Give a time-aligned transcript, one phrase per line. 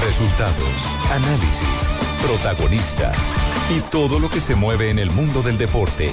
[0.00, 0.54] Resultados,
[1.10, 3.18] análisis, protagonistas
[3.68, 6.12] y todo lo que se mueve en el mundo del deporte.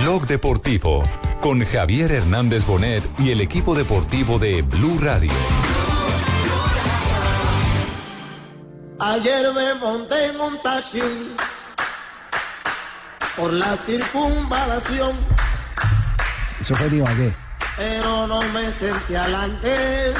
[0.00, 1.02] Blog Deportivo
[1.40, 5.32] con Javier Hernández Bonet y el equipo deportivo de Blue Radio.
[9.00, 11.00] Ayer me monté en un taxi
[13.36, 15.12] por la circunvalación,
[16.60, 16.88] Eso fue
[17.76, 20.14] pero no me senté adelante,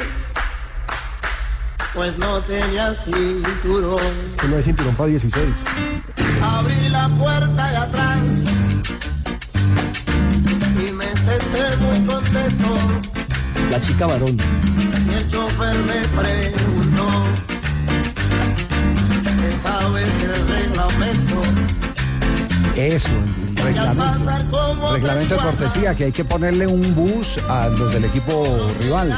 [1.95, 4.01] pues no tenía cinturón.
[4.41, 5.45] Que no es cinturón para 16.
[6.43, 8.45] Abrí la puerta de atrás
[10.77, 12.68] y me senté muy contento.
[13.71, 14.37] La chica varón.
[14.37, 17.07] Y el chofer me preguntó,
[19.40, 21.43] ¿qué sabes el reglamento?
[22.77, 23.09] Eso,
[23.57, 24.93] el reglamento.
[24.93, 29.16] Reglamento de cortesía, que hay que ponerle un bus a los del equipo rival.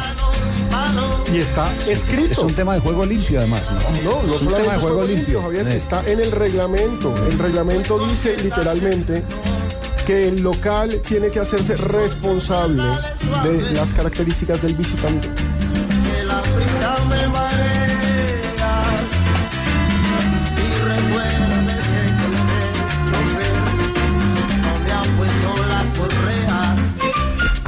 [1.33, 2.33] Y está escrito.
[2.33, 3.71] Es un tema de juego limpio, además.
[3.73, 4.11] ¿no?
[4.11, 5.43] No, no es un tema de juego limpio.
[5.43, 7.15] Javier, está en el reglamento.
[7.27, 9.23] El reglamento dice literalmente
[10.07, 12.83] que el local tiene que hacerse responsable
[13.43, 15.29] de las características del visitante.
[15.29, 17.76] que la prisa me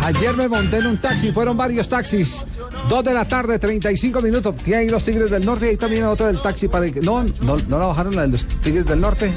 [0.08, 2.42] Ayer me monté en un taxi, fueron varios taxis.
[2.88, 4.56] Dos de la tarde, 35 minutos.
[4.56, 7.04] Tiene ahí los Tigres del Norte y ahí también otro del taxi para el...
[7.04, 9.30] No, no, no la bajaron la de los Tigres del Norte.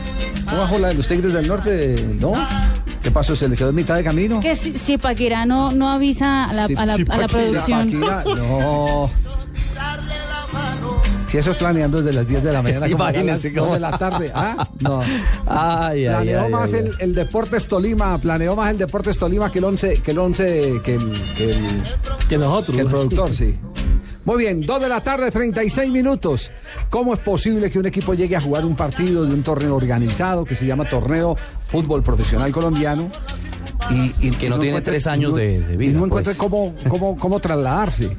[0.46, 2.06] ¿No bajó la de los Tigres del Norte?
[2.22, 2.32] No.
[3.04, 3.36] ¿Qué pasó?
[3.36, 4.40] ¿Se le quedó en mitad de camino?
[4.40, 8.00] Que si, si Paquirá no, no avisa a la, Sí, a la, a producción.
[8.00, 9.12] No.
[11.32, 13.60] Si eso es planeando desde las 10 de la mañana, como a las Imagínese 2
[13.64, 14.32] cómo- de la tarde.
[14.36, 14.68] ¿Ah?
[14.82, 15.02] No.
[15.48, 19.50] Ay, ay, Planeó ay, más ay, el, el Deportes Tolima, planeó más el Deportes Tolima
[19.50, 21.58] que el 11, que el 11, que el, que el,
[22.28, 22.76] Que nosotros.
[22.76, 23.56] que el productor, sí.
[24.26, 26.52] Muy bien, 2 de la tarde, 36 minutos.
[26.90, 30.44] ¿Cómo es posible que un equipo llegue a jugar un partido de un torneo organizado
[30.46, 31.36] que se llama Torneo
[31.70, 33.10] Fútbol Profesional Colombiano?
[33.92, 36.08] Y, y Que no tiene tres años de- de vida, Y no pues.
[36.08, 38.10] encuentre cómo, cómo, cómo trasladarse.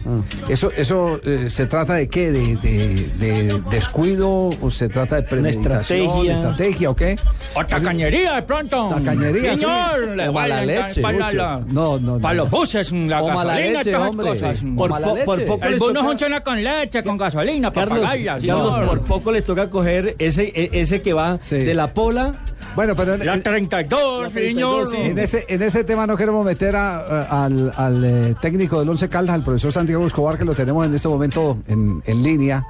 [0.49, 2.31] Eso, eso eh, se trata de qué?
[2.31, 6.34] De, de- de descuido o se trata de premeditación, estrategia.
[6.34, 7.16] estrategia o qué?
[7.55, 8.88] O tacañería de pronto.
[8.91, 9.60] Tacañería, sí.
[9.62, 12.19] Señor, le O mala leche, Para, la- No, no, no.
[12.19, 14.27] para los buses, la O gasolina, leche, todas hombre.
[14.28, 14.59] cosas.
[14.59, 14.66] Sí.
[14.77, 18.89] Por, po- por poco no no funciona con leche, con gasolina, para Carlos, pagarla, Carlos,
[18.89, 21.56] por poco les toca coger ese, e- ese que va Sí.
[21.59, 22.34] de la pola.
[22.75, 24.87] Bueno, pero La en- 32, señor.
[24.89, 24.97] sí.
[24.97, 29.44] en ese, en ese tema no queremos meter al, eh, técnico del Once Caldas, al
[29.44, 32.64] profesor Santiago Escobar, que lo tenemos en este momento en, en línea,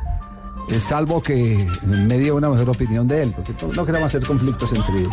[0.69, 4.72] eh, salvo que me dio una mejor opinión de él, porque no, queremos hacer conflictos
[4.72, 5.08] entre,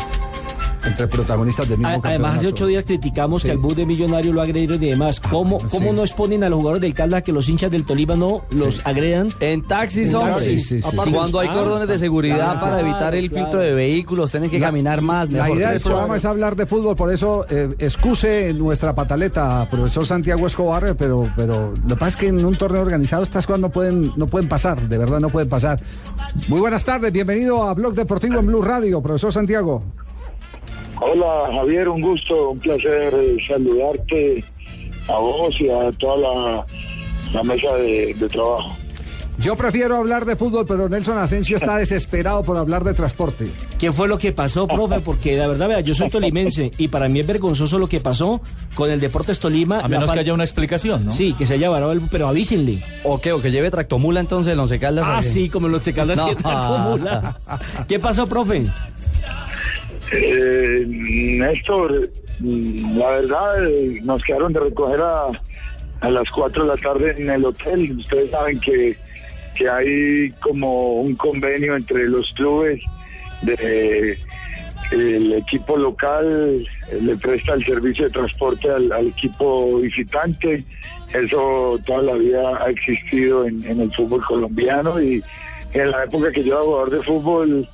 [0.85, 3.47] entre protagonistas del mismo A- Además, hace ocho días criticamos Sí.
[3.47, 5.19] que al bus de Millonario lo agredieron y demás.
[5.19, 5.95] ¿Cómo, bueno, cómo sí.
[5.95, 9.29] no exponen a los jugadores del Caldas que los hinchas del Tolima no los agredan?
[9.40, 10.40] En taxis, hombre.
[10.40, 10.97] sí, sí, sí.
[11.13, 13.45] Cuando hay Ah, cordones de seguridad claro, para evitar el claro.
[13.45, 15.29] filtro de vehículos, tienen que La- caminar más.
[15.31, 15.57] La mejor.
[15.57, 20.47] idea del programa es hablar de fútbol, por eso eh, excuse nuestra pataleta, profesor Santiago
[20.47, 23.59] Escobar, eh, pero, pero lo que pasa es que en un torneo organizado estas cosas
[23.59, 25.79] no pueden, no pueden pasar, de verdad no pueden pasar.
[26.47, 29.84] Muy buenas tardes, bienvenido a Blog Deportivo en Blue Radio, profesor Santiago.
[31.02, 33.14] Hola Javier, un gusto, un placer
[33.48, 34.44] saludarte
[35.08, 36.66] a vos y a toda la,
[37.34, 38.76] la mesa de, de trabajo.
[39.38, 43.48] Yo prefiero hablar de fútbol, pero Nelson Asensio está desesperado por hablar de transporte.
[43.78, 45.00] ¿Qué fue lo que pasó, profe?
[45.06, 48.42] Porque la verdad, vea, yo soy tolimense y para mí es vergonzoso lo que pasó
[48.76, 49.80] con el Deportes Tolima.
[49.80, 51.12] A menos que haya una explicación, ¿no?
[51.14, 52.84] Sí, que se haya varado el pero avísenle.
[53.06, 53.32] ¿O qué?
[53.32, 55.06] ¿O que lleve tractomula entonces el Once Caldas?
[55.08, 56.28] Ah, sí, como los secaldas No.
[56.35, 57.38] que tractomula.
[57.88, 58.66] ¿Qué pasó, profe?
[60.11, 62.09] Eh, Néstor,
[62.40, 65.28] la verdad eh, nos quedaron de recoger a,
[66.02, 67.97] a las 4 de la tarde en el hotel.
[67.97, 68.97] Ustedes saben que,
[69.56, 72.82] que hay como un convenio entre los clubes
[73.41, 74.17] de
[74.91, 80.64] el equipo local eh, le presta el servicio de transporte al, equipo visitante.
[81.14, 85.23] Eso toda la vida ha existido en el fútbol colombiano y
[85.73, 87.67] en la época que yo era jugador de fútbol,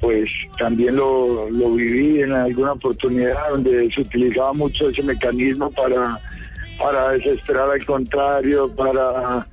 [0.00, 6.20] pues también lo, lo viví en alguna oportunidad donde se utilizaba mucho ese mecanismo para,
[6.78, 9.46] para desesperar al contrario, para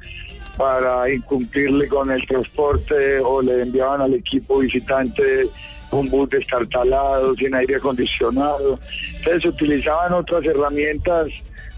[0.58, 5.48] para incumplirle con el transporte o le enviaban al equipo visitante
[5.92, 8.80] un bus destartalado, sin aire acondicionado.
[9.18, 11.28] Entonces utilizaban otras herramientas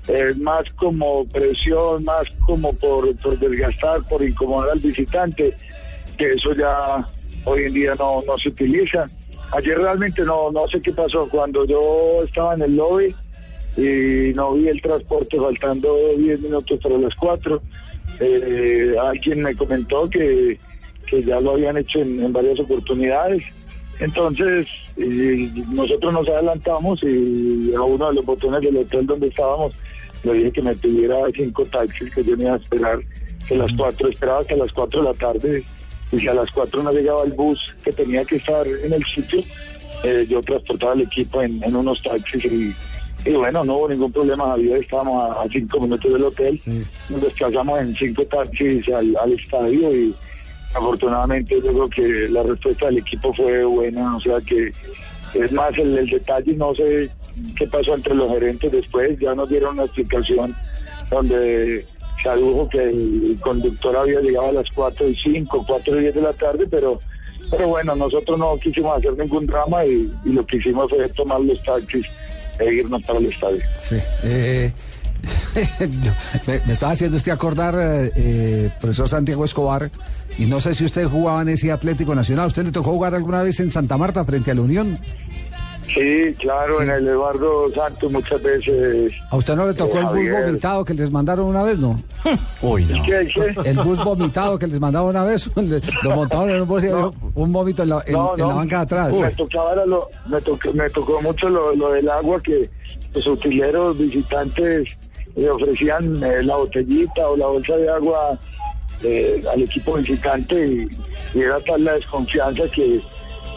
[0.07, 5.53] eh, más como presión, más como por, por desgastar, por incomodar al visitante,
[6.18, 7.06] que eso ya
[7.45, 9.06] hoy en día no, no se utiliza.
[9.51, 13.15] Ayer realmente no, no sé qué pasó, cuando yo estaba en el lobby
[13.77, 17.62] y no vi el transporte faltando 10 minutos para las 4,
[18.19, 20.57] eh, alguien me comentó que,
[21.07, 23.44] que ya lo habían hecho en, en varias oportunidades.
[24.00, 29.74] Entonces, y nosotros nos adelantamos y a uno de los botones del hotel donde estábamos
[30.24, 33.00] le dije que me pidiera cinco taxis que yo me iba a esperar
[33.47, 35.63] que a las cuatro, esperaba que a las cuatro de la tarde
[36.12, 39.04] y si a las cuatro no llegaba el bus que tenía que estar en el
[39.06, 39.42] sitio,
[40.04, 42.75] eh, yo transportaba el equipo en, en unos taxis y,
[43.25, 46.60] y bueno, no hubo ningún problema, Javier, estábamos a, a cinco minutos del hotel,
[47.10, 50.13] nos desplazamos en cinco taxis al, al estadio y
[50.75, 54.72] afortunadamente yo creo que la respuesta del equipo fue buena, o sea que
[55.34, 57.10] es más el, el detalle, no sé
[57.57, 60.56] qué pasó entre los gerentes después, ya nos dieron una explicación
[61.10, 61.86] donde
[62.25, 66.16] se adujo que el conductor había llegado a las 4 y 5, 4 y 10
[66.16, 67.00] de la tarde, pero
[67.51, 71.39] pero bueno, nosotros no quisimos hacer ningún drama y, y lo que hicimos fue tomar
[71.42, 72.04] los taxis
[72.57, 73.62] e irnos para el estadio.
[73.80, 73.98] Sí.
[74.24, 74.74] Eh,
[76.48, 79.92] me, me estaba haciendo usted acordar, eh, profesor Santiago Escobar,
[80.39, 82.48] y no sé si usted jugaba en ese Atlético Nacional.
[82.48, 84.98] ¿Usted le tocó jugar alguna vez en Santa Marta frente a la Unión?
[85.93, 89.13] Sí, claro, en el Eduardo Santos muchas veces.
[89.29, 90.45] ¿A usted no le tocó Eh, el bus Javier.
[90.45, 91.95] vomitado que les mandaron una vez, no?
[92.61, 93.03] Uy, no.
[93.03, 93.55] ¿Qué dice?
[93.63, 95.49] El bus vomitado que les mandaban una vez,
[96.03, 98.47] lo montaron en un bus y había un vómito en la, en- No, en no.
[98.49, 99.13] la banca de atrás.
[99.15, 102.69] Me tocaba lo, me, tocó, me tocó mucho lo, lo del agua que
[103.13, 104.89] los utileros visitantes
[105.35, 108.37] le ofrecían eh, la botellita o la bolsa de agua
[109.03, 110.87] eh, al equipo visitante y,
[111.37, 112.99] y era tal la desconfianza que,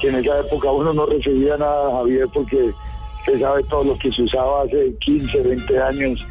[0.01, 2.71] que en esa época uno no recibía nada, Javier, porque
[3.21, 6.27] usted sabe todo lo que se usaba hace 15, 20 años.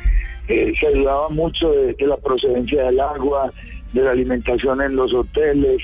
[0.48, 3.52] Eh, se dudaba mucho de, la procedencia del agua,
[3.94, 5.82] de la alimentación en los hoteles,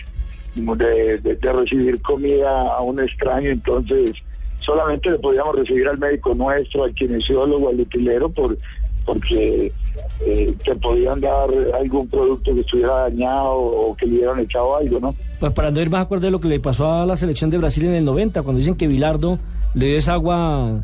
[0.56, 4.12] de recibir comida a un extraño, entonces
[4.60, 8.58] solamente le podíamos recibir al médico nuestro, al kinesiólogo, al utilero, por,
[9.06, 9.72] porque
[10.26, 15.00] eh, te podían dar algún producto que estuviera dañado o que le hubieran echado algo,
[15.00, 15.16] ¿no?
[15.44, 17.57] Pues para no ir más acorde de lo que le pasó a la selección de
[17.57, 19.38] Brasil en el 90, cuando dicen que Bilardo
[19.74, 20.84] le dio esa agua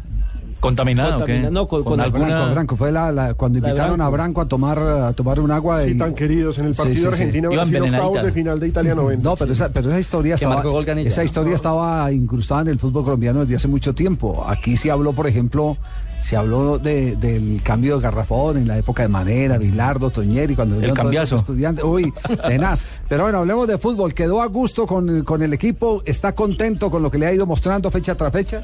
[0.59, 1.49] ¿Contaminada o qué?
[1.49, 4.41] No, con- con Al alguna- Branco, Branco, fue la, la- cuando La invitaron a Branco
[4.41, 7.07] a tomar a tomar un agua Sí, y- tan queridos en el partido sí, sí.
[7.07, 9.23] Argentina-Brasil, Iban octavos de final de Italia 90.
[9.29, 10.61] No, pero esa, pero esa historia estaba,
[11.05, 14.43] esa historia estaba incrustada en el fútbol colombiano desde hace mucho tiempo.
[14.45, 15.77] Aquí se habló, por ejemplo,
[16.19, 20.75] se habló de- del cambio de garrafón en la época de Manera, Bilardo, Toñeri, cuando
[20.79, 21.35] todos cambiazo.
[21.35, 21.83] esos estudiantes.
[21.83, 22.11] Uy,
[22.47, 22.85] tenaz.
[23.07, 24.13] Pero bueno, hablemos de fútbol.
[24.13, 26.03] ¿Quedó a gusto con, el- con el equipo?
[26.05, 28.63] ¿Está contento con lo que le ha ido mostrando fecha tras fecha?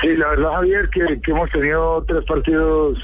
[0.00, 2.98] Sí, la verdad, Javier, que, que hemos tenido tres partidos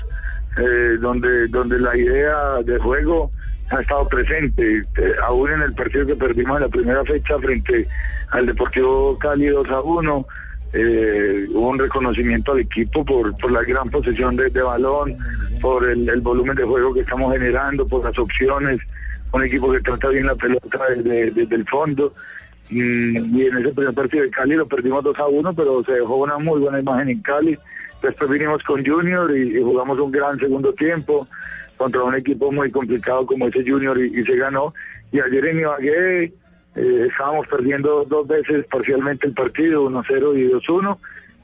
[0.59, 3.31] eh, donde, donde la idea de juego
[3.71, 4.79] ha estado presente.
[4.79, 4.83] Eh,
[5.27, 7.87] aún en el partido que perdimos en la primera fecha frente
[8.31, 10.27] al Deportivo Cali 2 a 1,
[10.73, 15.17] eh, un reconocimiento al equipo por, por la gran posesión de, balón,
[15.61, 18.81] por el, volumen de juego que estamos generando, por las opciones.
[19.33, 22.13] Un equipo que trata bien la pelota desde, desde el fondo.
[22.71, 25.93] Mm, y en ese primer partido de Cali lo perdimos 2 a 1, pero se
[25.93, 27.59] dejó una muy buena imagen en Cali.
[28.03, 31.27] Después vinimos con Junior y, jugamos un gran segundo tiempo
[31.77, 34.73] contra un equipo muy complicado como ese Junior y, y se ganó.
[35.11, 36.33] Y ayer en Ibagué
[36.77, 40.99] eh, estábamos perdiendo dos veces parcialmente el partido, 1-0 y 2-1,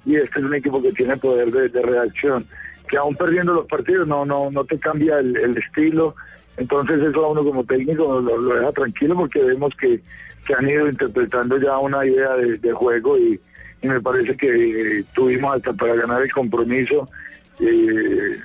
[0.05, 2.45] y este es un equipo que tiene poder de, reacción.
[2.89, 6.15] Que aún perdiendo los partidos no no no te cambia el, estilo,
[6.57, 10.01] entonces eso a uno como técnico lo, lo deja tranquilo porque vemos que,
[10.47, 13.41] que han ido interpretando ya una idea de, juego y,
[13.83, 14.49] me parece que
[14.99, 17.09] eh, tuvimos hasta para ganar el compromiso,
[17.61, 18.41] eh,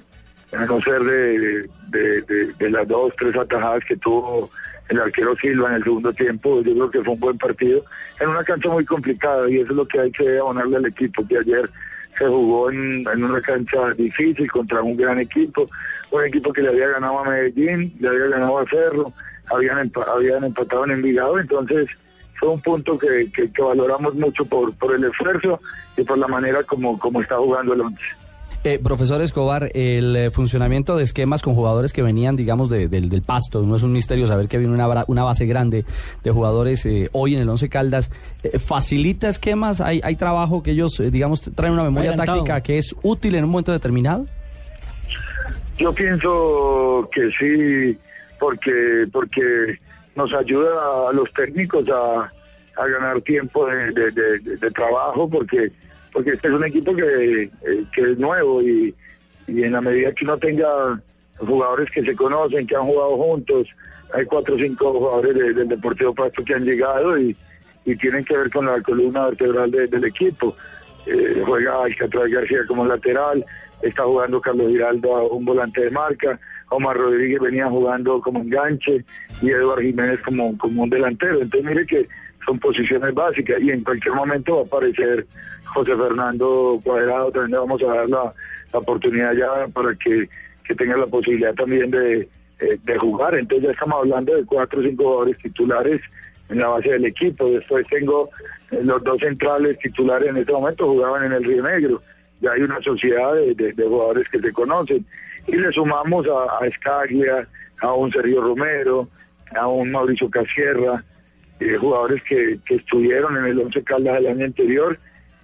[0.55, 4.51] a no ser de, de- de las dos, tres atajadas que tuvo
[4.91, 7.83] el arquero Silva en el segundo tiempo, yo creo que fue un buen partido
[8.19, 11.25] en una cancha muy complicada y eso es lo que hay que abonarle al equipo,
[11.27, 11.69] que ayer
[12.17, 15.69] se jugó en, una cancha difícil contra un gran equipo,
[16.12, 19.13] un equipo que le había ganado a Medellín, le había ganado a Cerro,
[19.50, 21.88] habían, empa- habían empatado en Envigado, entonces
[22.39, 25.62] fue un punto que, que, que valoramos mucho por, por el esfuerzo
[25.95, 28.03] y por la manera como, como está jugando el once.
[28.63, 33.10] Eh, profesor Escobar, el eh, funcionamiento de esquemas con jugadores que venían, digamos, de- del,
[33.10, 35.84] del pasto, no es un misterio saber que viene una, una base grande
[36.24, 38.12] de jugadores eh, hoy en el Once Caldas,
[38.44, 39.82] eh, ¿facilita esquemas?
[39.82, 42.38] ¿Hay, ¿Hay trabajo que ellos, eh, digamos, traen una memoria Adelantado.
[42.38, 44.27] táctica que es útil en un momento determinado?
[45.80, 47.98] Yo pienso que sí
[48.39, 49.41] porque porque
[50.15, 50.70] nos ayuda
[51.10, 52.32] a los técnicos a,
[52.80, 55.72] a ganar tiempo de, de- de- de- de trabajo, porque
[56.12, 57.50] porque este es un equipo que, eh,
[57.94, 58.94] que es nuevo y,
[59.48, 61.01] y en la medida que uno tenga
[61.38, 63.68] jugadores que se conocen, que han jugado juntos,
[64.13, 67.36] hay cuatro o cinco jugadores de- del Deportivo Pasto que han llegado y,
[67.86, 70.56] y tienen que ver con la columna vertebral de- del equipo.
[71.06, 73.44] Eh, juega Alcatraz García como lateral,
[73.82, 76.39] está jugando Carlos Giraldo a un volante de marca,
[76.70, 79.03] Omar Rodríguez venía jugando como enganche
[79.41, 81.41] y Eduardo Jiménez como, como un delantero.
[81.41, 82.08] Entonces mire que
[82.45, 85.25] son posiciones básicas y en cualquier momento va a aparecer
[85.65, 88.33] José Fernando Cuadrado, también le vamos a dar la,
[88.74, 90.27] la oportunidad ya para que,
[90.63, 92.27] que tenga la posibilidad también de,
[92.60, 93.36] eh, de jugar.
[93.36, 96.01] Entonces ya estamos hablando de cuatro o cinco jugadores titulares
[96.50, 97.50] en la base del equipo.
[97.50, 98.29] Después tengo
[98.71, 102.01] eh, los dos centrales titulares en este momento jugaban en el Río Negro.
[102.41, 105.05] Ya hay una sociedad de, de- jugadores que se conocen.
[105.48, 107.48] Y le sumamos a, a Escaglia,
[107.81, 109.07] a un Sergio Romero,
[109.55, 111.03] a un Mauricio Casierra,
[111.62, 114.98] eh, jugadores que, que estuvieron en el Once Caldas el año anterior.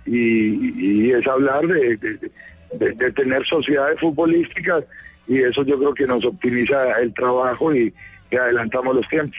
[0.05, 4.83] Y, es hablar de, de- tener sociedades futbolísticas
[5.27, 7.93] y eso yo creo que nos optimiza el trabajo y
[8.31, 9.37] adelantamos los tiempos.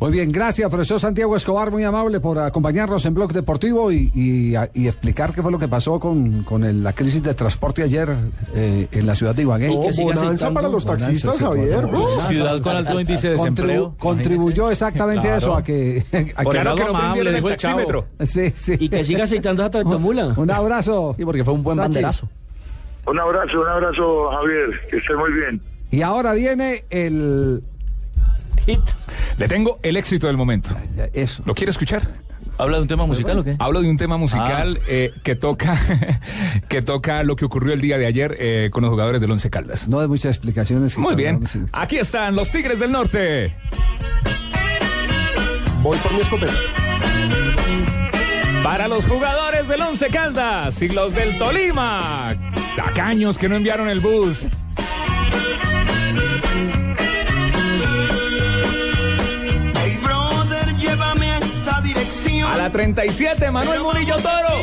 [0.00, 4.54] Muy bien, gracias, profesor Santiago Escobar, muy amable por acompañarnos en Blog Deportivo y, y-
[4.72, 8.08] y explicar qué fue lo que pasó con, con el- la crisis de transporte ayer
[8.54, 9.68] eh, en la ciudad de Ibagué.
[9.68, 11.84] No, bonanza citando- para los taxistas, Javier.
[12.28, 13.94] Ciudad con alto índice de Contribu- desempleo.
[13.98, 15.60] Contribuyó exactamente a eso, Claro.
[15.60, 16.04] a que...
[16.34, 18.06] a Por que- algo que no prendieron el taxímetro.
[18.24, 18.76] Sí, sí.
[18.80, 20.28] Y que siga aceitando esa tractomula.
[20.38, 21.12] Un abrazo.
[21.18, 21.88] Sí, porque fue un buen Sachi.
[21.88, 22.28] banderazo.
[23.06, 25.60] Un abrazo, un abrazo Javier, que esté muy bien.
[25.90, 27.62] Y ahora viene el...
[29.38, 30.70] Le tengo el éxito del momento.
[31.12, 31.42] Eso.
[31.46, 32.02] ¿Lo quiere escuchar?
[32.58, 33.56] ¿Habla de un tema musical o qué?
[33.58, 35.78] Hablo de un tema musical eh, que toca
[36.68, 39.48] que toca lo que ocurrió el día de ayer eh, con los jugadores del Once
[39.48, 39.88] Caldas.
[39.88, 40.98] No de muchas explicaciones.
[40.98, 41.42] Muy bien.
[41.72, 43.54] Aquí están los Tigres del Norte.
[45.82, 46.52] Voy por mi escopeta.
[48.62, 52.34] Para los jugadores del Once Caldas y los del Tolima.
[52.76, 54.44] Tacaños que no enviaron el bus.
[62.60, 64.54] La 37, Manuel Murillo Toro.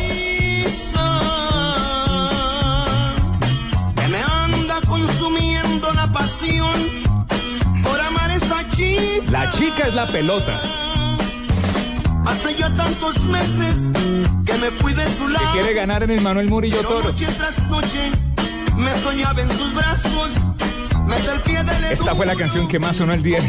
[3.95, 6.79] Que me anda consumiendo la pasión
[7.83, 9.31] por amar a esa chica.
[9.31, 10.59] La chica es la pelota.
[12.27, 13.75] Hace ya tantos meses
[14.45, 15.51] que me fui de su Que lado.
[15.53, 17.03] quiere ganar en el Manuel Murillo Toro.
[17.11, 18.11] noche tras noche
[18.75, 20.29] me soñaba en sus brazos.
[21.91, 23.39] Esta fue la canción que más sonó el día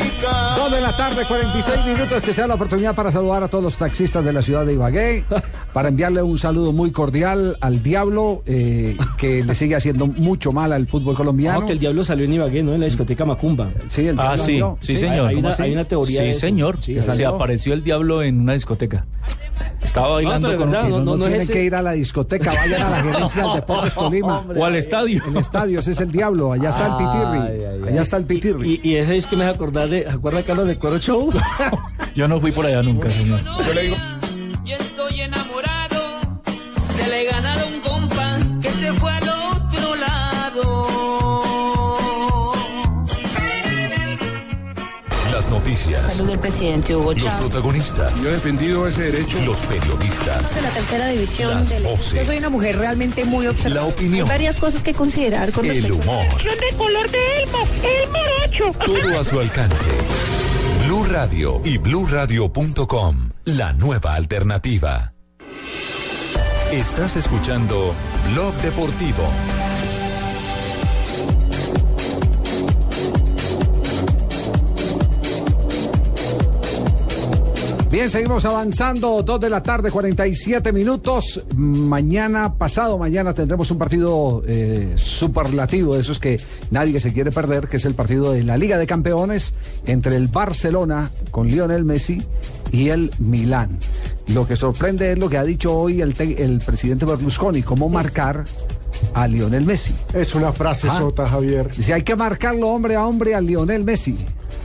[0.00, 0.54] chica.
[0.56, 3.76] Dos de la tarde, 46 minutos, que sea la oportunidad para saludar a todos los
[3.76, 5.24] taxistas de la ciudad de Ibagué,
[5.72, 10.72] para enviarle un saludo muy cordial al Diablo, eh, que le sigue haciendo mucho mal
[10.72, 11.60] al fútbol colombiano.
[11.60, 12.74] No, que el diablo salió en Ibagué, ¿no?
[12.74, 13.68] En la discoteca Macumba.
[13.88, 14.78] Sí, el Ah, Diablo sí, salió.
[14.80, 15.28] sí, señor.
[15.28, 16.78] Hay ¿Cómo una, hay una teoría Sí, de señor.
[16.80, 17.28] Sí, Se salió.
[17.30, 19.04] apareció el diablo en una discoteca.
[19.82, 20.88] Estaba bailando pero con verdad.
[20.88, 21.52] No, no, no no tienen ese.
[21.52, 24.44] que ir a la discoteca, vayan a la gerencia del Deportes Tolima.
[24.56, 25.22] O al estadio.
[25.26, 27.88] El estadio, ese es el Diablo, allá está el Pitirri.
[27.88, 28.80] Allá está el Pitirri.
[28.82, 30.02] Y, y ese es que me hace acordar de.
[30.02, 31.32] ¿Se acuerda Carlos de Coro Show?
[32.14, 33.40] Yo no fui por allá nunca, señor.
[33.42, 33.96] Yo le digo,
[34.64, 36.20] Y estoy enamorado.
[36.90, 39.10] Se le he ganado un compa que se fue
[45.86, 46.12] noticias.
[46.12, 47.40] Salud del presidente Hugo Los Chávez.
[47.40, 48.14] protagonistas.
[48.22, 49.38] Yo he defendido ese derecho.
[49.44, 50.54] Los periodistas.
[50.54, 52.12] de la tercera división Las del voces.
[52.14, 53.82] Yo soy una mujer realmente muy observadora.
[53.82, 54.26] La opinión.
[54.26, 56.26] Hay varias cosas que considerar con El respecto humor.
[56.42, 58.78] de color de Elmo, el morocho.
[58.84, 59.84] Todo a su alcance.
[60.86, 63.30] Blue Radio y BlueRadio.com.
[63.44, 65.12] La nueva alternativa.
[66.72, 67.94] Estás escuchando
[68.32, 69.22] Blog Deportivo.
[77.96, 79.22] Bien, seguimos avanzando.
[79.22, 81.42] Dos de la tarde, 47 minutos.
[81.56, 86.38] Mañana, pasado mañana, tendremos un partido eh, superlativo, de esos que
[86.70, 89.54] nadie se quiere perder, que es el partido de la Liga de Campeones
[89.86, 92.22] entre el Barcelona con Lionel Messi
[92.70, 93.78] y el Milán.
[94.28, 97.88] Lo que sorprende es lo que ha dicho hoy el, te- el presidente Berlusconi, cómo
[97.88, 98.44] marcar
[99.14, 99.94] a Lionel Messi.
[100.12, 100.98] Es una frase Ah.
[100.98, 101.70] sota, Javier.
[101.74, 104.18] Dice, hay que marcarlo hombre a hombre a Lionel Messi.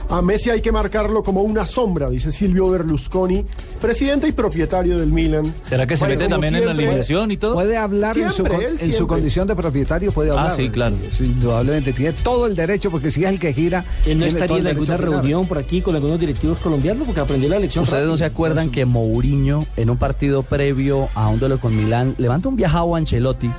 [0.08, 3.46] A Messi hay que marcarlo como una sombra, dice Silvio Berlusconi,
[3.80, 5.52] presidente y propietario del Milan.
[5.62, 7.54] ¿Será que se Bueno, mete también en la alineación y todo?
[7.54, 10.56] Puede hablar en, su, en condición de propietario, puede Ah, hablar.
[10.56, 10.96] sí, claro.
[11.10, 11.92] Sí, indudablemente.
[11.94, 13.84] Tiene todo el derecho, porque si es el que gira.
[14.06, 17.58] Él no estaría en alguna reunión por aquí con algunos directivos colombianos porque aprendió la
[17.58, 17.84] lección.
[17.84, 22.14] ¿Ustedes no se acuerdan que Mourinho, en un partido previo a un duelo con Milán,
[22.18, 23.50] levanta un viajado a Ancelotti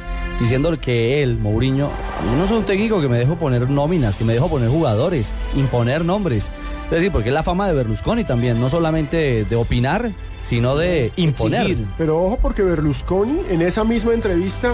[0.43, 1.89] diciendo que él, Mourinho,
[2.37, 6.03] no soy un técnico que me dejo poner nóminas, que me dejo poner jugadores, imponer
[6.03, 6.51] nombres.
[6.85, 10.11] Es decir, porque es la fama de Berlusconi también, no solamente de opinar,
[10.45, 11.77] sino de imponer.
[11.97, 14.73] Pero ojo porque Berlusconi en esa misma entrevista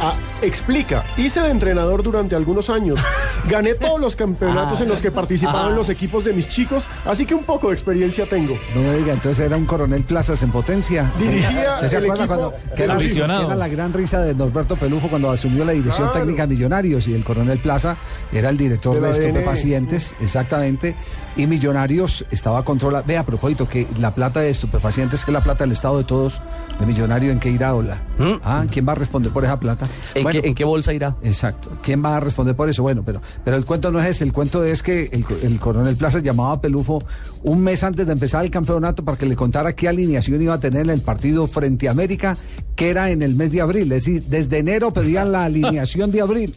[0.00, 2.98] ah, explica, hice de entrenador durante algunos años,
[3.50, 4.82] gané todos los campeonatos Ah.
[4.82, 5.76] en los que participaban Ah.
[5.76, 8.58] los equipos de mis chicos, así que un poco de experiencia tengo.
[8.74, 11.10] No me diga, entonces era un coronel Plazas en potencia.
[11.18, 14.76] Dirigía ¿Usted se el acuerda equipo cuando que era, era la gran risa de Norberto
[14.76, 16.20] Pelufo cuando asumió la dirección Claro.
[16.20, 17.96] técnica de Millonarios y el coronel Plaza
[18.32, 20.94] era el director De de, estupefacientes, exactamente,
[21.36, 23.04] y Millonarios estaba controlado.
[23.06, 26.04] Vea, a propósito, que la plata de estupefacientes, que es la plata del Estado de
[26.04, 26.42] todos,
[26.78, 28.02] de Millonario, ¿en qué irá Ola?
[28.44, 29.88] Ah, ¿quién va a responder por esa plata?
[30.14, 31.16] ¿En, Bueno, qué, en qué bolsa irá?
[31.22, 31.70] Exacto.
[31.82, 32.82] ¿Quién va a responder por eso?
[32.82, 34.24] Bueno, pero, pero el cuento no es ese.
[34.24, 35.10] El cuento es que
[35.42, 37.02] el coronel Plaza llamaba a Pelufo
[37.42, 40.60] un mes antes de empezar el campeonato para que le contara qué alineación iba a
[40.60, 42.36] tener en el partido frente a América,
[42.74, 43.90] que era en el mes de abril.
[43.92, 46.54] Es decir, desde enero pedían la alineación de abril.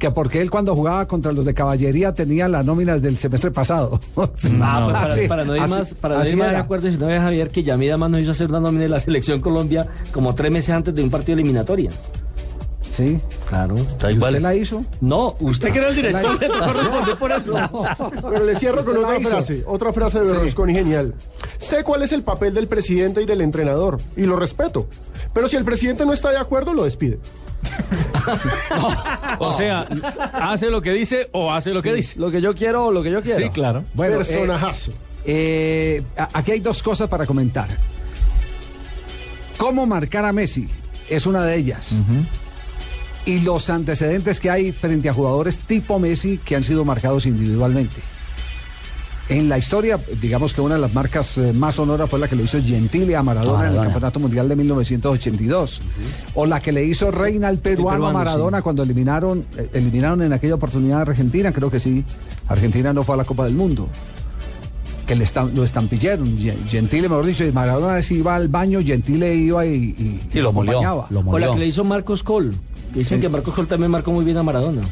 [0.00, 4.00] Que porque él cuando jugaba contra los de caballería tenía las nóminas del semestre pasado.
[4.16, 6.56] Ah, pues para, Así- para no ir así- más, para no así ir más de
[6.56, 8.98] acuerdo, si no ve Javier que Yamida más nos hizo hacer una nómina de la
[9.00, 11.90] selección Colombia como tres meses antes de un partido eliminatoria.
[12.90, 13.20] Sí.
[13.48, 13.74] Claro.
[13.74, 14.84] ¿Usted la hizo?
[15.00, 17.54] No, usted que era el director, le tocó por eso.
[18.30, 20.32] Pero le cierro con otra frase, otra frase de Sí.
[20.32, 21.14] Berlusconi genial.
[21.58, 24.86] Sé cuál es el papel del presidente y del entrenador, y lo respeto.
[25.32, 27.18] Pero si el presidente no está de acuerdo, lo despide.
[29.38, 29.86] O sea,
[30.32, 32.18] hace lo que dice o hace lo que dice.
[32.18, 33.40] Lo que yo quiero o lo que yo quiero.
[33.40, 33.84] Sí, claro.
[33.94, 34.92] Bueno, Personajazo.
[35.24, 37.68] eh, eh, a- aquí hay dos cosas para comentar.
[39.56, 40.68] ¿Cómo marcar a Messi?
[41.08, 42.02] Es una de ellas.
[43.26, 47.96] Y los antecedentes que hay frente a jugadores tipo Messi que han sido marcados individualmente.
[49.30, 52.34] En la historia, digamos que una de las marcas eh, más sonoras fue la que
[52.34, 53.82] le hizo Gentile a Maradona, en el.
[53.84, 55.80] Campeonato Mundial de 1982.
[56.34, 58.62] O la que le hizo Reina al peruano, peruano, a Maradona sí.
[58.64, 62.04] cuando eliminaron, eh, eliminaron en aquella oportunidad a Argentina, creo que sí.
[62.48, 63.88] Argentina no fue a la Copa del Mundo.
[65.06, 66.36] Que le estam- lo estampilleron.
[66.38, 70.38] Gen- Gentile, mejor dicho, y Maradona si iba al baño, Gentile iba y, y- Sí,
[70.38, 71.06] y lo molió, acompañaba.
[71.10, 72.52] lo O la que le hizo Marcos Col.
[72.92, 73.22] Que dicen Sí.
[73.22, 74.82] que Marcos Col también marcó muy bien a Maradona.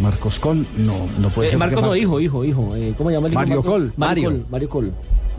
[0.00, 1.58] Marcos Col, no, no puede Eh, ser.
[1.58, 2.74] Marco no, hijo, hijo, hijo.
[2.76, 3.40] Eh, ¿Cómo se llama el hijo?
[3.40, 3.70] Mario Marco?
[3.70, 3.92] Col.
[3.96, 4.30] Mario.
[4.30, 4.42] Mario.
[4.42, 4.92] Col, Mario Col.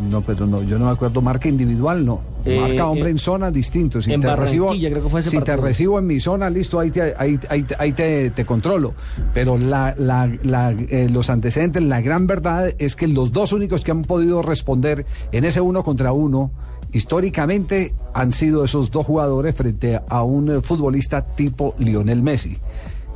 [0.10, 1.22] No, pero no, yo no me acuerdo.
[1.22, 2.22] Marca individual, no.
[2.46, 4.02] Eh, Marca hombre eh, en zona distinto.
[4.02, 6.50] Si en te recibo, Barranquilla, creo que fue ese si te recibo en mi zona,
[6.50, 8.94] listo, ahí te, ahí, ahí, ahí te, te controlo.
[9.34, 13.84] Pero la, la, la, eh, los antecedentes, la gran verdad es que los dos únicos
[13.84, 16.52] que han podido responder en ese uno contra uno,
[16.94, 22.58] históricamente, han sido esos dos jugadores frente a un futbolista tipo Lionel Messi.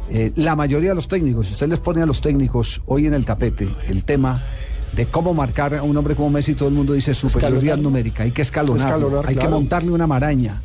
[0.09, 3.13] Eh, la mayoría de los técnicos, si usted les pone a los técnicos hoy en
[3.15, 4.41] el tapete el tema
[4.93, 7.79] de cómo marcar a un hombre como Messi, todo el mundo dice superioridad Escalonar.
[7.83, 10.61] numérica, hay que escalonar, Escalonar, hay que montarle una maraña.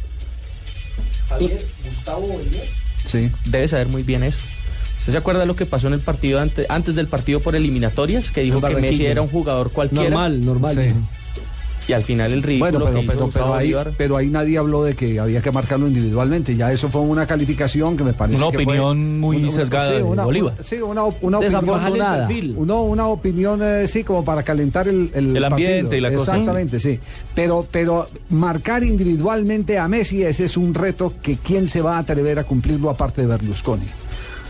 [3.06, 3.30] Sí.
[3.46, 4.38] debe saber muy bien eso.
[4.98, 7.56] ¿Usted se acuerda de lo que pasó en el partido ante- antes del partido por
[7.56, 8.30] eliminatorias?
[8.30, 10.04] Que dijo que Messi era un jugador cualquiera.
[10.10, 10.74] Normal, normal.
[10.74, 10.92] Sí.
[11.90, 13.94] Y al final el ridículo Bueno, pero, que hizo pero, pero, ahí, Bolívar.
[13.98, 16.54] pero ahí nadie habló de que había que marcarlo individualmente.
[16.54, 20.02] Ya eso fue una calificación que me parece Una que fue- opinión muy sesgada de
[20.02, 20.54] Bolívar.
[20.62, 21.40] sí, una, una opinión.
[21.40, 22.28] Desafortunada.
[22.56, 25.96] Uno, una opinión, eh, sí, como para calentar el, el, El ambiente partido.
[25.96, 26.32] y la cosa.
[26.36, 27.00] Exactamente, sí.
[27.34, 31.98] Pero, pero marcar individualmente a Messi, ese es un reto que quién se va a
[31.98, 33.86] atrever a cumplirlo aparte de Berlusconi.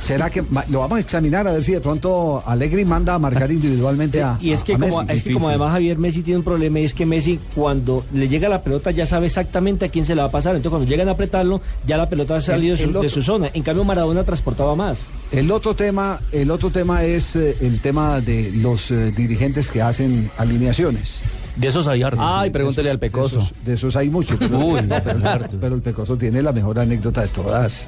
[0.01, 3.53] ¿Será que lo vamos a examinar a ver si de pronto Allegri manda a marcar
[3.53, 5.13] individualmente a Y es que, a como, Messi?
[5.19, 8.27] es que como además Javier Messi tiene un problema y es que Messi cuando le
[8.29, 10.57] llega la pelota ya sabe exactamente a quién se la va a pasar.
[10.57, 13.11] Entonces cuando llegan a apretarlo ya la pelota ha salido de, el su, de otro-
[13.11, 13.51] su zona.
[13.53, 15.07] En cambio Maradona transportaba más.
[15.33, 19.83] El otro tema, el otro tema es eh, el tema de los eh, dirigentes que
[19.83, 21.19] hacen alineaciones.
[21.57, 22.25] De esos hay hartos.
[22.27, 22.53] Ay, sí.
[22.55, 23.39] pregúntele al De Pecoso.
[23.41, 24.37] esos, de esos hay muchos.
[24.39, 25.57] Pero, Uy, no, pero, harto.
[25.61, 27.85] pero el Pecoso tiene la mejor anécdota de todas.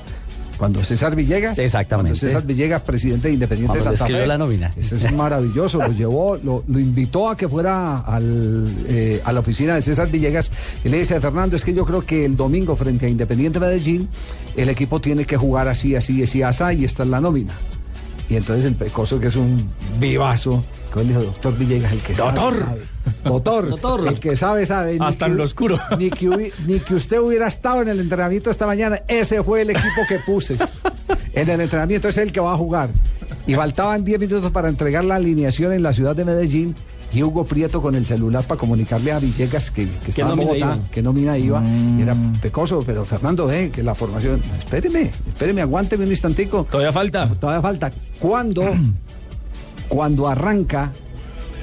[0.62, 2.10] Cuando César Villegas, Exactamente.
[2.10, 4.70] cuando César Villegas, presidente de Independiente Cuando de Santa Fe, la nómina.
[4.76, 5.78] Eso es maravilloso.
[5.78, 10.08] Lo llevó, lo, lo invitó a que fuera al, eh, a la oficina de César
[10.08, 10.52] Villegas
[10.84, 14.08] y le dice, Fernando, es que yo creo que el domingo frente a Independiente Medellín,
[14.56, 17.54] el equipo tiene que jugar así, así, así, así, y esta es la nómina.
[18.32, 19.68] Y entonces el Pecoso, que es un
[20.00, 20.64] vivazo,
[20.94, 22.54] que le dijo, doctor Villegas, el que Doctor.
[22.54, 22.80] sabe, sabe.
[23.24, 24.08] Doctor, Doctor.
[24.08, 24.96] el que sabe, sabe.
[25.00, 25.78] Hasta que en lo oscuro.
[25.98, 29.60] Ni que, hubi- ni que usted hubiera estado en el entrenamiento esta mañana, ese fue
[29.60, 30.56] el equipo que puse.
[31.34, 32.88] En el entrenamiento es el que va a jugar.
[33.46, 36.74] Y faltaban 10 minutos para entregar la alineación en la ciudad de Medellín.
[37.14, 40.56] Y Hugo Prieto con el celular para comunicarle a Villegas que, que estaba en Bogotá,
[40.56, 40.78] iba?
[40.90, 41.62] que nómina iba.
[41.98, 44.40] Y era pecoso, pero Fernando, ve que la formación.
[44.58, 46.64] Espéreme, espéreme, aguánteme un instantico.
[46.64, 47.28] Todavía falta.
[47.38, 47.92] Todavía falta.
[48.18, 48.62] Cuando,
[49.88, 50.90] cuando arranca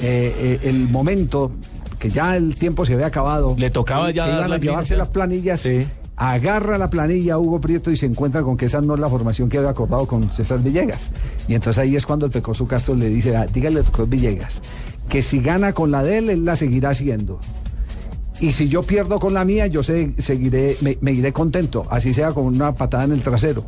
[0.01, 1.51] eh, eh, el momento
[1.97, 4.61] que ya el tiempo se había acabado, Le tocaba que ya iban dar a las
[4.61, 5.61] llevarse las planillas.
[5.61, 5.85] Sí.
[6.15, 9.49] agarra la planilla Hugo Prieto y se encuentra con que esa no es la formación
[9.49, 11.09] que había acordado con César Villegas.
[11.47, 14.61] Y entonces ahí es cuando el Pecoso Castro le dice, "Ah, dígale a Villegas
[15.09, 17.39] que si gana con la de él, él la seguirá haciendo.
[18.39, 22.13] Y si yo pierdo con la mía, yo se- seguiré, me, me iré contento, así
[22.13, 23.65] sea con una patada en el trasero.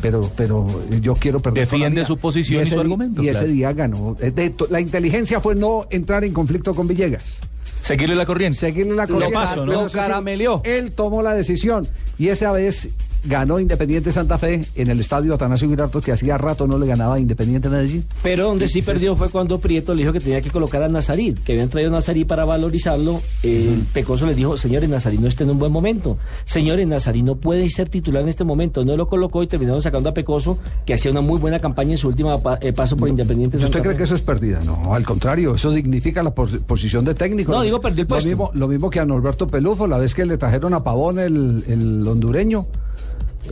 [0.00, 0.66] Pero, pero
[1.00, 1.66] yo quiero perder.
[1.68, 2.04] con la Defiende mía.
[2.04, 4.16] su posición y ese su argumento, Y ese día ganó.
[4.20, 7.38] Eh, de to- la inteligencia fue no entrar en conflicto con Villegas.
[7.82, 8.58] Seguirle la corriente.
[8.58, 9.34] Seguirle la Lo corriente.
[9.34, 9.72] paso, ¿no?
[9.72, 10.60] Pero Lo.
[10.64, 11.86] Él tomó la decisión
[12.18, 12.88] y esa vez
[13.24, 17.14] ganó Independiente Santa Fe en el estadio Atanasio Girardot, que hacía rato no le ganaba
[17.14, 18.04] a Independiente Medellín.
[18.22, 21.38] Pero donde sí perdió fue cuando Prieto le dijo que tenía que colocar a Nazarit,
[21.42, 23.20] que habían traído a Nazarit para valorizarlo.
[23.42, 26.18] El Pecoso le dijo, señores, Nazarit no está en un buen momento.
[26.44, 28.84] Señores, Nazarit no puede ser titular en este momento.
[28.84, 31.98] No lo colocó y terminaron sacando a Pecoso, que hacía una muy buena campaña en
[31.98, 34.60] su última pa- eh, paso por Independiente ¿Y Santa ¿Usted cree que eso es pérdida?
[34.64, 37.52] No, al contrario, eso dignifica la pos- posición de técnico.
[37.52, 38.28] No, digo, perdió el lo puesto.
[38.28, 41.64] mismo, lo mismo que a Norberto Pelufo, la vez que le trajeron a Pavón el,
[41.68, 42.66] el hondureño.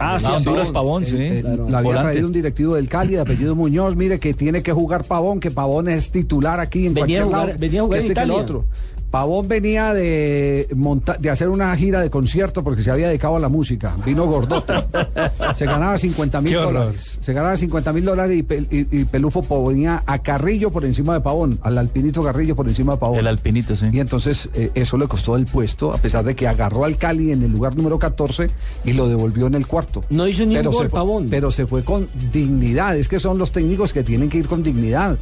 [0.01, 0.27] Ah, sí.
[0.27, 1.17] Honduras Pavón, sí.
[1.17, 1.65] el-.
[1.69, 5.05] La había traído un directivo del Cali de apellido Muñoz, mire que tiene que jugar
[5.05, 7.59] Pavón, que Pavón es titular aquí en Venía a cualquier jugar- lado.
[7.61, 8.65] venía a jugar que en este, que el otro.
[9.11, 13.41] Pavón venía de, monta- de hacer una gira de concierto porque se había dedicado a
[13.41, 13.95] la música.
[14.07, 14.73] Vino gordote.
[15.57, 17.19] se ganaba 50 mil dólares.
[17.21, 21.15] Se ganaba 50 mil dólares y, Pel- y- y Pelufo ponía a Carrillo por encima
[21.15, 23.19] de Pavón, al alpinito Carrillo por encima de Pavón.
[23.19, 23.87] El alpinito, sí.
[23.93, 27.33] Y entonces eh, eso le costó el puesto, a pesar de que agarró al Cali
[27.33, 28.49] en el lugar número 14
[28.85, 30.05] y lo devolvió en el cuarto.
[30.11, 31.27] No hizo ni un pero gol, se fue, Pavón.
[31.29, 32.97] Pero se fue con dignidad.
[32.97, 35.19] Es que son los técnicos que tienen que ir con dignidad.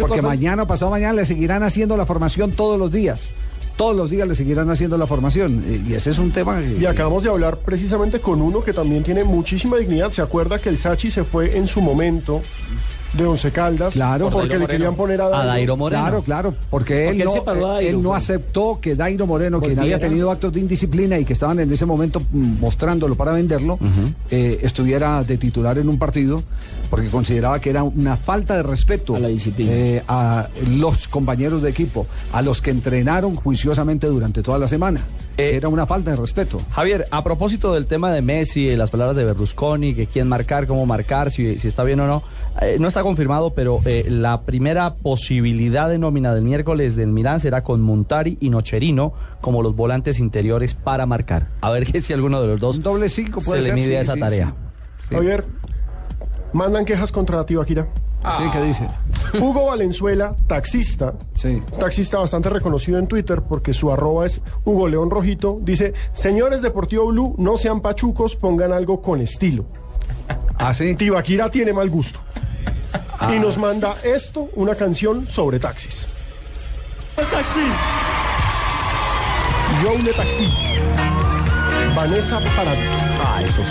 [0.00, 3.30] Porque mañana, pasado mañana, le seguirán haciendo la formación todos los días.
[3.76, 5.62] Todos los días le seguirán haciendo la formación.
[5.68, 6.60] Eh, Y ese es un tema.
[6.60, 10.10] Y acabamos de hablar precisamente con uno que también tiene muchísima dignidad.
[10.10, 12.42] ¿Se acuerda que el Sachi se fue en su momento
[13.14, 13.94] de Once Caldas?
[13.94, 15.76] Claro, porque le querían poner a Dairo.
[15.76, 19.78] Claro, claro, porque, él, Porque él no, Dairo, él no aceptó que Dairo Moreno, quien
[19.78, 23.78] había tenido actos de indisciplina y que estaban en ese momento mm, mostrándolo para venderlo,
[24.30, 26.42] eh, estuviera de titular en un partido,
[26.90, 29.72] porque consideraba que era una falta de respeto A la disciplina.
[29.72, 35.00] eh, a los compañeros de equipo, a los que entrenaron juiciosamente durante toda la semana.
[35.36, 36.60] Eh, era una falta de respeto.
[36.72, 40.84] Javier, a propósito del tema de Messi, las palabras de Berlusconi, que quién marcar, cómo
[40.84, 42.22] marcar, si, si está bien o no,
[42.60, 47.40] eh, no está confirmado, pero eh, la primera posibilidad de nómina del miércoles del Milán
[47.40, 51.48] será con Montari y Nocherino como los volantes interiores para marcar.
[51.60, 53.86] A ver que si alguno de los dos Un doble cinco puede se le mide
[53.86, 54.54] sí, a esa sí, tarea.
[55.08, 55.14] sí.
[55.14, 55.44] Javier,
[56.52, 57.86] mandan quejas contra Tibaquira.
[58.36, 58.88] Sí, ¿qué dice?
[59.40, 61.62] Hugo Valenzuela, taxista, Sí.
[61.78, 67.06] taxista bastante reconocido en Twitter porque su arroba es Hugo León Rojito, dice, señores Deportivo
[67.06, 69.66] Blue, no sean pachucos, pongan algo con estilo.
[70.58, 70.96] ¿Ah, sí?
[70.96, 72.18] Tibaquira tiene mal gusto.
[73.30, 76.06] Y nos manda esto, una canción sobre taxis.
[77.16, 77.60] El taxi.
[79.82, 80.48] Yo le taxi.
[81.94, 82.90] Vanessa Paradis.
[83.24, 83.62] Ah, eso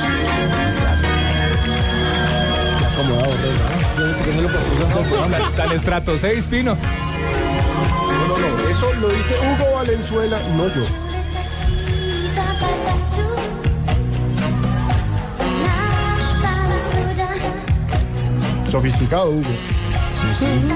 [2.94, 3.68] Acomodado, Rey, ¿no?
[3.98, 5.16] Yo no sé por qué no lo propuso.
[5.32, 6.76] Tan, tan estrato 6, Pino.
[6.76, 10.84] No, no, no, eso lo dice Hugo Valenzuela, no yo.
[18.70, 19.50] Sofisticado, Hugo.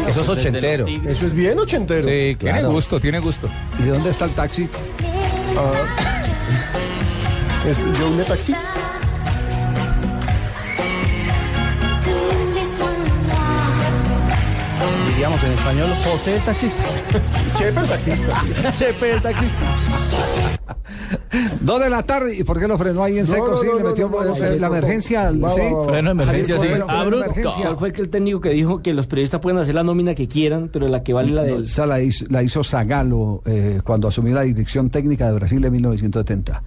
[0.07, 0.87] Eso es ochentero.
[0.87, 2.07] Eso es bien ochentero.
[2.07, 3.49] Sí, Tiene gusto, tiene gusto.
[3.79, 4.69] ¿Y dónde está el taxi?
[5.57, 6.07] Ah.
[7.67, 8.55] es yo le taxi.
[15.21, 16.83] Diríamos en español, José el taxista.
[17.59, 18.43] Chepe el taxista.
[18.71, 19.65] Chepe el taxista.
[21.61, 22.35] Dos de la tarde.
[22.35, 23.49] ¿Y por qué lo frenó ahí en No, seco?
[23.51, 25.29] no, sí, no, le metió no, no, eh, sí, la emergencia.
[25.29, 25.37] sí.
[25.37, 25.85] va, va, va.
[25.85, 26.67] Freno de emergencia, sí.
[26.87, 27.25] Abrupto.
[27.25, 27.61] emergencia.
[27.65, 30.69] ¿Cuál fue aquel técnico que dijo que los periodistas pueden hacer la nómina que quieran,
[30.73, 31.63] pero la que vale la de él?
[31.65, 35.71] esa la hizo, la hizo Zagalo eh, cuando asumió la dirección técnica de Brasil en
[35.71, 36.63] 1970.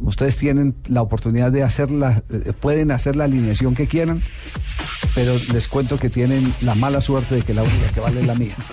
[0.00, 4.20] Ustedes tienen la oportunidad de hacerla, eh, pueden hacer la alineación que quieran,
[5.14, 8.26] pero les cuento que tienen la mala suerte de que la única que vale es
[8.26, 8.54] la mía.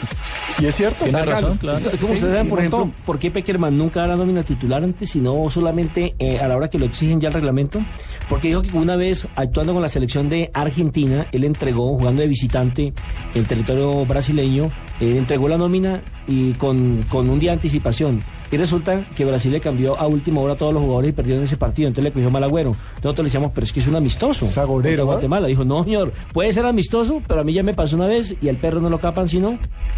[0.57, 1.03] Y es cierto.
[1.03, 1.81] Tiene razón, claro.
[1.99, 2.95] ¿Cómo Sí, ustedes saben, por ejemplo, montón.
[3.05, 6.69] por qué Peckerman nunca da la nómina titular antes, sino solamente eh, a la hora
[6.69, 7.81] que lo exigen ya el reglamento?
[8.29, 12.29] Porque dijo que una vez, actuando con la selección de Argentina, él entregó, jugando de
[12.29, 12.93] visitante
[13.33, 18.23] en territorio brasileño, él entregó la nómina y con, con un día de anticipación.
[18.51, 21.43] Y resulta que Brasil le cambió a última hora a todos los jugadores y perdieron
[21.43, 21.87] ese partido.
[21.87, 22.75] Entonces le cogió mal agüero.
[22.97, 24.45] Nosotros le decíamos, pero es que es un amistoso.
[24.45, 25.05] Sagorero, ¿ah?
[25.05, 25.47] Guatemala.
[25.47, 28.49] Dijo, no, señor, puede ser amistoso, pero a mí ya me pasó una vez y
[28.49, 29.57] al perro no lo capan sino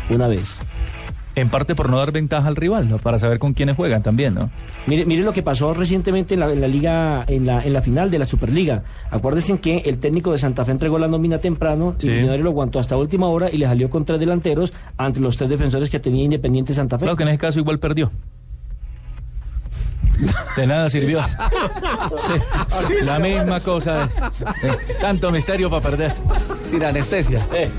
[0.09, 0.55] una vez.
[1.35, 2.97] En parte por no dar ventaja al rival, ¿no?
[2.97, 4.49] Para saber con quiénes juegan también, ¿no?
[4.87, 7.81] Mire, mire lo que pasó recientemente en la, en la liga, en la, en la
[7.83, 8.81] final de la Superliga.
[9.11, 12.07] Acuérdense que el técnico de Santa Fe entregó la nómina temprano Sí.
[12.07, 15.37] y Millonario lo aguantó hasta última hora y le salió con tres delanteros ante los
[15.37, 17.03] tres defensores que tenía Independiente Santa Fe.
[17.03, 18.09] Claro que en ese caso igual perdió.
[20.55, 21.23] De nada sirvió.
[22.87, 24.15] Sí, la misma cosa es.
[24.99, 26.13] Tanto misterio para perder.
[26.69, 27.39] Sin anestesia.
[27.53, 27.69] Eh.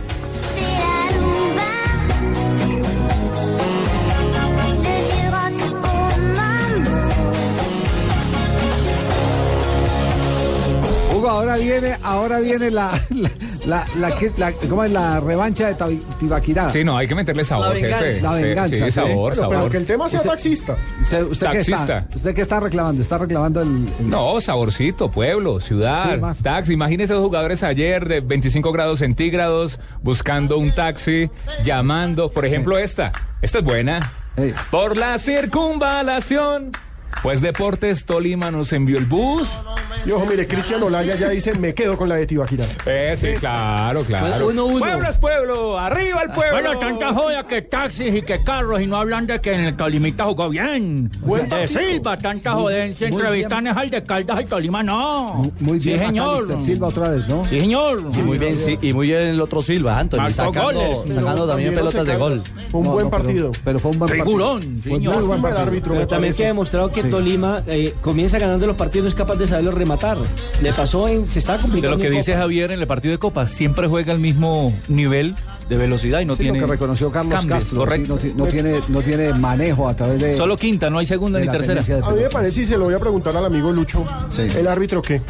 [11.29, 13.31] Ahora viene, ahora viene la, la,
[13.67, 14.91] la, la, que- la- ¿cómo es?
[14.91, 16.71] la revancha de Tibaquirá.
[16.71, 18.21] Sí, no, hay que meterle sabor, jefe.
[18.21, 18.77] La Sí, venganza.
[18.77, 18.91] sí, ¿sí?
[18.91, 19.71] sabor, Bueno, pero sabor.
[19.71, 20.77] que el tema sea Usted- taxista.
[21.01, 21.77] ¿Usted, usted qué está?
[21.87, 22.17] Taxista.
[22.17, 23.03] ¿Usted qué está reclamando?
[23.03, 23.87] ¿Está reclamando el...?
[24.01, 26.73] el- No, saborcito, pueblo, ciudad, taxi.
[26.73, 31.31] Imagínese los jugadores ayer de 25 grados centígrados buscando un taxi,
[31.65, 32.31] llamando.
[32.31, 33.13] Por ejemplo, esta.
[33.43, 34.13] Esta es buena.
[34.71, 36.73] Por la circunvalación.
[37.23, 39.49] Pues Deportes Tolima nos envió el bus.
[40.07, 42.65] Y ojo, mire, Cristian Olaya ya dice, me quedo con la de Tibaquirá.
[42.87, 44.49] Eh, sí, claro, claro.
[44.49, 44.79] Uno, uno.
[44.79, 46.53] Pueblo es pueblo, arriba el pueblo.
[46.53, 49.77] Bueno, tanta joya que taxis y que carros y no hablan de que en el
[49.77, 51.11] Tolimita jugó bien.
[51.21, 51.67] Buen de.
[51.67, 53.09] Silva, tanta jodencia.
[53.09, 55.51] Entrevistan es al de Caldas, el Tolima no.
[55.59, 56.63] Muy bien, Sí, señor.
[56.65, 57.45] Silva otra vez, ¿no?
[57.45, 58.03] Sí, señor.
[58.15, 61.15] Y muy bien, sí, y muy bien el otro Silva, Anthony, Marcó sacando, goles.
[61.15, 62.41] sacando también pelotas de gol.
[62.71, 63.51] Fue un No, buen partido.
[63.65, 64.77] Pero, fue un buen Figurón, partido.
[64.77, 65.25] Un señor.
[65.27, 67.13] muy buen árbitro, Pero también que ha demostrado que Sí.
[67.13, 70.19] Tolima eh, comienza ganando los partidos, no es capaz de saberlo rematar.
[70.63, 71.27] Le pasó en.
[71.27, 71.97] Se está De complicando.
[71.97, 72.43] lo que dice Copa.
[72.43, 75.35] Javier en el partido de Copa, siempre juega al mismo nivel
[75.69, 76.61] de velocidad y no Sí, tiene.
[76.61, 77.71] lo que reconoció Carlos cambios, Castro.
[77.71, 78.15] sí, correcto.
[78.15, 80.33] no, ti- no tiene, no tiene manejo a través de...
[80.35, 81.83] Solo quinta, no hay segunda de ni tercera.
[81.83, 84.43] de A mí me parece, y se lo voy a preguntar al amigo Lucho, Sí.
[84.57, 85.21] ¿el árbitro qué?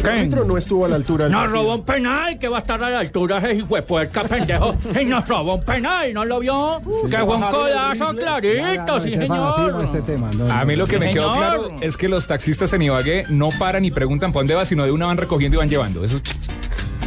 [0.00, 0.10] El ¿Qué?
[0.10, 1.62] árbitro no estuvo a la altura del Nos partido.
[1.62, 4.74] robó un penal que va a estar a la altura ese hijo de puerca pendejo.
[5.00, 6.80] Y nos robó un penal, ¿no lo vio?
[7.10, 9.84] que fue un codazo clarito, sí, señor.
[9.84, 12.82] este tema, no, A mí lo que me quedó claro es que los taxistas en
[12.82, 15.68] Ibagué no paran y preguntan para dónde va, sino de una van recogiendo y van
[15.68, 16.02] llevando.
[16.04, 16.18] Eso,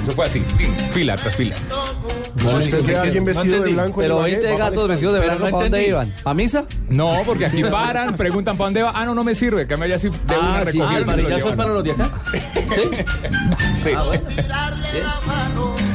[0.04, 0.40] eso fue así,
[0.94, 1.56] fila tras fila.
[2.44, 4.52] No, Sí, usted sí, ve a sí, alguien no vestido de blanco Pero Ibagué, 20
[4.52, 6.14] baja al gatos vestidos de blanco, no ¿para dónde iban?
[6.26, 6.66] ¿A misa?
[6.90, 8.92] No, porque aquí paran, preguntan para dónde va.
[8.94, 9.66] Ah, no, no me sirve.
[9.68, 11.14] Que me haya así de una Ah, sí, recogiendo.
[11.14, 12.12] sí, y el es para los de acá.
[12.74, 12.82] Sí.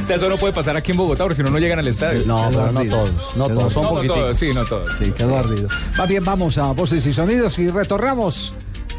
[0.03, 1.87] O sea, eso no puede pasar aquí en Bogotá porque si no, no llegan al
[1.87, 2.23] estadio.
[2.25, 3.11] No, pero no todos.
[3.35, 4.17] No todos, son no, no poquiticos.
[4.19, 4.89] todos, sí, no todos.
[4.97, 5.67] Sí, quedó ardido.
[5.97, 8.53] Más bien, vamos a voces y sonidos y retornamos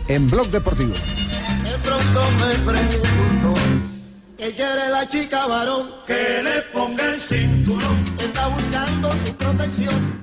[0.06, 0.92] en Blog Deportivo.
[0.94, 3.49] De pronto me pregunto,
[4.58, 10.22] era la chica varón que le ponga el cinturón, está buscando su protección.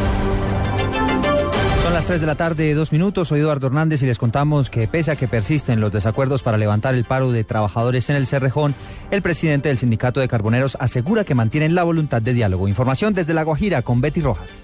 [1.91, 3.27] Son las 3 de la tarde, dos minutos.
[3.27, 6.95] Soy Eduardo Hernández y les contamos que pese a que persisten los desacuerdos para levantar
[6.95, 8.75] el paro de trabajadores en el Cerrejón,
[9.11, 12.69] el presidente del Sindicato de Carboneros asegura que mantienen la voluntad de diálogo.
[12.69, 14.63] Información desde La Guajira con Betty Rojas.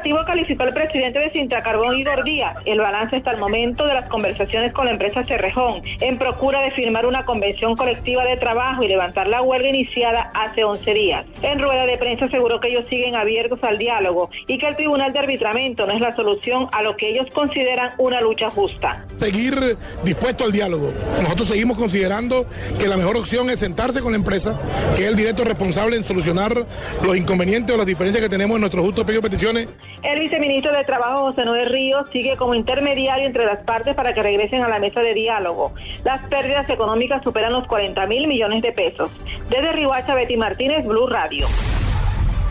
[0.00, 4.08] Negativo calificó el presidente de Sintracarbón, Igor Díaz, el balance hasta el momento de las
[4.08, 8.88] conversaciones con la empresa Cerrejón, en procura de firmar una convención colectiva de trabajo y
[8.88, 11.26] levantar la huelga iniciada hace 11 días.
[11.42, 15.12] En rueda de prensa aseguró que ellos siguen abiertos al diálogo y que el Tribunal
[15.12, 19.04] de Arbitramiento no es la solución a lo que ellos consideran una lucha justa.
[19.16, 20.94] seguir dispuesto al diálogo.
[21.20, 22.46] Nosotros seguimos considerando
[22.78, 24.58] que la mejor opción es sentarse con la empresa,
[24.96, 26.54] que es el directo responsable en solucionar
[27.02, 29.68] los inconvenientes o las diferencias que tenemos en nuestros justos pedidos de peticiones.
[30.02, 34.22] El viceministro de Trabajo, José Noé Ríos, sigue como intermediario entre las partes para que
[34.22, 35.74] regresen a la mesa de diálogo.
[36.04, 39.10] Las pérdidas económicas superan los 40 mil millones de pesos.
[39.50, 41.46] Desde Rihuacha, Betty Martínez, Blue Radio.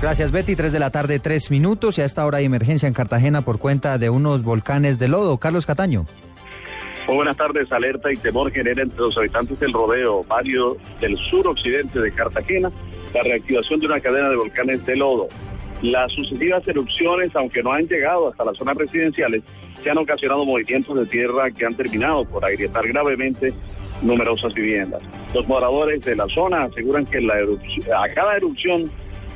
[0.01, 2.93] Gracias Betty, 3 de la tarde, 3 minutos y a esta hora hay emergencia en
[2.93, 5.37] Cartagena por cuenta de unos volcanes de lodo.
[5.39, 6.05] Carlos Cataño.
[7.07, 7.69] Muy buenas tardes.
[7.71, 12.71] Alerta y temor genera entre los habitantes del rodeo Vario del suroccidente de Cartagena
[13.13, 15.27] la reactivación de una cadena de volcanes de lodo.
[15.81, 19.43] Las sucesivas erupciones, aunque no han llegado hasta las zonas residenciales,
[19.81, 23.53] se han ocasionado movimientos de tierra que han terminado por agrietar gravemente
[24.01, 25.01] numerosas viviendas.
[25.33, 28.91] Los moradores de la zona aseguran que a cada erupción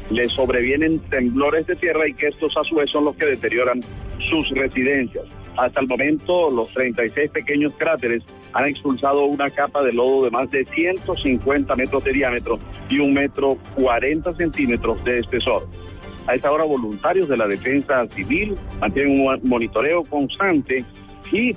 [0.10, 3.82] le sobrevienen temblores de tierra y que estos a su vez son los que deterioran
[4.30, 5.26] sus residencias.
[5.56, 10.50] Hasta el momento, los 36 pequeños cráteres han expulsado una capa de lodo de más
[10.50, 15.68] de 150 metros de diámetro y un metro 40 centímetros de espesor.
[16.28, 20.86] A esta hora, voluntarios de la defensa civil mantienen un monitoreo constante
[21.32, 21.56] y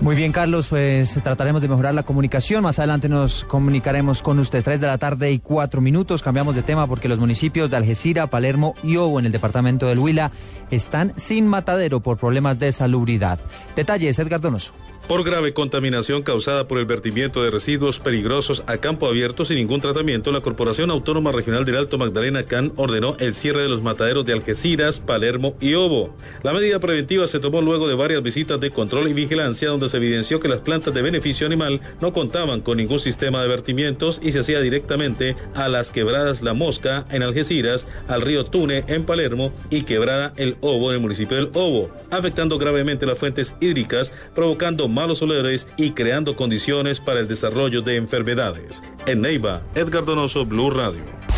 [0.00, 2.62] Muy bien, Carlos, pues trataremos de mejorar la comunicación.
[2.62, 4.64] Más adelante nos comunicaremos con usted.
[4.64, 6.22] Tres de la tarde y cuatro minutos.
[6.22, 9.98] Cambiamos de tema porque los municipios de Algeciras, Palermo y Obo en el departamento del
[9.98, 10.32] Huila
[10.70, 13.38] están sin matadero por problemas de salubridad.
[13.76, 14.72] Detalles, Edgar Donoso.
[15.06, 19.80] Por grave contaminación causada por el vertimiento de residuos peligrosos a campo abierto sin ningún
[19.80, 24.24] tratamiento, la Corporación Autónoma Regional del Alto Magdalena CAN ordenó el cierre de los mataderos
[24.24, 26.14] de Algeciras, Palermo y Obo.
[26.44, 29.96] La medida preventiva se tomó luego de varias visitas de control y vigilancia donde se
[29.96, 34.30] evidenció que las plantas de beneficio animal no contaban con ningún sistema de vertimientos y
[34.30, 39.52] se hacía directamente a las quebradas La Mosca en Algeciras, al río Tune en Palermo
[39.70, 44.86] y quebrada El Obo en el municipio del Obo, afectando gravemente las fuentes hídricas, provocando
[44.90, 48.82] malos olores y creando condiciones para el desarrollo de enfermedades.
[49.06, 51.29] En Neiva, Edgar Donoso, Blue Radio.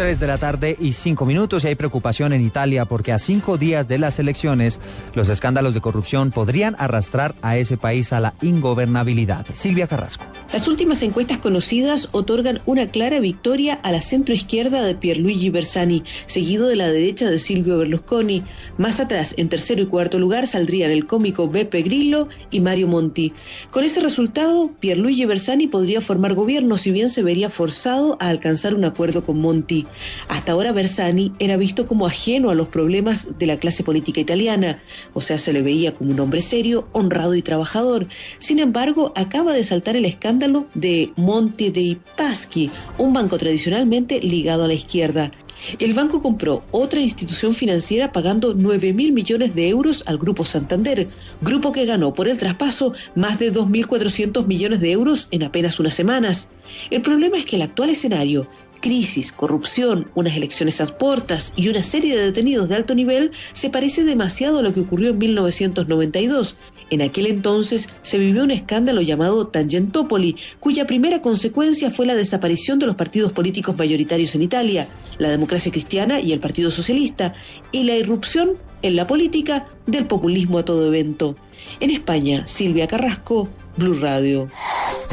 [0.00, 3.58] 3 de la tarde y 5 minutos y hay preocupación en Italia porque a cinco
[3.58, 4.80] días de las elecciones
[5.14, 9.44] los escándalos de corrupción podrían arrastrar a ese país a la ingobernabilidad.
[9.52, 10.24] Silvia Carrasco.
[10.54, 16.66] Las últimas encuestas conocidas otorgan una clara victoria a la centroizquierda de Pierluigi Bersani, seguido
[16.66, 18.42] de la derecha de Silvio Berlusconi.
[18.78, 23.34] Más atrás, en tercero y cuarto lugar, saldrían el cómico Beppe Grillo y Mario Monti.
[23.70, 28.74] Con ese resultado, Pierluigi Bersani podría formar gobierno, si bien se vería forzado a alcanzar
[28.74, 29.86] un acuerdo con Monti.
[30.28, 34.82] Hasta ahora Bersani era visto como ajeno a los problemas de la clase política italiana,
[35.14, 38.06] o sea, se le veía como un hombre serio, honrado y trabajador.
[38.38, 44.64] Sin embargo, acaba de saltar el escándalo de Monte dei Paschi, un banco tradicionalmente ligado
[44.64, 45.30] a la izquierda.
[45.78, 51.08] El banco compró otra institución financiera pagando 9 mil millones de euros al Grupo Santander,
[51.42, 55.94] grupo que ganó por el traspaso más de 2.400 millones de euros en apenas unas
[55.94, 56.48] semanas.
[56.90, 58.46] El problema es que el actual escenario,
[58.80, 63.70] crisis, corrupción, unas elecciones a puertas y una serie de detenidos de alto nivel se
[63.70, 66.56] parece demasiado a lo que ocurrió en 1992.
[66.90, 72.78] En aquel entonces se vivió un escándalo llamado Tangentopoli, cuya primera consecuencia fue la desaparición
[72.78, 74.88] de los partidos políticos mayoritarios en Italia,
[75.18, 77.34] la democracia cristiana y el Partido Socialista,
[77.70, 81.36] y la irrupción en la política del populismo a todo evento.
[81.78, 84.48] En España, Silvia Carrasco, Blue Radio.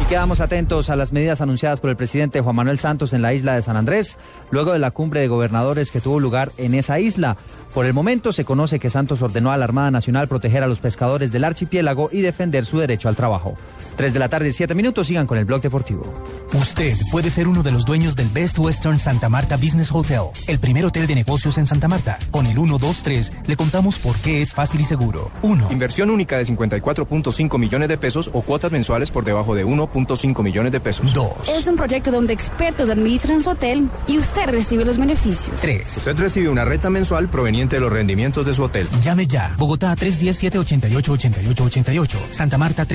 [0.00, 3.34] Y quedamos atentos a las medidas anunciadas por el presidente Juan Manuel Santos en la
[3.34, 4.16] isla de San Andrés,
[4.50, 7.36] luego de la cumbre de gobernadores que tuvo lugar en esa isla.
[7.74, 10.80] Por el momento se conoce que Santos ordenó a la Armada Nacional proteger a los
[10.80, 13.56] pescadores del archipiélago y defender su derecho al trabajo.
[14.00, 16.10] 3 de la tarde y 7 minutos, sigan con el blog deportivo.
[16.54, 20.58] Usted puede ser uno de los dueños del Best Western Santa Marta Business Hotel, el
[20.58, 22.18] primer hotel de negocios en Santa Marta.
[22.30, 25.30] Con el 123 le contamos por qué es fácil y seguro.
[25.42, 25.68] 1.
[25.70, 30.72] Inversión única de 54.5 millones de pesos o cuotas mensuales por debajo de 1.5 millones
[30.72, 31.12] de pesos.
[31.12, 31.50] 2.
[31.58, 35.60] Es un proyecto donde expertos administran su hotel y usted recibe los beneficios.
[35.60, 35.98] 3.
[35.98, 38.88] Usted recibe una renta mensual proveniente de los rendimientos de su hotel.
[39.02, 39.54] Llame ya.
[39.58, 42.16] Bogotá 317-888888.
[42.32, 42.86] Santa Marta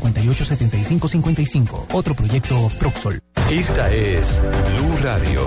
[0.00, 1.86] 321-458-7555.
[1.92, 3.20] Otro proyecto Proxol.
[3.50, 4.40] Esta es
[4.74, 5.46] Blue Radio.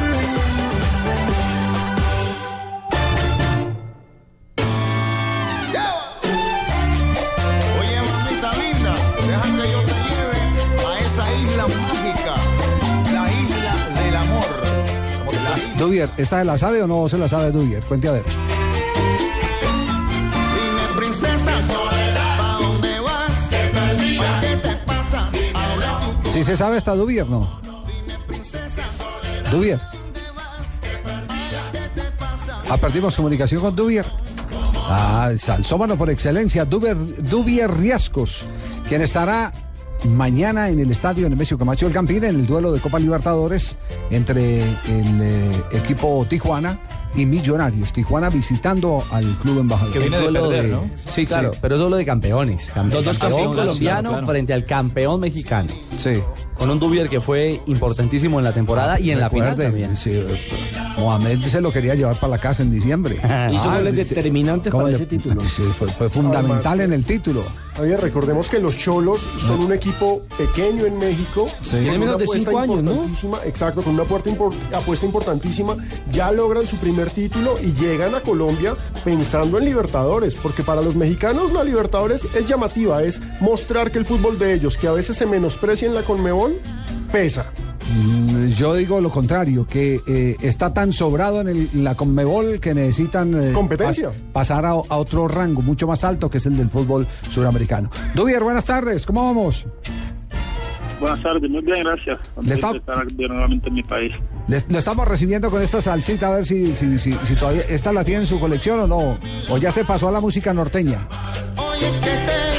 [16.01, 17.83] Dubier, ¿esta se la sabe o no se la sabe Dubier?
[17.83, 18.23] Cuente a ver.
[20.55, 23.49] Dime, princesa Soledad, ¿pa' dónde vas?
[24.41, 25.29] ¿Qué te pasa?
[25.53, 26.29] Habla tú.
[26.29, 27.59] Si se sabe esta Dubier, no.
[29.51, 29.79] Dubier.
[32.69, 34.05] Ah, perdimos comunicación con Dubier.
[34.87, 38.45] Ah, salsómano por excelencia, Dubier, Dubier Riascos,
[38.87, 39.51] quien estará
[40.05, 43.77] mañana en el estadio Nemesio Camacho del Campín en el duelo de Copa Libertadores
[44.09, 46.77] entre el eh, equipo Tijuana
[47.15, 47.91] y Millonarios.
[47.93, 49.93] Tijuana visitando al club embajador.
[49.93, 50.89] Que viene de Duelo perder, ¿no?
[51.09, 52.71] Sí, claro, pero es duelo de campeones.
[52.73, 54.27] Campe- Los dos campeón campeones, colombiano claro, claro.
[54.27, 55.69] frente al campeón mexicano.
[55.97, 56.21] Sí.
[56.61, 59.97] Con un Dubier que fue importantísimo en la temporada y en la final también.
[59.97, 60.23] sí,
[60.99, 63.15] Mohamed se lo quería llevar para la casa en diciembre.
[63.51, 65.41] Hizo goles sí, determinantes ¿cómo para le- ese título.
[65.51, 67.41] Sí, fue, fue fundamental Además, en el título.
[67.79, 71.47] Oye, recordemos que los Cholos son un equipo pequeño en México.
[71.63, 71.77] Sí.
[71.77, 73.37] Tiene una menos de apuesta cinco años, ¿no?
[73.45, 75.77] Exacto, con una apuesta, impor- apuesta importantísima.
[76.11, 80.95] Ya logran su primer título y llegan a Colombia pensando en Libertadores, porque para los
[80.95, 85.15] mexicanos la Libertadores es llamativa, es mostrar que el fútbol de ellos, que a veces
[85.17, 86.50] se menosprecia en la Conmebol,
[87.11, 87.45] pesa.
[87.93, 92.59] Mm, Yo digo lo contrario, que eh, está tan sobrado en, el- en la Conmebol
[92.59, 94.09] que necesitan eh, Competencia.
[94.09, 97.89] pas- pasar a, a otro rango mucho más alto que es el del fútbol suramericano.
[98.15, 99.65] Dubier, buenas tardes, ¿cómo vamos?
[100.99, 102.19] Buenas tardes, muy bien, gracias.
[102.43, 104.13] Le está- estar nuevamente en mi país.
[104.47, 107.91] Le- lo estamos recibiendo con esta salsita, a ver si, si, si, si todavía esta
[107.91, 109.17] la tiene en su colección o no,
[109.49, 110.99] o ya se pasó a la música norteña.
[111.79, 112.50] ¿Quieres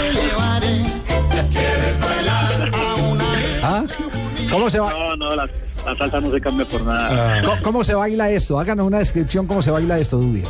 [4.53, 4.90] ¿Cómo se va?
[4.92, 5.48] No, no, la,
[5.86, 7.42] la salsa no se cambia por nada.
[7.44, 8.61] ¿Cómo, cómo se baila esto?
[8.61, 10.46] Háganos una descripción cómo se baila esto, Dubier.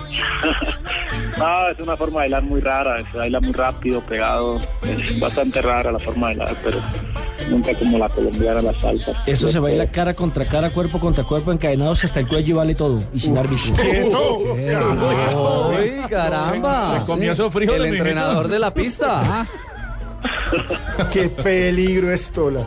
[1.38, 4.60] No, es una forma de bailar muy rara, se baila muy rápido, pegado.
[4.82, 6.78] Es bastante rara la forma de bailar, pero
[7.48, 9.12] nunca como la colombiana, la salsa.
[9.26, 12.74] Eso se baila cara contra cara, cuerpo contra cuerpo, encadenados hasta el cuello y vale
[12.74, 13.02] todo.
[13.14, 13.72] Y sin árbitro.
[15.70, 16.94] Uy, caramba.
[16.98, 17.32] Se- se comió
[17.76, 19.46] El entrenador de la pista.
[21.12, 22.50] Qué peligro esto.
[22.50, 22.60] La...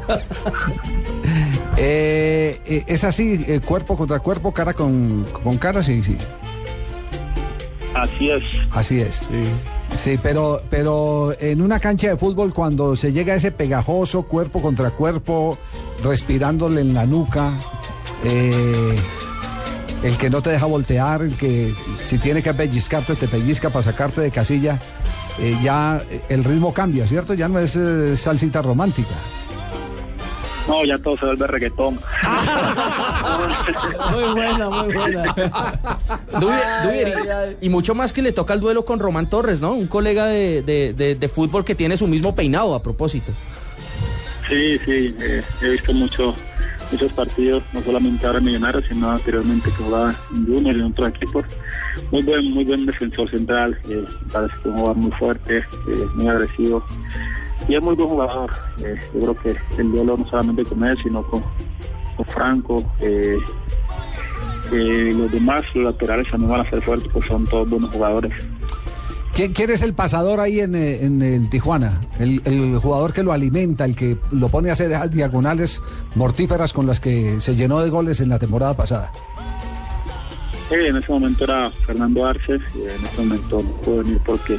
[1.77, 6.17] Eh, eh, es así, eh, cuerpo contra cuerpo, cara con, con cara, sí, sí.
[7.93, 8.43] Así es.
[8.71, 9.21] Así es.
[9.95, 10.19] Sí.
[10.21, 14.91] pero, pero en una cancha de fútbol, cuando se llega a ese pegajoso cuerpo contra
[14.91, 15.57] cuerpo,
[16.03, 17.53] respirándole en la nuca,
[18.23, 18.95] eh,
[20.03, 23.83] el que no te deja voltear, el que si tiene que pellizcarte, te pellizca para
[23.83, 24.77] sacarte de casilla,
[25.39, 27.33] eh, ya el ritmo cambia, ¿cierto?
[27.33, 29.15] Ya no es eh, salsita romántica.
[30.79, 31.95] No, ya todo se vuelve reggaetón.
[34.11, 35.35] Muy buena, muy buena.
[37.61, 39.73] Y, y mucho más que le toca el duelo con Román Torres, ¿no?
[39.73, 43.31] Un colega de, de- de- de fútbol que tiene su mismo peinado a propósito.
[44.47, 46.33] Sí, sí, eh, he visto mucho,
[46.91, 50.85] muchos partidos, no solamente ahora en Millonarios, sino anteriormente que jugaba en Junior y en
[50.85, 51.45] otros equipos.
[52.11, 55.63] Muy buen, muy buen defensor central, eh, parece que es un jugador muy fuerte, eh,
[56.15, 56.85] muy agresivo
[57.67, 58.51] y es muy buen jugador.
[58.83, 61.43] Eh, yo creo que el duelo no solamente con él, sino con,
[62.17, 63.37] con Franco, eh,
[64.71, 68.33] los demás, los laterales también van a ser fuertes, pues son todos buenos jugadores.
[69.33, 72.01] ¿Quién, quién es el pasador ahí en, eh, en el Tijuana?
[72.19, 75.81] El, el jugador que lo alimenta, el que lo pone a hacer diagonales
[76.15, 79.11] mortíferas con las que se llenó de goles en la temporada pasada.
[80.69, 84.57] Sí, en ese momento era Fernando Arce, y en ese momento no pudo venir porque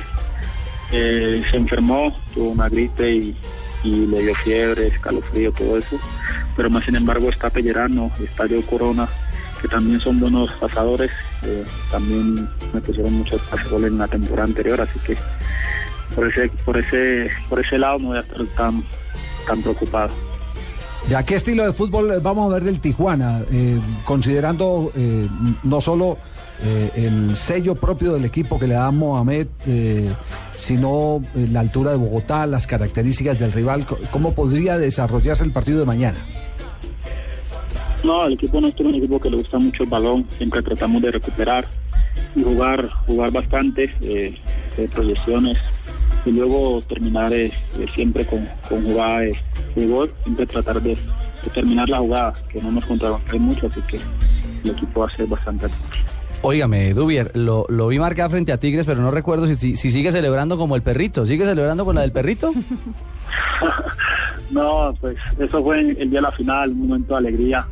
[0.92, 3.36] eh, se enfermó, tuvo una gripe y,
[3.84, 5.98] y le dio fiebre, escalofrío, todo eso.
[6.56, 9.08] Pero más sin embargo está Pellerano, está Joe Corona,
[9.60, 11.10] que también son buenos pasadores,
[11.42, 15.16] eh, también me pusieron muchos pasagoles en la temporada anterior, así que
[16.14, 18.82] por ese, por ese, por ese lado no voy a estar tan,
[19.46, 20.10] tan preocupado.
[21.08, 23.40] ¿Ya qué estilo de fútbol vamos a ver del Tijuana?
[23.52, 25.28] Eh, considerando eh,
[25.62, 26.18] no solo
[26.62, 30.10] eh, el sello propio del equipo que le da Mohamed, eh,
[30.54, 35.78] sino eh, la altura de Bogotá, las características del rival, ¿cómo podría desarrollarse el partido
[35.78, 36.18] de mañana?
[38.04, 41.02] No, el equipo nuestro es un equipo que le gusta mucho el balón, siempre tratamos
[41.02, 41.66] de recuperar
[42.34, 44.38] y jugar, jugar bastante, eh,
[44.94, 45.58] proyecciones,
[46.26, 47.52] y luego terminar eh,
[47.94, 50.96] siempre con, con jugada de, gol, siempre tratar de,
[51.54, 53.96] terminar la jugada, que no nos contrarrompen mucho, así que
[54.64, 55.66] el equipo va a ser bastante
[56.42, 59.90] Óigame, Dubier, lo, lo vi marcar frente a Tigres, pero no recuerdo si, si, si
[59.90, 61.26] sigue celebrando como el perrito.
[61.26, 62.52] ¿Sigue celebrando con la del perrito?
[64.50, 67.66] No, pues eso fue el día de la final, un momento de alegría.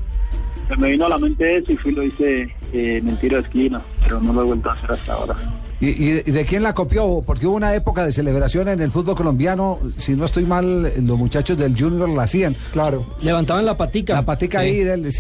[0.69, 2.43] Se me vino a la mente eso y fui lo hice
[2.73, 5.37] eh, en el tiro de esquina, pero no lo he vuelto a hacer hasta ahora.
[5.81, 7.23] ¿Y, y- y de quién la copió?
[7.25, 11.17] Porque hubo una época de celebración en el fútbol colombiano, si no estoy mal, los
[11.19, 12.57] muchachos del Junior la hacían.
[12.73, 13.07] Claro.
[13.21, 14.15] Levantaban la patica.
[14.15, 14.67] La patica Sí.
[14.67, 15.13] ahí, del-.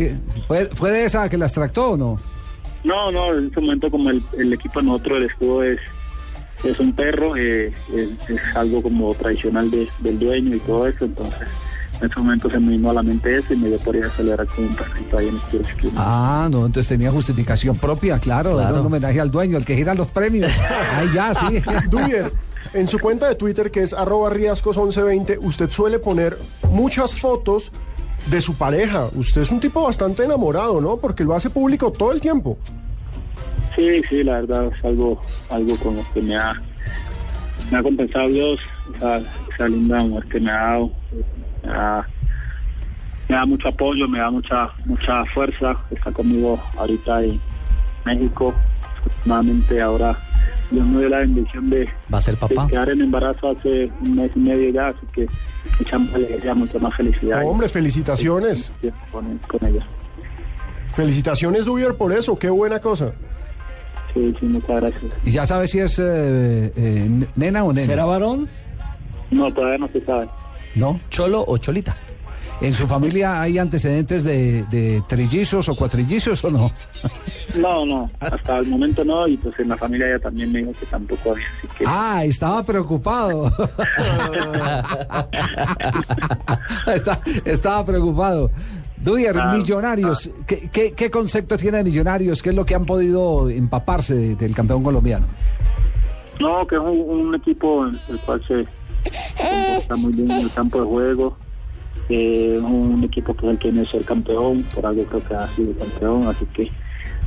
[0.48, 2.18] ¿Fue, ¿fue de esa que la extractó o no?
[2.84, 5.80] No, no, en ese momento como el, el equipo de nosotros, el escudo es,
[6.64, 11.04] es un perro, eh, es, es algo como tradicional de- del dueño y todo eso,
[11.06, 11.48] entonces
[12.00, 14.04] en ese momento se me vino a la mente eso y me dio por ir
[14.04, 15.92] a celebrar con un perrito ahí en el esquina.
[15.96, 19.94] Ah, no, entonces tenía justificación propia, claro, era un homenaje al dueño, el que gira
[19.94, 20.50] los premios.
[20.96, 21.62] Ahí ya, sí.
[21.90, 22.32] Dubier,
[22.74, 26.36] en su cuenta de Twitter, que es arroba riascos1120, usted suele poner
[26.70, 27.70] muchas fotos
[28.26, 29.08] de su pareja.
[29.14, 30.96] Usted es un tipo bastante enamorado, ¿no?
[30.96, 32.58] Porque lo hace público todo el tiempo.
[33.74, 35.20] Sí, sí, la verdad es algo,
[35.50, 36.54] algo con lo que me ha,
[37.70, 38.60] me ha compensado Dios,
[38.96, 39.20] esa,
[39.52, 40.90] esa linda mujer que me ha dado,
[41.62, 42.08] me da,
[43.28, 47.40] me da mucho apoyo, me da mucha, mucha fuerza, está conmigo ahorita en
[48.04, 48.54] México,
[48.98, 50.16] afortunadamente ahora
[50.74, 52.66] Dios me dio la bendición de, ¿Va a ser de papá?
[52.68, 55.26] quedar en embarazo hace un mes y medio ya, así que
[55.78, 57.46] mucha más alegría, mucha más felicidad.
[57.46, 58.70] Hombre, felicitaciones.
[59.10, 59.86] Con, con ella.
[60.94, 62.36] Felicitaciones, Dubier, por eso.
[62.36, 63.12] Qué buena cosa.
[64.12, 65.12] Sí, sí, muchas gracias.
[65.24, 67.86] ¿Y ya sabe si es eh, eh, nena o nena?
[67.86, 68.48] ¿Será varón?
[69.30, 70.28] No, todavía no se sabe.
[70.76, 71.00] ¿No?
[71.10, 71.96] ¿Cholo o cholita?
[72.60, 76.70] ¿En su familia hay antecedentes de, de trillizos o cuatrillizos o no?
[77.54, 80.72] No, no, hasta el momento no, y pues en la familia ella también me dijo
[80.72, 81.84] que tampoco había, así que...
[81.86, 83.52] Ah, estaba preocupado.
[86.86, 88.50] Está- estaba preocupado.
[88.96, 92.42] Duyer, millonarios, ¿qué, qué, qué concepto tiene de millonarios?
[92.42, 95.26] ¿Qué es lo que han podido empaparse de- del campeón colombiano?
[96.40, 98.66] No, que es un, un equipo en el cual se
[99.36, 101.36] comporta muy bien en el campo de juego,
[102.08, 106.26] eh, un equipo que el que ser campeón, por algo creo que ha sido campeón,
[106.26, 106.70] así que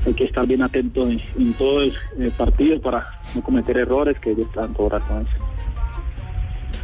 [0.06, 3.06] hay que estar bien atento en, en todo el eh, partido para
[3.36, 5.38] no cometer errores, que ellos están el en eso.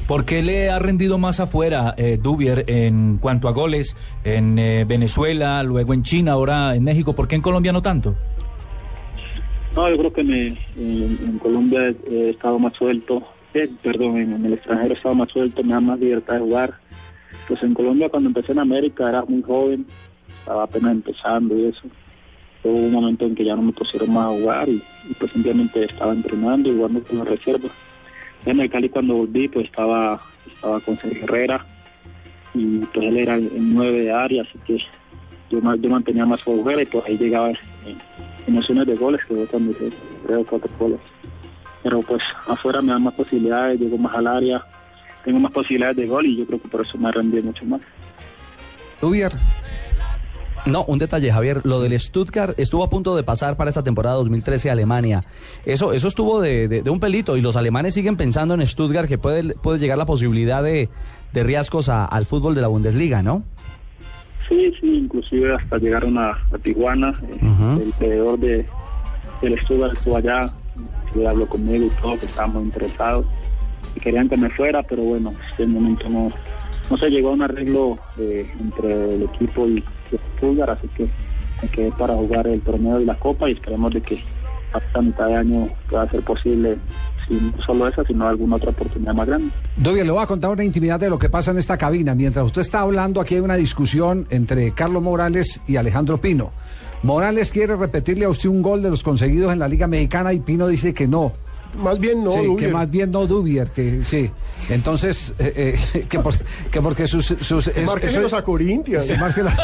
[0.07, 4.83] ¿Por qué le ha rendido más afuera eh, Dubier en cuanto a goles en eh,
[4.85, 7.13] Venezuela, luego en China, ahora en México?
[7.13, 8.13] ¿Por qué en Colombia no tanto?
[9.75, 10.57] No, yo creo que me, en,
[11.23, 13.23] en Colombia he, he estado más suelto,
[13.53, 16.39] eh, perdón, en, en el extranjero he estado más suelto, me da más libertad de
[16.41, 16.73] jugar.
[17.47, 19.85] Pues en Colombia cuando empecé en América era muy joven,
[20.39, 21.83] estaba apenas empezando y eso.
[22.63, 24.81] Hubo un momento en que ya no me pusieron más a jugar y,
[25.19, 27.69] pues simplemente estaba entrenando y jugando con la reserva.
[28.45, 31.65] En el Cali cuando volví pues estaba, estaba con Sergio Herrera
[32.53, 34.79] y pues él era el, el nueve de área, así que
[35.49, 39.45] yo, yo mantenía más jugar y pues ahí llegaba en, nociones de goles que yo
[39.47, 40.99] también hice creo cuatro goles.
[41.81, 44.65] Pero pues afuera me dan más posibilidades, llego más al área,
[45.23, 47.81] tengo más posibilidades de gol y yo creo que por eso me rendido mucho más.
[49.01, 49.31] Dubier.
[50.65, 51.65] No, un detalle, Javier.
[51.65, 55.23] Lo del Stuttgart estuvo a punto de pasar para esta temporada 2013 a Alemania.
[55.65, 59.09] Eso, eso estuvo de, de- de un pelito y los alemanes siguen pensando en Stuttgart
[59.09, 60.87] que puede, puede llegar la posibilidad de,
[61.33, 63.43] de riesgos a- al fútbol de la Bundesliga, ¿no?
[64.47, 68.65] Sí, sí, inclusive hasta llegaron a, a Tijuana, eh, el creador de,
[69.41, 70.53] del Stuttgart estuvo allá,
[71.13, 73.25] sí, habló conmigo y todo, que estábamos interesados
[73.95, 76.31] y querían que me fuera, pero bueno, en el momento no,
[76.89, 81.07] no se llegó a un arreglo eh, entre el equipo y el Stuttgart, así que
[81.61, 84.23] me quedé para jugar el torneo y la copa y esperemos de que
[84.73, 86.77] hasta mitad de año pueda ser posible,
[87.27, 89.51] si no solo esa, sino alguna otra oportunidad más grande.
[89.77, 92.15] Dubier, le voy a contar una intimidad de lo que pasa en esta cabina.
[92.15, 96.49] Mientras usted está hablando, aquí hay una discusión entre Carlos Morales y Alejandro Pino.
[97.03, 100.39] Morales quiere repetirle a usted un gol de los conseguidos en la Liga Mexicana y
[100.39, 101.31] Pino dice que no.
[101.77, 104.31] Más bien no, Sí, que más bien no Dubier, que sí.
[104.69, 106.33] Entonces, eh, eh, que, por-
[106.71, 107.25] que porque sus...
[107.25, 109.01] sus es- eso- a.
[109.01, 109.49] Sí, márquelo.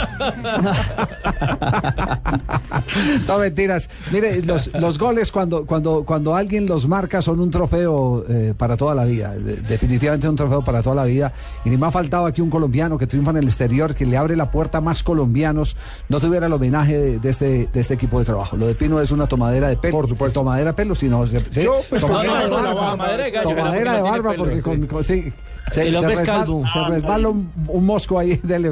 [3.27, 3.89] no mentiras.
[4.11, 8.75] Mire, los, los goles cuando, cuando, cuando alguien los marca son un trofeo eh, para
[8.77, 9.33] toda la vida.
[9.35, 11.31] De- definitivamente un trofeo para toda la vida.
[11.65, 14.17] Y ni me ha faltado aquí un colombiano que triunfa en el exterior, que le
[14.17, 15.75] abre la puerta a más colombianos,
[16.09, 18.57] no tuviera el homenaje de, de este, de este equipo de trabajo.
[18.57, 19.91] Lo de Pino es una tomadera de pelo.
[19.97, 20.39] Por supuesto.
[20.39, 21.25] Tomadera de pelo, sino...
[21.27, 21.35] ¿sí?
[21.63, 23.41] Yo, pues, tomadera con- de barba.
[23.43, 25.31] Tomadera de barba, porque con, sí.
[25.71, 28.35] se, se resbala, se Ah, resbala un, un mosco ahí.
[28.43, 28.65] del-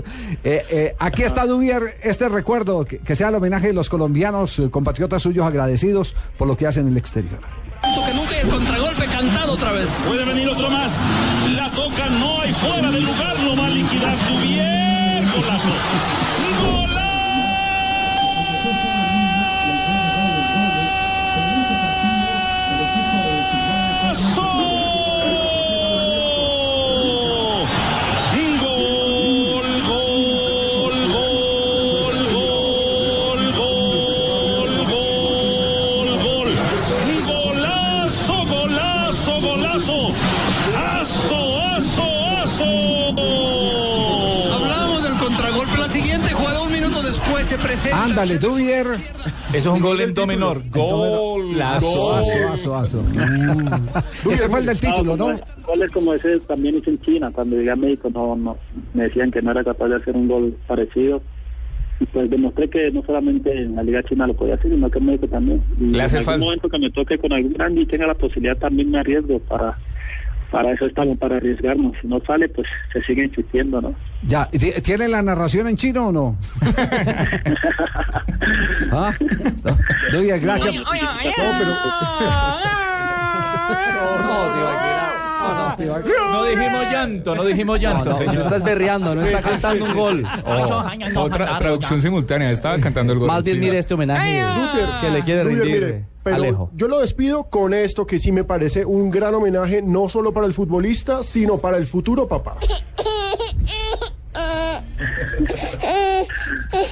[0.44, 4.60] eh, eh, aquí está Dubier, este recuerdo, que, que sea el homenaje de los colombianos,
[4.60, 7.40] eh, compatriotas suyos agradecidos por lo que hacen en el exterior.
[8.06, 9.90] que nunca el contragolpe cantado otra vez.
[10.08, 10.92] Puede venir otro más.
[11.56, 15.24] La toca, no hay fuera de lugar, lo va a liquidar Dubier.
[15.36, 15.68] Golazo.
[15.70, 15.72] Golazo,
[47.98, 48.86] Ándale, Dubier.
[49.50, 50.62] Eso es un gol en do menor.
[50.70, 51.60] Gol.
[51.62, 53.02] Aso, aso, aso, aso.
[53.04, 54.32] Mm.
[54.32, 55.38] Ese fue el del título, ¿no?
[55.66, 57.32] Goles como ese también hice en China.
[57.34, 58.58] Cuando llegué a México no, no,
[58.94, 61.22] me decían que no era capaz de hacer un gol parecido.
[62.00, 65.00] Y pues demostré que no solamente en la Liga China lo podía hacer, sino que
[65.00, 65.64] en México también.
[65.80, 66.46] Y Le hace en algún falta.
[66.46, 69.76] momento que me toque con algún grande y tenga la posibilidad también me arriesgo para
[70.52, 71.94] para eso estamos, para arriesgarnos.
[72.02, 73.94] Si no sale, pues se sigue insistiendo, ¿no?
[74.24, 76.38] Ya, ¿ti- ¿tiene la narración en chino o no?
[78.92, 79.14] ¿Ah?
[79.64, 79.78] No.
[80.12, 80.74] Dubier, gracias.
[80.76, 80.84] No
[86.50, 88.06] dijimos llanto, no dijimos llanto.
[88.06, 88.36] No, no, señor.
[88.36, 90.02] no estás berreando, no está cantando sí, un sí.
[90.02, 90.26] gol.
[90.46, 93.28] Oh, otra traducción simultánea, estaba cantando el gol.
[93.28, 94.44] Más bien mire este homenaje
[95.02, 96.70] que le quiere rendir mire, pero Alejo.
[96.74, 100.48] yo lo despido con esto que sí me parece un gran homenaje no solo para
[100.48, 102.56] el futbolista, sino para el futuro papá.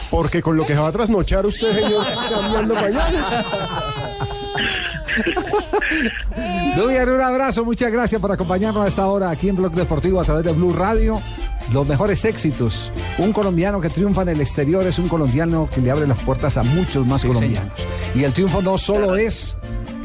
[0.09, 3.21] Porque con lo que se va a trasnochar usted, señor, cambiando pañales.
[6.77, 10.23] Dubier, un abrazo, muchas gracias por acompañarnos a esta hora aquí en Blog Deportivo a
[10.23, 11.19] través de Blue Radio.
[11.73, 12.91] Los mejores éxitos.
[13.17, 16.57] Un colombiano que triunfa en el exterior es un colombiano que le abre las puertas
[16.57, 17.87] a muchos más Sí, colombianos.
[18.13, 19.57] Y el triunfo no solo es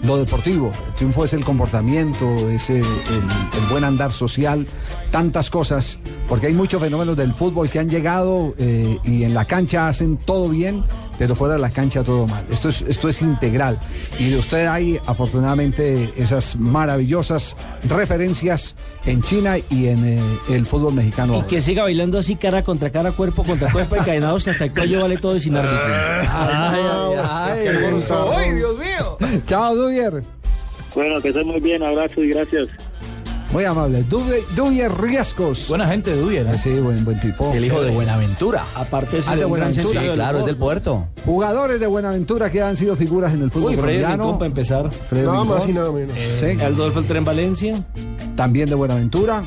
[0.03, 4.67] lo deportivo, el triunfo es el comportamiento, es el, el buen andar social,
[5.11, 5.99] tantas cosas,
[6.29, 10.17] porque hay muchos fenómenos del fútbol que han llegado eh, y en la cancha hacen
[10.17, 10.85] todo bien,
[11.19, 12.47] pero fuera de la cancha todo mal.
[12.51, 13.79] Esto es, esto es integral.
[14.19, 18.75] Y de usted hay afortunadamente esas maravillosas referencias
[19.05, 21.35] en China y en eh, el fútbol mexicano.
[21.35, 21.49] Y ahora.
[21.49, 25.19] que siga bailando así cara contra cara, cuerpo contra cuerpo, encadenados hasta el cuello vale
[25.19, 25.79] todo y sin árbitro.
[26.33, 27.69] Ay, ay, ay.
[28.35, 29.19] ¡Ay, Dios mío!
[29.47, 30.23] Chao, Dubier.
[30.95, 32.69] Bueno, que esté muy bien, abrazo y gracias.
[33.53, 34.05] Muy amable.
[34.05, 35.69] Dubier Riescos.
[35.69, 36.47] Buena gente, Dubier.
[36.47, 36.57] ¿eh?
[36.59, 37.53] Sí, buen, buen tipo.
[37.53, 38.65] El hijo de Buenaventura.
[38.77, 40.01] Aparte de Ah, de Buenaventura.
[40.03, 41.09] Sí, claro, es del puerto.
[41.27, 44.35] Jugadores de Buenaventura que han sido figuras en el fútbol Uy, colombiano.
[44.39, 44.91] Para empezar.
[44.93, 46.15] Freddy Nada más y nada menos.
[46.39, 46.47] Sí.
[46.63, 47.85] Adolfo el Tren Valencia.
[48.37, 49.43] También de Buenaventura.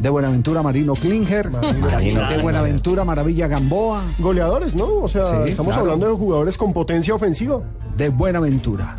[0.00, 1.48] De Buenaventura Marino Klinger.
[1.50, 4.02] de Buenaventura Maravilla Gamboa.
[4.18, 4.86] Goleadores, ¿no?
[5.02, 5.82] O sea, Sí, estamos claro.
[5.82, 7.60] hablando de jugadores con potencia ofensiva.
[7.96, 8.96] De Buenaventura.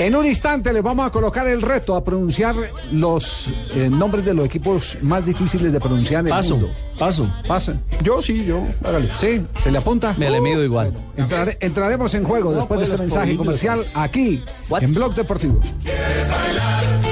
[0.00, 2.54] En un instante les vamos a colocar el reto a pronunciar
[2.90, 6.70] los eh, nombres de los equipos más difíciles de pronunciar en el Paso, mundo.
[6.98, 7.28] paso.
[7.46, 7.74] Pase.
[8.02, 9.10] Yo sí, yo, hágale.
[9.14, 9.42] ¿Sí?
[9.56, 10.14] ¿Se le apunta?
[10.16, 10.94] Me le mido igual.
[11.18, 14.42] Entrare- entraremos en juego después de este mensaje comercial aquí
[14.80, 15.60] en Blog Deportivo.
[15.60, 17.09] Bueno,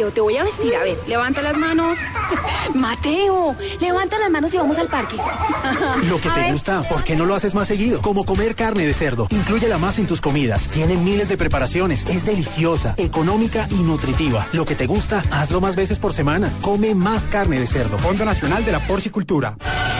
[0.00, 0.74] Mateo, te voy a vestir.
[0.74, 1.98] A ver, levanta las manos.
[2.74, 5.16] Mateo, levanta las manos y vamos al parque.
[6.08, 6.52] Lo que A te ver.
[6.52, 8.00] gusta, ¿por qué no lo haces más seguido?
[8.00, 9.26] Como comer carne de cerdo.
[9.28, 10.68] Inclúyela más en tus comidas.
[10.68, 12.06] Tiene miles de preparaciones.
[12.06, 14.46] Es deliciosa, económica y nutritiva.
[14.52, 16.50] Lo que te gusta, hazlo más veces por semana.
[16.62, 17.98] Come más carne de cerdo.
[17.98, 19.56] Fondo Nacional de la Porcicultura.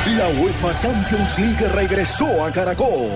[0.07, 3.11] La UEFA Champions League regresó a Caracol.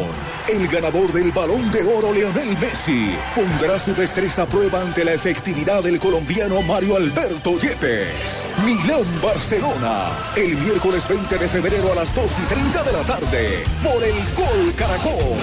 [0.46, 5.14] El ganador del balón de oro, Leonel Messi, pondrá su destreza a prueba ante la
[5.14, 8.44] efectividad del colombiano Mario Alberto Yepes.
[8.64, 14.02] Milán-Barcelona, el miércoles 20 de febrero a las 2 y 30 de la tarde, por
[14.02, 15.38] el Gol Caracol.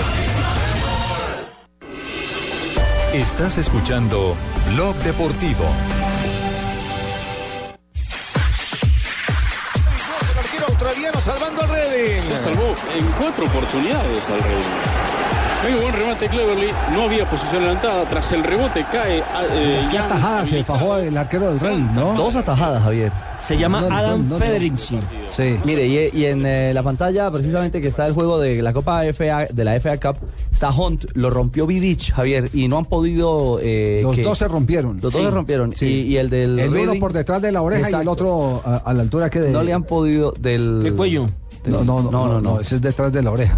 [3.13, 4.35] Estás escuchando
[4.73, 5.63] Blog Deportivo.
[10.33, 12.21] El arquero australiano salvando al Reading.
[12.23, 15.20] Se salvó en cuatro oportunidades al Reading.
[15.63, 19.97] Muy buen remate Cleverly, no había posición adelantada, tras el rebote cae ah, eh, ¿Qué
[19.99, 22.13] atajada se fajó el arquero del Rey, no?
[22.15, 23.11] Dos atajadas, Javier.
[23.41, 24.37] Se llama No, Adam no, no.
[24.37, 24.97] Federici.
[25.27, 25.59] Sí.
[25.63, 29.03] Mire, y, y en eh, la pantalla precisamente que está el juego de la Copa
[29.13, 30.17] FA, de la FA Cup,
[30.51, 33.59] está Hunt, lo rompió Vidic, Javier, y no han podido...
[33.61, 34.99] eh, Los que- dos se rompieron.
[35.01, 35.75] Los dos se rompieron.
[35.75, 35.85] Sí.
[35.85, 36.59] Y, y el del...
[36.59, 39.29] El uno Reading- por detrás de la oreja y el otro a, a la altura
[39.29, 39.51] que de...
[39.51, 40.81] No le han podido del...
[40.81, 41.27] De cuello.
[41.65, 43.57] No, no, no, no, no, ese es detrás de la oreja.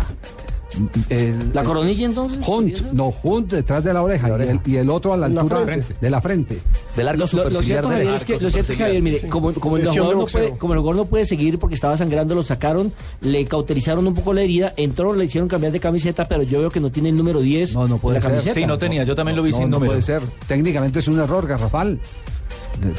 [1.09, 2.39] El- ¿La coronilla entonces?
[2.47, 5.59] Hunt, no, Hunt detrás de la oreja, Y, el, y el otro a la altura
[5.65, 5.95] frente.
[5.99, 6.59] de la frente.
[6.95, 9.53] Del arco Lo, lo- cierto, Javier, es que, lo cierto es que, Javier, mire, como,
[9.53, 12.43] como el jugador no puede, como el jugador no puede seguir porque estaba sangrando, lo
[12.43, 16.59] sacaron, le cauterizaron un poco la herida, entró, le hicieron cambiar de camiseta, pero yo
[16.59, 18.32] veo que no tiene el número 10 No, no puede la ser.
[18.32, 18.53] camiseta.
[18.55, 19.91] Sí, no tenía, yo también lo vi No, sin no número.
[19.91, 20.21] puede ser.
[20.47, 21.99] Técnicamente es un error garrafal.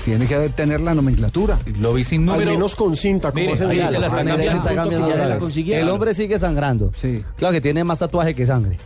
[0.05, 1.59] Tiene que tener la nomenclatura.
[1.78, 2.51] Lo vi sin Al número.
[2.53, 3.59] menos con cinta, como Mire, ahí
[3.93, 5.39] se la- está cambiando.
[5.68, 6.91] El hombre sigue sangrando.
[7.01, 7.22] Sí.
[7.37, 8.76] Claro que tiene más tatuaje que sangre.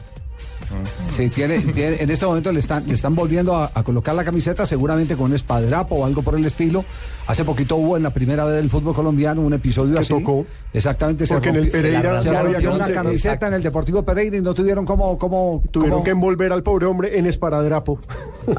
[1.09, 4.25] Sí, tiene, tiene- en este momento le están, le están volviendo a, a colocar la
[4.25, 6.85] camiseta, seguramente con un espadrapo o algo por el estilo.
[7.27, 10.15] Hace poquito hubo en la primera vez del fútbol colombiano un episodio Que así.
[10.15, 10.47] tocó.
[10.73, 11.27] Exactamente.
[11.27, 13.49] se Porque en el Pereira se no había rompió una camiseta.
[13.49, 16.87] en el Deportivo Pereira y no tuvieron como, como, Tuvieron como- que envolver al pobre
[16.87, 17.99] hombre en esparadrapo.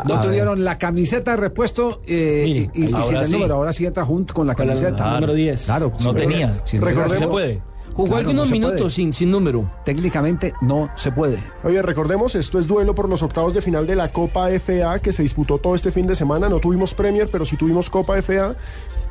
[0.06, 3.32] no A tuvieron la camiseta de repuesto eh, Mire, y, y- sin el sí.
[3.34, 3.56] número.
[3.56, 5.06] Ahora sí entra junto con la Con la- camiseta.
[5.06, 5.66] la número 10.
[5.66, 6.62] Claro, No sin- tenía.
[6.66, 7.62] sin- Recordemos- Se puede.
[8.00, 8.90] Jugó Claro, algunos no se minutos puede.
[8.92, 9.70] sin, sin número.
[9.84, 11.38] Técnicamente no se puede.
[11.66, 15.12] Oye, recordemos, esto es duelo por los octavos de final de la Copa FA que
[15.12, 16.48] se disputó todo este fin de semana.
[16.48, 18.56] No tuvimos Premier, pero sí tuvimos Copa FA.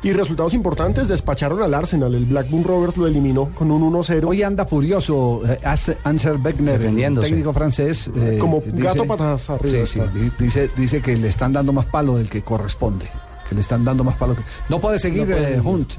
[0.01, 2.15] Y resultados importantes, despacharon al Arsenal.
[2.15, 4.23] El Blackburn Rovers lo eliminó con un 1-0.
[4.27, 5.59] Hoy anda furioso eh,
[6.03, 8.09] Ansel Beckner, el técnico francés.
[8.15, 10.01] eh, Como gato patas arriba Sí, sí,
[10.39, 13.05] dice, dice que le están dando más palo del que corresponde.
[13.47, 14.35] Que le están dando más palo.
[14.35, 15.55] que- No puede seguir No puede.
[15.57, 15.93] eh, Hunt.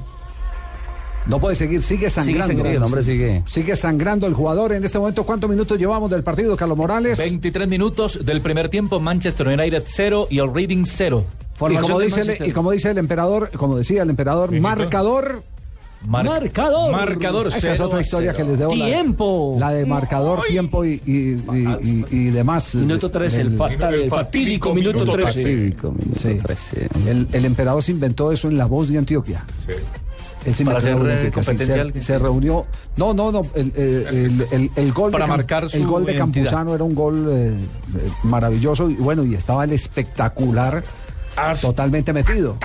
[1.27, 2.47] No puede seguir, sigue sangrando.
[2.47, 2.69] sangrando.
[2.71, 3.43] Sí, el hombre sigue.
[3.47, 4.73] Sigue sangrando el jugador.
[4.73, 7.17] En este momento, ¿cuántos minutos llevamos del partido, Carlos Morales?
[7.19, 11.23] 23 minutos del primer tiempo, Manchester United 0 y el Reading 0.
[11.69, 14.67] Y como, dice el, y como dice el emperador, como decía el emperador, Mijito.
[14.67, 15.43] marcador.
[16.07, 16.91] Mar- Marcador.
[16.91, 18.43] Marcador Esa es cero otra a historia cero.
[18.45, 18.73] que les debo.
[18.75, 19.55] la- Tiempo.
[19.59, 22.73] La, de marcador, tiempo y, y, y- y- y demás.
[22.73, 25.43] Minuto 13, el, fatal, el fatídico minuto 13.
[25.43, 26.33] Cinco minutos, Sí.
[26.41, 26.87] trece.
[27.07, 29.45] El, el emperador se inventó eso en la voz de Antioquia.
[29.67, 29.75] Él
[30.53, 31.93] se Para ser, eh, competencial.
[31.93, 32.65] Se, se reunió.
[32.97, 33.41] No, no, no.
[33.55, 36.45] El, el- el- el gol Para de marcar su El gol de identidad.
[36.45, 38.89] Campuzano era un gol eh, eh, maravilloso.
[38.89, 40.83] Y bueno, y estaba el espectacular
[41.61, 42.57] totalmente metido.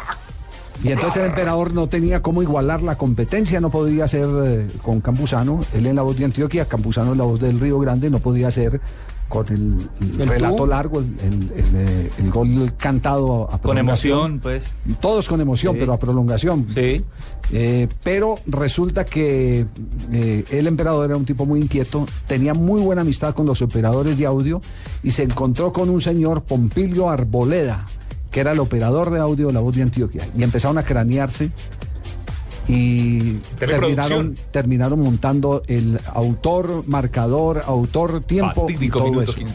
[0.85, 5.01] Y entonces el emperador no tenía cómo igualar la competencia, no podía ser eh, con
[5.01, 8.19] Campuzano, él en la voz de Antioquia, Campuzano en la voz del Río Grande, no
[8.19, 8.81] podía ser
[9.29, 9.77] con el,
[10.15, 10.67] el ¿El relato tú?
[10.67, 14.73] largo, el, el- el, eh, el gol cantado a Con emoción, pues.
[15.01, 15.81] Todos con emoción, Sí.
[15.81, 16.67] pero a prolongación.
[16.75, 17.03] Sí.
[17.53, 19.67] Eh, pero resulta que
[20.13, 24.17] eh, el emperador era un tipo muy inquieto, tenía muy buena amistad con los operadores
[24.19, 24.61] de audio
[25.03, 27.87] y se encontró con un señor, Pompilio Arboleda,
[28.31, 30.27] que era el operador de audio de la voz de Antioquia.
[30.37, 31.51] Y empezaron a cranearse
[32.69, 38.67] y terminaron, terminaron montando el autor, marcador, autor, tiempo.
[38.69, 39.35] y todo eso.
[39.35, 39.55] 15.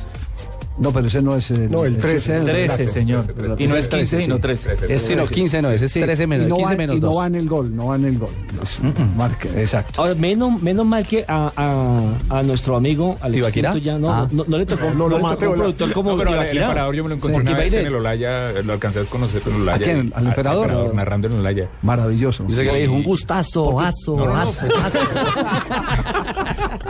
[0.82, 1.70] No, pero ese no es el.
[1.72, 2.18] No, el ese 13.
[2.18, 2.92] es el 13, relato.
[2.94, 3.26] señor.
[3.60, 4.24] Y no es 15, sí.
[4.24, 4.74] sino 13.
[4.90, 6.96] Es Sí, no, 15 no es, es Sí, 13 menos, y no 15 va, menos
[6.96, 7.18] y no 2.
[7.20, 8.30] va en el gol, no va en el gol.
[9.16, 10.02] Marca- exacto.
[10.02, 13.70] Ahora, menos, menos mal que a, a, a nuestro amigo al ¿Tibaquirá?
[13.70, 14.28] extinto ya no, Ah.
[14.32, 15.38] no, no le tocó, No, no, lo hola.
[15.38, 17.48] productor como No, pero el, emperador yo me lo encontré Sí.
[17.48, 19.76] una vez en el Olaya, lo alcancé a conocer en el Olaya.
[19.76, 20.12] ¿A quién?
[20.16, 20.96] ¿Al emperador?
[20.96, 21.70] narrando en el Olaya.
[21.84, 22.44] Maravilloso.
[22.46, 25.02] Dice que le dijo un gustazo, aso, aso, aso.